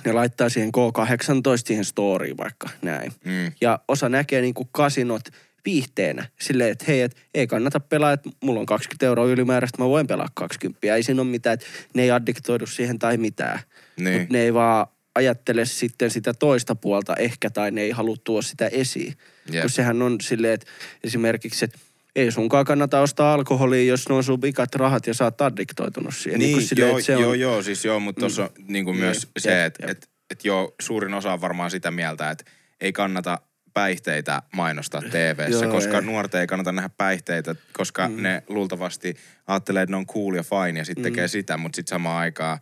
ne 0.04 0.12
laittaa 0.12 0.48
siihen 0.48 0.70
K18 0.76 1.66
siihen 1.66 1.84
storyin 1.84 2.36
vaikka 2.36 2.68
näin. 2.82 3.12
Mm. 3.24 3.52
Ja 3.60 3.78
osa 3.88 4.08
näkee 4.08 4.40
niinku 4.40 4.68
kasinot 4.72 5.22
viihteenä. 5.64 6.26
Silleen, 6.40 6.70
että 6.70 6.84
hei, 6.88 7.00
et 7.00 7.16
ei 7.34 7.46
kannata 7.46 7.80
pelaa, 7.80 8.12
että 8.12 8.30
mulla 8.42 8.60
on 8.60 8.66
20 8.66 9.06
euroa 9.06 9.26
ylimääräistä, 9.26 9.82
mä 9.82 9.88
voin 9.88 10.06
pelaa 10.06 10.28
20. 10.34 10.94
Ei 10.94 11.02
siinä 11.02 11.22
ole 11.22 11.30
mitään, 11.30 11.54
että 11.54 11.66
ne 11.94 12.02
ei 12.02 12.10
addiktoidu 12.10 12.66
siihen 12.66 12.98
tai 12.98 13.16
mitään. 13.16 13.60
Niin. 13.96 14.20
Mut 14.20 14.30
ne 14.30 14.40
ei 14.40 14.54
vaan 14.54 14.86
ajattele 15.14 15.64
sitten 15.64 16.10
sitä 16.10 16.34
toista 16.34 16.74
puolta 16.74 17.16
ehkä, 17.16 17.50
tai 17.50 17.70
ne 17.70 17.80
ei 17.80 17.90
halua 17.90 18.16
tuoda 18.24 18.42
sitä 18.42 18.66
esiin. 18.66 19.14
Jep. 19.50 19.62
Kun 19.62 19.70
sehän 19.70 20.02
on 20.02 20.16
silleen, 20.20 20.54
että 20.54 20.66
esimerkiksi, 21.04 21.64
että 21.64 21.78
ei 22.18 22.32
sunkaan 22.32 22.64
kannata 22.64 23.00
ostaa 23.00 23.34
alkoholia, 23.34 23.84
jos 23.84 24.08
ne 24.08 24.14
on 24.14 24.24
sun 24.24 24.42
vikat 24.42 24.74
rahat 24.74 25.06
ja 25.06 25.14
sä 25.14 25.24
oot 25.24 25.40
addiktoitunut 25.40 26.14
siihen. 26.14 26.38
Niin, 26.38 26.52
kun 26.52 26.62
silleen, 26.62 26.90
joo, 26.90 27.00
se 27.00 27.12
joo, 27.12 27.30
on, 27.30 27.40
joo, 27.40 27.62
siis 27.62 27.84
joo, 27.84 28.00
mutta 28.00 28.20
tuossa 28.20 28.42
on 28.42 28.48
niin 28.68 28.84
kuin 28.84 28.94
Niin, 28.94 29.04
myös 29.04 29.28
se, 29.38 29.50
jep, 29.50 29.66
että 29.66 29.86
et, 29.90 30.08
et 30.30 30.44
joo, 30.44 30.74
suurin 30.80 31.14
osa 31.14 31.32
on 31.32 31.40
varmaan 31.40 31.70
sitä 31.70 31.90
mieltä, 31.90 32.30
että 32.30 32.44
ei 32.80 32.92
kannata 32.92 33.38
päihteitä 33.74 34.42
mainostaa 34.54 35.02
TV:ssä, 35.02 35.64
Joo, 35.64 35.72
koska 35.72 35.98
ei. 35.98 36.04
nuorten 36.04 36.40
ei 36.40 36.46
kannata 36.46 36.72
nähdä 36.72 36.90
päihteitä, 36.96 37.54
koska 37.72 38.08
mm. 38.08 38.22
ne 38.22 38.42
luultavasti 38.48 39.16
ajattelee, 39.46 39.82
että 39.82 39.92
ne 39.92 39.96
on 39.96 40.06
cool 40.06 40.34
ja 40.34 40.42
fine 40.42 40.78
ja 40.78 40.84
sitten 40.84 41.02
mm. 41.04 41.10
tekee 41.10 41.28
sitä, 41.28 41.56
mutta 41.56 41.76
sitten 41.76 41.90
samaan 41.90 42.18
aikaan, 42.18 42.58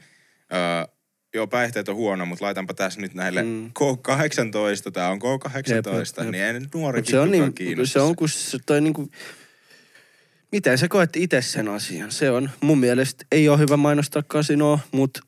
öö, 0.53 0.59
joo, 1.35 1.47
päihteet 1.47 1.89
on 1.89 1.97
huono, 1.97 2.27
mutta 2.27 2.45
laitanpa 2.45 2.75
tässä 2.75 3.01
nyt 3.01 3.15
näille 3.15 3.43
mm. 3.43 3.67
K18, 3.67 4.91
tää 4.93 5.11
on 5.11 5.19
K18, 5.19 5.75
Jep, 5.75 5.87
jep. 5.87 6.31
niin 6.31 6.45
ei 6.45 6.53
nyt 6.53 6.75
nuori 6.75 7.05
se 7.05 7.19
on, 7.19 7.31
niin, 7.31 7.55
kiinnosta. 7.55 7.93
se 7.93 8.01
on 8.01 8.17
kun 8.17 8.29
se 8.29 8.59
toi 8.67 8.81
niinku, 8.81 9.11
miten 10.53 10.79
sä 10.79 10.89
koet 10.89 11.17
itse 11.17 11.43
sen 11.43 11.69
asian? 11.69 12.13
Se 12.13 12.31
on, 12.31 12.51
mun 12.61 12.79
mielestä 12.79 13.25
ei 13.33 13.49
ole 13.49 13.59
hyvä 13.59 13.77
mainostaa 13.77 14.23
kasinoa, 14.27 14.79
mutta 14.93 15.21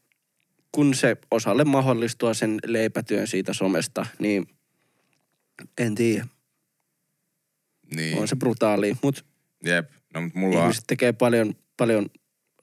kun 0.73 0.95
se 0.95 1.17
osalle 1.31 1.65
mahdollistua 1.65 2.35
sen 2.35 2.59
leipätyön 2.67 3.27
siitä 3.27 3.53
somesta, 3.53 4.07
niin 4.19 4.47
en 5.79 5.95
tiedä. 5.95 6.27
Niin, 7.95 8.19
On 8.19 8.29
se 8.29 8.37
brutaali, 8.37 8.97
mutta 9.03 9.23
jep. 9.65 9.91
No, 10.15 10.21
mutta 10.21 10.39
mulla 10.39 10.59
on, 10.59 10.63
ihmiset 10.63 10.85
tekee 10.87 11.13
paljon, 11.13 11.55
paljon 11.77 12.07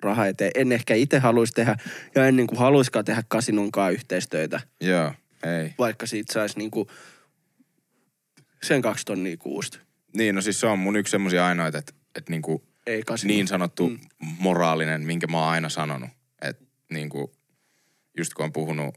rahaa 0.01 0.27
eteen. 0.27 0.51
En 0.55 0.71
ehkä 0.71 0.95
itse 0.95 1.19
haluaisi 1.19 1.53
tehdä, 1.53 1.75
ja 2.15 2.27
en 2.27 2.35
niin 2.35 2.47
kuin 2.47 2.59
haluaisikaan 2.59 3.05
tehdä 3.05 3.23
kasinonkaan 3.27 3.93
yhteistyötä, 3.93 4.59
joo, 4.81 5.13
ei. 5.43 5.73
vaikka 5.77 6.05
siitä 6.05 6.33
saisi 6.33 6.57
niin 6.57 6.71
kuin 6.71 6.87
sen 8.63 8.81
kaksi 8.81 9.05
tonnia 9.05 9.37
kuusta. 9.37 9.79
Niin, 10.15 10.35
no 10.35 10.41
siis 10.41 10.59
se 10.59 10.67
on 10.67 10.79
mun 10.79 10.95
yksi 10.95 11.11
semmosia 11.11 11.47
ainoita, 11.47 11.77
että, 11.77 11.93
että 12.15 12.31
niinku, 12.31 12.67
Ei 12.87 13.03
kasino. 13.03 13.27
niin 13.27 13.47
sanottu 13.47 13.89
mm. 13.89 13.99
moraalinen, 14.39 15.01
minkä 15.01 15.27
mä 15.27 15.39
oon 15.39 15.49
aina 15.49 15.69
sanonut. 15.69 16.09
Että 16.41 16.65
niinku, 16.91 17.35
just 18.17 18.33
kun 18.33 18.45
on 18.45 18.53
puhunut 18.53 18.95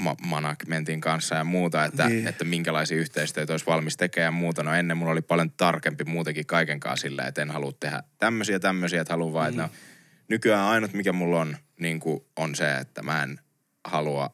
ma- 0.00 0.16
managementin 0.26 1.00
kanssa 1.00 1.34
ja 1.34 1.44
muuta, 1.44 1.84
että, 1.84 2.06
Niin. 2.06 2.16
niin. 2.16 2.28
että 2.28 2.44
minkälaisia 2.44 2.96
yhteistyötä 2.96 3.52
olisi 3.52 3.66
valmis 3.66 3.96
tekemään 3.96 4.26
ja 4.26 4.30
muuta. 4.40 4.62
No 4.62 4.74
ennen 4.74 4.96
mulla 4.96 5.12
oli 5.12 5.22
paljon 5.22 5.50
tarkempi 5.50 6.04
muutenkin 6.04 6.46
kaikenkaan 6.46 6.98
sillä, 6.98 7.26
että 7.26 7.42
en 7.42 7.50
halua 7.50 7.72
tehdä 7.80 8.02
tämmöisiä 8.18 8.58
tämmöisiä, 8.58 9.00
että 9.00 9.12
haluan 9.14 9.32
vaan, 9.32 9.54
mm. 9.54 9.60
että 9.60 9.62
no, 9.62 9.80
nykyään 10.28 10.68
ainut 10.68 10.92
mikä 10.92 11.12
mulla 11.12 11.40
on, 11.40 11.56
niin 11.80 12.00
kuin, 12.00 12.20
on 12.36 12.54
se, 12.54 12.76
että 12.76 13.02
mä 13.02 13.22
en 13.22 13.40
halua 13.84 14.30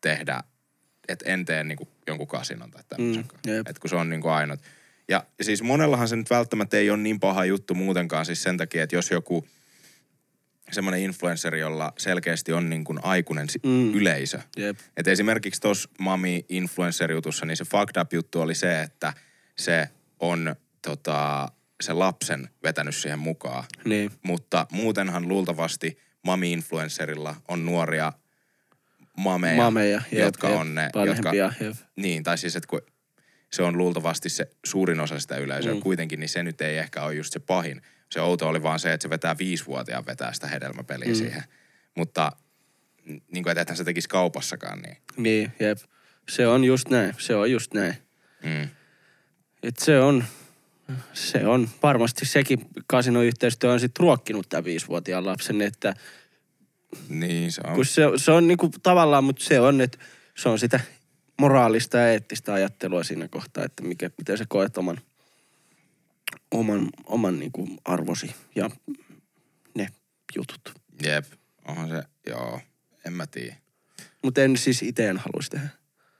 tehdä, 0.00 0.42
että 1.08 1.24
en 1.32 1.44
tee 1.44 1.64
niin 1.64 1.78
kuin 1.78 1.88
jonkun 2.06 2.26
kasinon 2.28 2.70
tai 2.70 2.82
tämmöisen. 2.88 3.24
Mm, 3.46 3.60
että 3.60 3.80
kun 3.80 3.90
se 3.90 3.96
on 3.96 4.08
niin 4.08 4.20
kuin 4.20 4.32
ainut. 4.32 4.60
Ja 5.12 5.24
siis 5.42 5.62
monellahan 5.62 6.08
se 6.08 6.16
nyt 6.16 6.30
välttämättä 6.30 6.76
ei 6.76 6.90
ole 6.90 6.98
niin 6.98 7.20
paha 7.20 7.44
juttu 7.44 7.74
muutenkaan 7.74 8.26
siis 8.26 8.42
sen 8.42 8.56
takia, 8.56 8.82
että 8.82 8.96
jos 8.96 9.10
joku 9.10 9.46
semmoinen 10.72 11.00
influenceri, 11.00 11.60
jolla 11.60 11.92
selkeästi 11.98 12.52
on 12.52 12.70
niin 12.70 12.84
kuin 12.84 12.98
aikuinen 13.02 13.46
Mm. 13.62 13.94
yleisö. 13.94 14.40
Jep. 14.56 14.78
Et 14.96 15.08
esimerkiksi 15.08 15.60
tuossa 15.60 15.88
mami 15.98 16.44
influencer 16.48 17.12
jutussa 17.12 17.46
niin 17.46 17.56
se 17.56 17.64
fucked 17.64 18.00
up 18.02 18.12
juttu 18.12 18.40
oli 18.40 18.54
se, 18.54 18.82
että 18.82 19.12
se 19.58 19.88
on 20.20 20.56
tota, 20.82 21.48
se 21.82 21.92
lapsen 21.92 22.48
vetänyt 22.62 22.96
siihen 22.96 23.18
mukaan. 23.18 23.64
Niin. 23.84 24.10
Mutta 24.22 24.66
muutenhan 24.72 25.28
luultavasti 25.28 25.98
mami-influencerilla 26.26 27.34
on 27.48 27.66
nuoria 27.66 28.12
mameja, 29.16 29.56
Mameja, 29.56 30.02
jep, 30.12 30.24
jotka 30.24 30.48
jep, 30.48 30.58
on 30.58 30.74
ne, 30.74 30.90
jotka, 31.06 31.32
jep. 31.34 31.76
niin, 31.96 32.22
tai 32.22 32.38
siis, 32.38 32.56
että 32.56 32.66
kun 32.66 32.80
se 33.52 33.62
on 33.62 33.78
luultavasti 33.78 34.28
se 34.28 34.50
suurin 34.64 35.00
osa 35.00 35.20
sitä 35.20 35.36
yleisöä 35.36 35.74
Mm. 35.74 35.80
kuitenkin, 35.80 36.20
niin 36.20 36.28
se 36.28 36.42
nyt 36.42 36.60
ei 36.60 36.78
ehkä 36.78 37.02
ole 37.02 37.14
just 37.14 37.32
se 37.32 37.38
pahin. 37.40 37.82
Se 38.10 38.20
outo 38.20 38.48
oli 38.48 38.62
vaan 38.62 38.78
se, 38.80 38.92
että 38.92 39.02
se 39.02 39.10
vetää 39.10 39.38
viisivuotiaan 39.38 40.06
vetää 40.06 40.32
sitä 40.32 40.46
hedelmäpeliä 40.46 41.08
mm. 41.08 41.14
siihen. 41.14 41.42
Mutta 41.96 42.32
niin 43.32 43.44
kuin, 43.44 43.58
että 43.58 43.74
se 43.74 43.84
tekisi 43.84 44.08
kaupassakaan 44.08 44.78
niin. 44.82 44.96
Niin, 45.16 45.52
jep. 45.60 45.78
Se 46.28 46.46
on 46.46 46.64
just 46.64 46.88
näin, 46.88 47.14
se 47.18 47.34
on 47.34 47.50
just 47.50 47.74
näin. 47.74 47.94
Mm. 48.44 48.68
Et 49.62 49.76
se 49.78 50.00
on, 50.00 50.24
se 51.12 51.46
on 51.46 51.68
varmasti 51.82 52.26
sekin 52.26 52.66
kasinoyhteistyö 52.86 53.72
on 53.72 53.80
sitten 53.80 54.00
ruokkinut 54.02 54.48
tämän 54.48 54.64
viisivuotiaan 54.64 55.26
lapsen, 55.26 55.60
että 55.62 55.94
Niin, 57.08 57.52
se 57.52 57.60
on. 57.64 57.74
kun 57.74 57.86
se, 57.86 58.02
se 58.16 58.30
on 58.32 58.48
niinku 58.48 58.70
tavallaan, 58.82 59.24
mutta 59.24 59.44
se 59.44 59.60
on, 59.60 59.80
että 59.80 59.98
se 60.36 60.48
on 60.48 60.58
sitä 60.58 60.80
moraalista 61.38 61.98
ja 61.98 62.08
eettistä 62.12 62.54
ajattelua 62.54 63.04
siinä 63.04 63.28
kohtaa, 63.28 63.64
että 63.64 63.82
mikä, 63.82 64.10
miten 64.18 64.38
sä 64.38 64.44
koet 64.48 64.78
oman, 64.78 65.00
oman, 66.50 66.88
oman 67.06 67.38
niin 67.38 67.52
kuin 67.52 67.78
arvosi 67.84 68.34
ja 68.54 68.70
ne 69.74 69.88
jutut. 70.36 70.74
Jep, 71.02 71.24
onhan 71.68 71.88
se, 71.88 72.02
joo, 72.26 72.60
en 73.06 73.12
mä 73.12 73.26
tiedä. 73.26 73.56
Mutta 74.22 74.42
en 74.42 74.56
siis 74.56 74.82
itse 74.82 75.08
en 75.08 75.18
haluaisi 75.18 75.50
tehdä. 75.50 75.68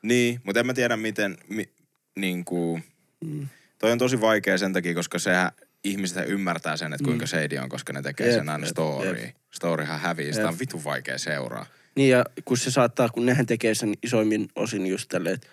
Niin, 0.03 0.41
mutta 0.45 0.61
en 0.61 0.67
mä 0.67 0.75
tiedä 0.75 0.97
miten, 0.97 1.39
mi, 1.49 1.69
niin 2.17 2.45
kuin, 2.45 2.85
mm. 3.25 3.49
toi 3.79 3.93
on 3.93 3.99
tosi 3.99 4.21
vaikea 4.21 4.59
sen 4.59 4.73
takia, 4.73 4.95
koska 4.95 5.19
sehän 5.19 5.53
ihmiset 5.85 6.29
ymmärtää 6.29 6.77
sen, 6.77 6.93
että 6.93 7.05
kuinka 7.05 7.25
mm. 7.25 7.29
seidi 7.29 7.59
on, 7.59 7.69
koska 7.69 7.93
ne 7.93 8.03
tekee 8.03 8.27
Jep, 8.27 8.37
sen 8.37 8.49
aina 8.49 8.67
story. 8.67 9.21
jep. 9.21 9.37
Storyhan 9.51 10.01
hävii, 10.01 10.33
sitä 10.33 10.49
on 10.49 10.59
vitun 10.59 10.85
vaikea 10.85 11.19
seuraa. 11.19 11.67
Niin 11.97 12.11
ja 12.11 12.25
kun 12.45 12.57
se 12.57 12.71
saattaa, 12.71 13.09
kun 13.09 13.27
nehän 13.27 13.47
tekee 13.47 13.75
sen 13.75 13.95
isoimmin 14.03 14.49
osin 14.57 14.87
just 14.87 15.09
tälleen, 15.09 15.35
että 15.35 15.47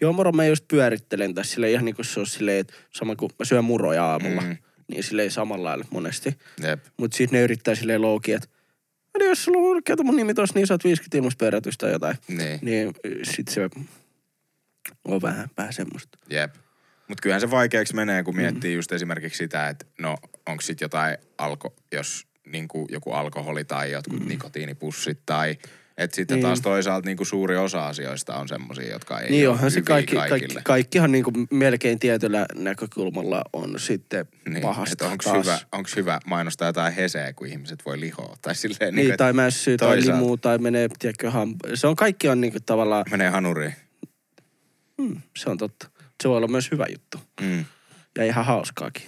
joo 0.00 0.12
moro 0.12 0.32
mä 0.32 0.46
just 0.46 0.64
pyörittelen 0.68 1.34
tässä 1.34 1.52
silleen 1.54 1.72
ihan 1.72 1.84
niin 1.84 1.94
kuin 1.96 2.06
se 2.06 2.20
on 2.20 2.26
silleen, 2.26 2.58
että 2.60 2.74
sama 2.90 3.16
kuin 3.16 3.32
mä 3.38 3.44
syön 3.44 3.64
muroja 3.64 4.04
aamulla, 4.06 4.40
Mm. 4.40 4.46
mm. 4.48 4.56
niin 4.88 5.02
silleen 5.02 5.30
samalla 5.30 5.68
lailla 5.68 5.84
monesti. 5.90 6.38
Jep, 6.62 6.84
Mutta 6.96 7.16
sitten 7.16 7.38
ne 7.38 7.44
yrittää 7.44 7.74
silleen 7.74 8.02
louki, 8.02 8.32
että 8.32 8.48
"Eli 9.14 9.24
jos 9.28 9.44
sulla 9.44 9.76
on 9.76 9.82
kerta 9.84 10.02
mun 10.02 10.16
nimi 10.16 10.34
tossa, 10.34 10.54
niin 10.54 10.66
saat 10.66 10.84
50 10.84 11.16
ilmaspyörätystä 11.18 11.86
tai 11.86 11.92
jotain. 11.92 12.16
niin, 12.28 12.58
Niin 12.62 12.92
sit 13.22 13.48
se 13.48 13.60
on 15.04 15.22
vähän, 15.22 15.48
vähän 15.56 15.72
semmoista. 15.72 16.18
jep. 16.30 16.54
Mutta 17.08 17.22
kyllähän 17.22 17.40
se 17.40 17.50
vaikeaksi 17.50 17.94
menee, 17.94 18.22
kun 18.22 18.36
miettii 18.36 18.70
mm. 18.70 18.76
just 18.76 18.92
esimerkiksi 18.92 19.38
sitä, 19.38 19.68
että 19.68 19.86
no 19.98 20.16
onko 20.46 20.60
sitten 20.60 20.84
jotain 20.86 21.18
alko, 21.38 21.74
jos 21.92 22.26
niin 22.46 22.68
joku 22.88 23.12
alkoholi 23.12 23.64
tai 23.64 23.92
jotkut 23.92 24.20
mm. 24.20 24.28
nikotiinipussit 24.28 25.18
tai 25.26 25.56
että 25.98 26.14
sitten 26.16 26.34
Niin. 26.36 26.42
taas 26.42 26.60
toisaalta 26.60 27.06
niin 27.08 27.16
kuin 27.16 27.26
suuri 27.26 27.56
osa 27.56 27.86
asioista 27.86 28.34
on 28.36 28.48
semmosia, 28.48 28.92
jotka 28.92 29.20
ei 29.20 29.30
Niin 29.30 29.48
ole 29.48 29.54
onhan 29.54 29.70
se 29.70 29.82
kaikki, 29.82 30.16
kaikille. 30.16 30.40
kaikki, 30.40 30.64
kaikkihan 30.64 31.12
niinku 31.12 31.32
melkein 31.50 31.98
tietyllä 31.98 32.46
näkökulmalla 32.54 33.42
on 33.52 33.80
sitten 33.80 34.26
Niin, 34.48 34.62
pahasta 34.62 35.08
onko 35.08 35.38
hyvä, 35.38 35.58
onks 35.72 35.96
hyvä 35.96 36.20
mainostaa 36.26 36.68
jotain 36.68 36.94
heseä, 36.94 37.32
kun 37.32 37.46
ihmiset 37.46 37.84
voi 37.86 38.00
lihoa. 38.00 38.36
Tai 38.42 38.54
silleen, 38.54 38.94
Niin, 38.94 39.06
niin, 39.08 39.16
tai 39.16 39.32
mässyy 39.32 39.76
tai 39.76 40.00
limuu 40.00 40.36
tai 40.36 40.58
menee, 40.58 40.88
tiedätkö, 40.98 41.30
ham- 41.30 41.74
Se 41.76 41.86
on 41.86 41.96
kaikki 41.96 42.28
on 42.28 42.40
niinku 42.40 42.58
tavallaan, 42.66 43.04
menee 43.10 43.28
hanuriin. 43.30 43.74
mm, 44.98 45.20
se 45.36 45.50
on 45.50 45.58
totta. 45.58 45.90
Se 46.22 46.28
voi 46.28 46.36
olla 46.36 46.48
myös 46.48 46.70
hyvä 46.70 46.86
juttu. 46.92 47.18
Mm. 47.40 47.64
Ja 48.18 48.24
ihan 48.24 48.44
hauskaakin. 48.44 49.02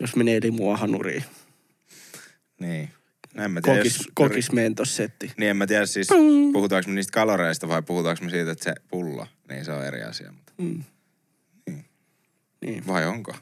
Jos 0.00 0.16
menee 0.16 0.40
limua 0.42 0.76
hanuriin. 0.76 1.24
Niin. 2.60 2.90
No 3.34 3.44
en 3.44 3.50
mä 3.50 3.60
tiedä, 3.60 3.78
Kokis, 3.78 3.98
jos- 3.98 4.08
kokis 4.14 4.52
mentossetti. 4.52 5.32
Niin 5.36 5.50
en 5.50 5.56
mä 5.56 5.66
tiedä 5.66 5.86
siis, 5.86 6.08
puhutaanko 6.52 6.88
me 6.90 6.94
niistä 6.94 7.12
kaloreista 7.12 7.68
vai 7.68 7.82
puhutaanko 7.82 8.24
me 8.24 8.30
siitä, 8.30 8.50
että 8.50 8.64
se 8.64 8.74
pullo, 8.90 9.26
niin 9.48 9.64
se 9.64 9.72
on 9.72 9.84
eri 9.86 10.02
asia. 10.02 10.32
Mutta 10.32 10.52
Mm. 10.58 10.84
Niin. 12.64 12.86
vai 12.86 13.06
onko? 13.06 13.34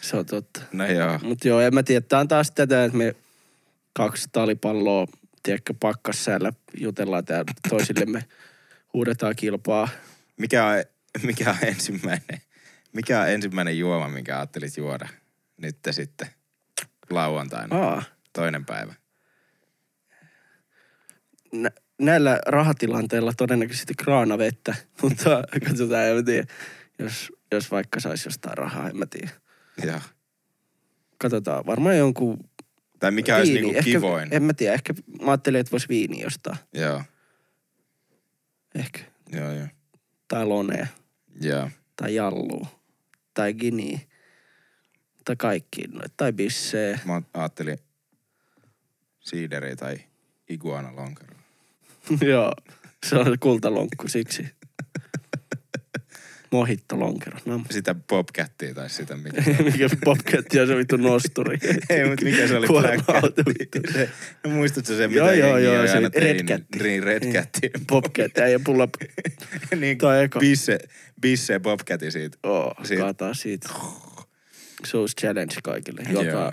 se 0.00 0.16
on 0.16 0.26
totta. 0.26 0.60
No 0.72 0.86
joo. 0.86 1.18
Mutta 1.22 1.48
joo, 1.48 1.60
en 1.60 1.74
mä 1.74 1.82
tiedä. 1.82 2.00
Tää 2.08 2.20
on 2.20 2.28
taas 2.28 2.50
tätä, 2.50 2.84
että 2.84 2.98
me 2.98 3.14
kaksi 3.92 4.28
talipalloa, 4.32 5.06
tiedätkö, 5.42 5.74
pakkassäällä 5.80 6.52
jutellaan 6.80 7.24
täällä 7.24 7.52
toisillemme, 7.68 8.24
huudetaan 8.92 9.36
kilpaa. 9.36 9.88
Mikä 10.36 10.66
on, 10.66 10.82
mikä 11.22 11.50
on 11.50 11.56
ensimmäinen, 11.62 12.40
mikä 12.92 13.20
on 13.20 13.28
ensimmäinen 13.28 13.78
juoma, 13.78 14.08
minkä 14.08 14.36
ajattelit 14.36 14.76
juoda 14.76 15.08
nyt 15.56 15.76
sitten 15.90 16.28
lauantaina, 17.14 17.76
Aa, 17.76 18.02
toinen 18.32 18.64
päivä? 18.64 18.94
nä- 21.52 21.70
näillä 22.00 22.38
rahatilanteilla 22.46 23.32
todennäköisesti 23.36 23.94
kraanavettä, 23.94 24.74
mutta 25.02 25.42
katsotaan, 25.68 26.04
en 26.04 26.24
tiedä, 26.24 26.46
jos, 26.98 27.32
jos 27.52 27.70
vaikka 27.70 28.00
saisi 28.00 28.26
jostain 28.28 28.58
rahaa, 28.58 28.88
en 28.88 28.96
mä 28.96 29.06
tiedä. 29.06 29.30
Joo. 29.84 30.00
Katsotaan, 31.18 31.66
varmaan 31.66 31.98
jonkun 31.98 32.38
Tai 32.98 33.10
mikä 33.10 33.36
olisi 33.36 33.52
niinku 33.52 33.70
ehkä, 33.70 33.82
kivoin? 33.82 34.28
En 34.30 34.42
mä 34.42 34.52
tiedä, 34.54 34.74
ehkä 34.74 34.94
mä 35.22 35.30
ajattelin, 35.30 35.60
että 35.60 35.70
voisi 35.70 35.88
viini 35.88 36.20
jostain. 36.20 36.56
Joo, 36.74 37.02
Ehkä. 38.74 39.00
joo, 39.32 39.52
joo. 39.52 39.66
Tai 40.28 40.46
lonea, 40.46 40.86
Joo. 41.40 41.70
tai 41.96 42.14
jallu, 42.14 42.66
tai 43.34 43.54
gini, 43.54 44.08
tai 45.24 45.36
kaikki 45.36 45.82
noita, 45.92 46.14
tai 46.16 46.32
bissee. 46.32 47.00
Mä 47.04 47.22
ajattelin 47.34 47.78
siideri 49.20 49.76
tai 49.76 49.96
iguana 50.48 50.96
lonkero. 50.96 51.34
Joo, 52.30 52.52
se 53.06 53.16
on 53.16 53.36
kultalonkku 53.40 54.08
siksi. 54.08 54.46
Mohitto 56.50 57.00
lonkero. 57.00 57.38
No, 57.44 57.60
Sitä 57.70 57.94
popcattia 58.06 58.74
tai 58.74 58.90
sitä 58.90 59.16
mikä 59.22 59.42
on. 59.58 59.64
mikä 59.64 59.88
popcat 60.04 60.54
ja 60.54 60.66
se 60.66 60.76
vittu 60.76 60.96
nosturi. 60.96 61.58
Ei, 61.88 62.08
mutta 62.08 62.24
mikä 62.24 62.48
se 62.48 62.56
oli 62.56 62.66
Black 62.66 63.04
Kuorma-auto, 63.06 63.42
Cat? 63.42 63.54
vittu. 63.58 63.78
Se, 63.92 64.10
no 64.44 64.50
muistatko 64.50 64.94
se, 64.94 65.08
mitä 65.08 65.18
Joo, 65.20 65.32
joo, 65.32 65.58
joo, 65.58 65.86
se 65.86 65.92
aina 65.92 66.10
Red 66.14 66.34
tein? 66.34 66.46
Cat. 66.46 66.62
Niin, 66.82 67.02
Red 67.02 67.32
Cat. 67.32 67.48
Popcat 67.88 68.32
ja 68.50 68.60
pulla 68.64 68.88
niin, 69.76 69.98
eka. 70.24 70.38
bisse, 70.40 70.78
bisse 71.20 71.58
popcati 71.58 72.10
siitä. 72.10 72.38
oh, 72.42 72.74
Siitä. 72.84 73.14
siitä. 73.32 73.68
Se 74.84 74.96
olisi 74.96 75.16
challenge 75.20 75.54
kaikille. 75.62 76.02
Joo. 76.10 76.22
Joka 76.22 76.52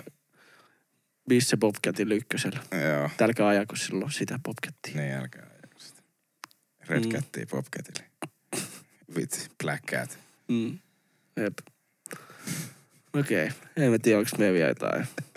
Bisse 1.28 1.56
Popcatin 1.56 2.12
ykkösellä. 2.12 2.60
Joo, 2.84 3.10
Tälkää 3.16 3.46
ajako 3.48 3.76
silloin 3.76 4.12
sitä 4.12 4.38
Popcattia. 4.42 4.94
niin 4.94 5.12
älkää 5.12 5.42
ajako 5.42 5.78
sitä. 5.78 6.02
Red 6.88 7.04
Mm. 7.04 7.10
Cattia 7.10 7.46
popcatille. 7.50 8.06
With 9.16 9.48
Black 9.62 9.84
Cat. 9.86 10.18
Mm. 10.48 10.78
Jep. 11.36 11.58
Okei. 13.14 13.46
Okay. 13.46 13.58
En 13.76 13.90
mä 13.90 13.98
tiedä, 13.98 14.18
onko 14.18 14.30
meillä 14.38 14.54
vielä 14.54 14.68
jotain. 14.68 15.06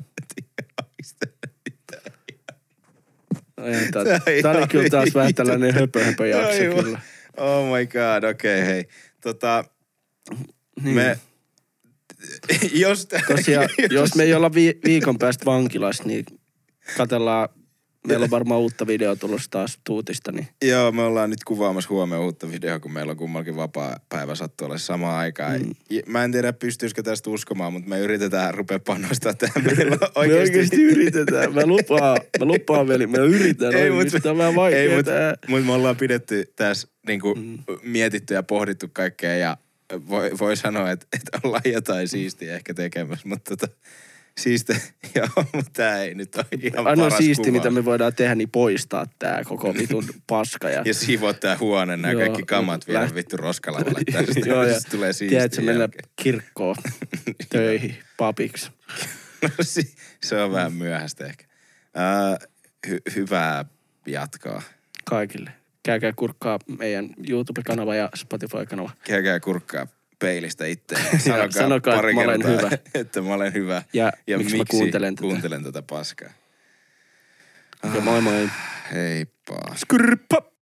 Ei, 3.65 3.91
tää, 3.91 4.03
Tää 4.03 4.13
on 4.15 4.41
tää 4.41 4.51
oli 4.51 4.67
kyllä 4.67 4.89
taas 4.89 5.15
vähän 5.15 5.33
tällainen 5.33 5.73
höpö, 5.73 6.03
höpö 6.03 6.27
jakso 6.27 6.81
kyllä. 6.83 7.01
Oh 7.37 7.65
my 7.77 7.85
god, 7.85 8.23
okei 8.23 8.61
okay, 8.61 8.73
hei. 8.73 8.87
Tota, 9.21 9.63
Niin. 10.83 10.95
me... 10.95 11.19
jos, 12.73 13.07
Tosiaan, 13.27 13.69
jos 13.89 14.15
me 14.15 14.23
ei 14.23 14.33
olla 14.33 14.53
vi- 14.53 14.79
viikon 14.85 15.17
päästä 15.17 15.45
vankilassa, 15.45 16.03
niin 16.03 16.25
katellaan. 16.97 17.49
Meillä 18.07 18.23
on 18.23 18.29
varmaan 18.29 18.59
uutta 18.61 18.87
videoa 18.87 19.15
tulossa 19.15 19.51
taas 19.51 19.79
tuutista, 19.83 20.31
niin 20.31 20.47
Joo, 20.65 20.91
me 20.91 21.01
ollaan 21.03 21.29
nyt 21.29 21.43
kuvaamassa 21.43 21.89
huomenna 21.89 22.25
uutta 22.25 22.51
videoa, 22.51 22.79
kun 22.79 22.91
meillä 22.91 23.11
on 23.11 23.17
kummallakin 23.17 23.55
vapaa 23.55 23.99
päivä 24.09 24.35
sattuu 24.35 24.65
olla 24.65 24.77
samaan 24.77 25.19
aikaan. 25.19 25.61
Mm. 25.61 25.73
Mä 26.07 26.23
en 26.23 26.31
tiedä, 26.31 26.53
pystyisikö 26.53 27.03
tästä 27.03 27.29
uskomaan, 27.29 27.73
mutta 27.73 27.89
me 27.89 27.99
yritetään 27.99 28.53
rupea 28.53 28.79
panostaa 28.79 29.33
tähän. 29.33 29.63
Meillä 29.65 29.93
on 29.93 29.99
me 30.01 30.07
oikeasti... 30.15 30.49
oikeasti 30.57 30.83
yritetään. 30.83 31.53
Mä 31.53 31.65
lupaan, 31.65 32.17
mä 32.39 32.45
lupaan 32.45 32.87
veli, 32.87 33.07
me 33.07 33.17
yritetään. 33.17 33.73
Ei, 33.75 33.89
oikeasti. 33.89 34.17
mut- 34.17 34.23
Tämä 34.23 34.47
on 34.47 34.55
vähän 34.55 34.73
Ei, 34.73 34.95
mutta 34.95 35.11
mut 35.47 35.65
me 35.65 35.71
ollaan 35.73 35.95
pidetty 35.95 36.53
tässä 36.55 36.87
niinku, 37.07 37.35
mm. 37.35 37.57
mietitty 37.83 38.33
ja 38.33 38.43
pohdittu 38.43 38.87
kaikkea 38.93 39.37
ja 39.37 39.57
voi, 40.09 40.31
voi 40.39 40.57
sanoa, 40.57 40.91
että, 40.91 41.05
että 41.13 41.39
ollaan 41.43 41.61
jotain 41.65 42.07
siistiä 42.07 42.55
ehkä 42.55 42.73
tekemässä, 42.73 43.27
mutta 43.27 43.55
tota, 43.57 43.73
siiste, 44.39 44.81
joo, 45.15 45.27
mutta 45.53 45.71
tää 45.73 46.03
ei 46.03 46.15
nyt 46.15 46.35
ole 46.35 46.45
ihan 46.61 46.87
Ainoa 46.87 47.09
siisti, 47.09 47.43
kuva. 47.43 47.57
mitä 47.57 47.69
me 47.69 47.85
voidaan 47.85 48.13
tehdä, 48.15 48.35
niin 48.35 48.49
poistaa 48.49 49.05
tää 49.19 49.43
koko 49.43 49.73
vitun 49.73 50.05
paska. 50.27 50.69
Ja, 50.69 50.81
Ja 50.85 50.93
siivoo 50.93 51.33
tää 51.33 51.57
huone, 51.57 51.97
nämä 51.97 52.15
kaikki 52.15 52.43
kamat 52.43 52.87
viedä 52.87 53.05
läht- 53.07 53.15
vittu 53.15 53.37
roskalavalle 53.37 53.99
tästä. 54.11 54.39
Joo, 54.49 54.63
ja 54.63 54.79
tulee 54.91 55.13
siistiä 55.13 55.39
tiedätkö, 55.39 55.61
mennä 55.61 55.89
kirkkoon 56.23 56.75
töihin, 57.49 57.97
papiksi. 58.17 58.71
No, 59.41 59.49
si- 59.61 59.95
se 60.23 60.41
on 60.41 60.51
vähän 60.51 60.73
myöhäistä 60.73 61.25
ehkä. 61.25 61.45
Uh, 61.97 62.47
hy- 62.87 63.15
hyvää 63.15 63.65
jatkoa. 64.05 64.61
Kaikille. 65.05 65.51
Käykää 65.85 66.13
kurkkaa 66.15 66.59
meidän 66.79 67.09
YouTube-kanava 67.29 67.95
ja 67.95 68.09
Spotify-kanava. 68.15 68.91
Käykää 69.03 69.39
kurkkaa 69.39 69.87
peilistä 70.19 70.65
itse. 70.65 70.95
Sanokaa, 71.17 71.51
sanokaa, 71.51 71.95
pari 71.95 72.11
että 72.11 72.23
mä 72.23 72.29
olen 72.29 72.41
kertaa, 72.41 72.69
hyvä. 72.69 72.77
että 73.01 73.21
mä 73.21 73.33
olen 73.33 73.53
hyvä. 73.53 73.83
Ja 73.93 74.11
miksi 74.37 74.57
mä 74.57 74.63
kuuntelen 74.69 75.15
tätä. 75.15 75.21
kuuntelen 75.21 75.63
tätä 75.63 75.81
paskaa. 75.81 76.29
Okei, 77.87 78.01
moi 78.01 78.21
moi. 78.21 78.49
Heippa. 78.93 79.57
Skrppa! 79.75 80.54